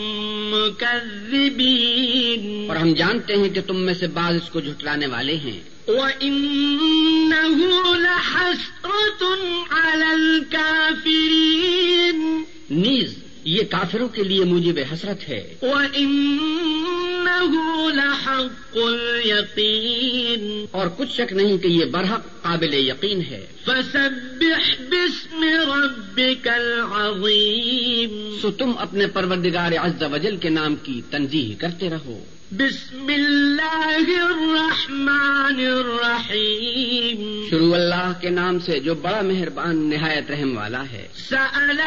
مكذبين. 0.55 2.65
اور 2.67 2.77
ہم 2.77 2.93
جانتے 2.93 3.35
ہیں 3.35 3.49
کہ 3.49 3.61
تم 3.67 3.77
میں 3.77 3.93
سے 3.93 4.07
بعض 4.07 4.35
اس 4.35 4.49
کو 4.49 4.59
جھٹلانے 4.59 5.07
والے 5.07 5.35
ہیں۔ 5.35 5.59
وإنه 5.87 7.95
لحسرة 7.95 9.27
على 9.69 10.05
الكافرين. 10.11 12.43
نیز 12.69 13.15
یہ 13.45 13.63
کافروں 13.69 14.09
کے 14.09 14.23
لیے 14.23 14.43
موجب 14.43 14.79
حسرت 14.93 15.29
ہے۔ 15.29 15.55
وإنه 15.61 17.53
لحق 17.93 18.77
اليقين۔ 18.77 20.65
اور 20.71 20.87
کچھ 20.97 21.13
شک 21.13 21.33
نہیں 21.33 21.57
کہ 21.57 21.67
یہ 21.67 21.85
برحق 21.85 22.41
قابل 22.41 22.73
یقین 22.73 23.21
ہے۔ 23.21 23.45
فسبح 23.63 24.83
باسم 24.89 25.43
ربك 25.43 26.47
العظيم۔ 26.47 28.37
سو 28.41 28.51
تم 28.51 28.71
اپنے 28.77 29.07
پروردگار 29.07 29.71
عز 29.71 30.03
و 30.13 30.17
جل 30.17 30.37
کے 30.37 30.49
نام 30.49 30.75
کی 30.75 31.01
تنظیح 31.09 31.55
کرتے 31.59 31.89
رہو۔ 31.89 32.23
بسم 32.59 33.09
الله 33.09 34.25
الرحمن 34.25 35.59
الرحيم 35.59 37.47
شروع 37.49 37.75
اللہ 37.75 38.13
کے 38.21 38.29
نام 38.29 38.59
سے 38.59 38.79
جو 38.79 38.95
بڑا 38.95 39.21
مہربان 39.21 39.89
نہایت 39.89 40.31
رحم 40.31 40.57
والا 40.57 40.83
ہے۔ 40.91 41.07
سأل 41.29 41.81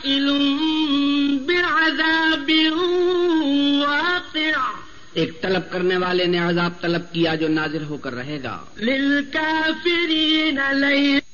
سائل 0.00 0.30
بعذاب 1.46 2.50
واقع. 3.80 4.60
ایک 5.12 5.40
طلب 5.40 5.72
کرنے 5.72 5.96
والے 5.96 6.24
نے 6.24 6.38
عذاب 6.38 6.80
طلب 6.80 7.12
کیا 7.12 7.34
جو 7.34 7.48
نازل 7.48 7.84
ہو 7.84 7.96
کر 7.96 8.14
رہے 8.14 8.38
گا۔ 8.44 8.64
للكافرين 8.80 10.58
ليس 10.72 11.26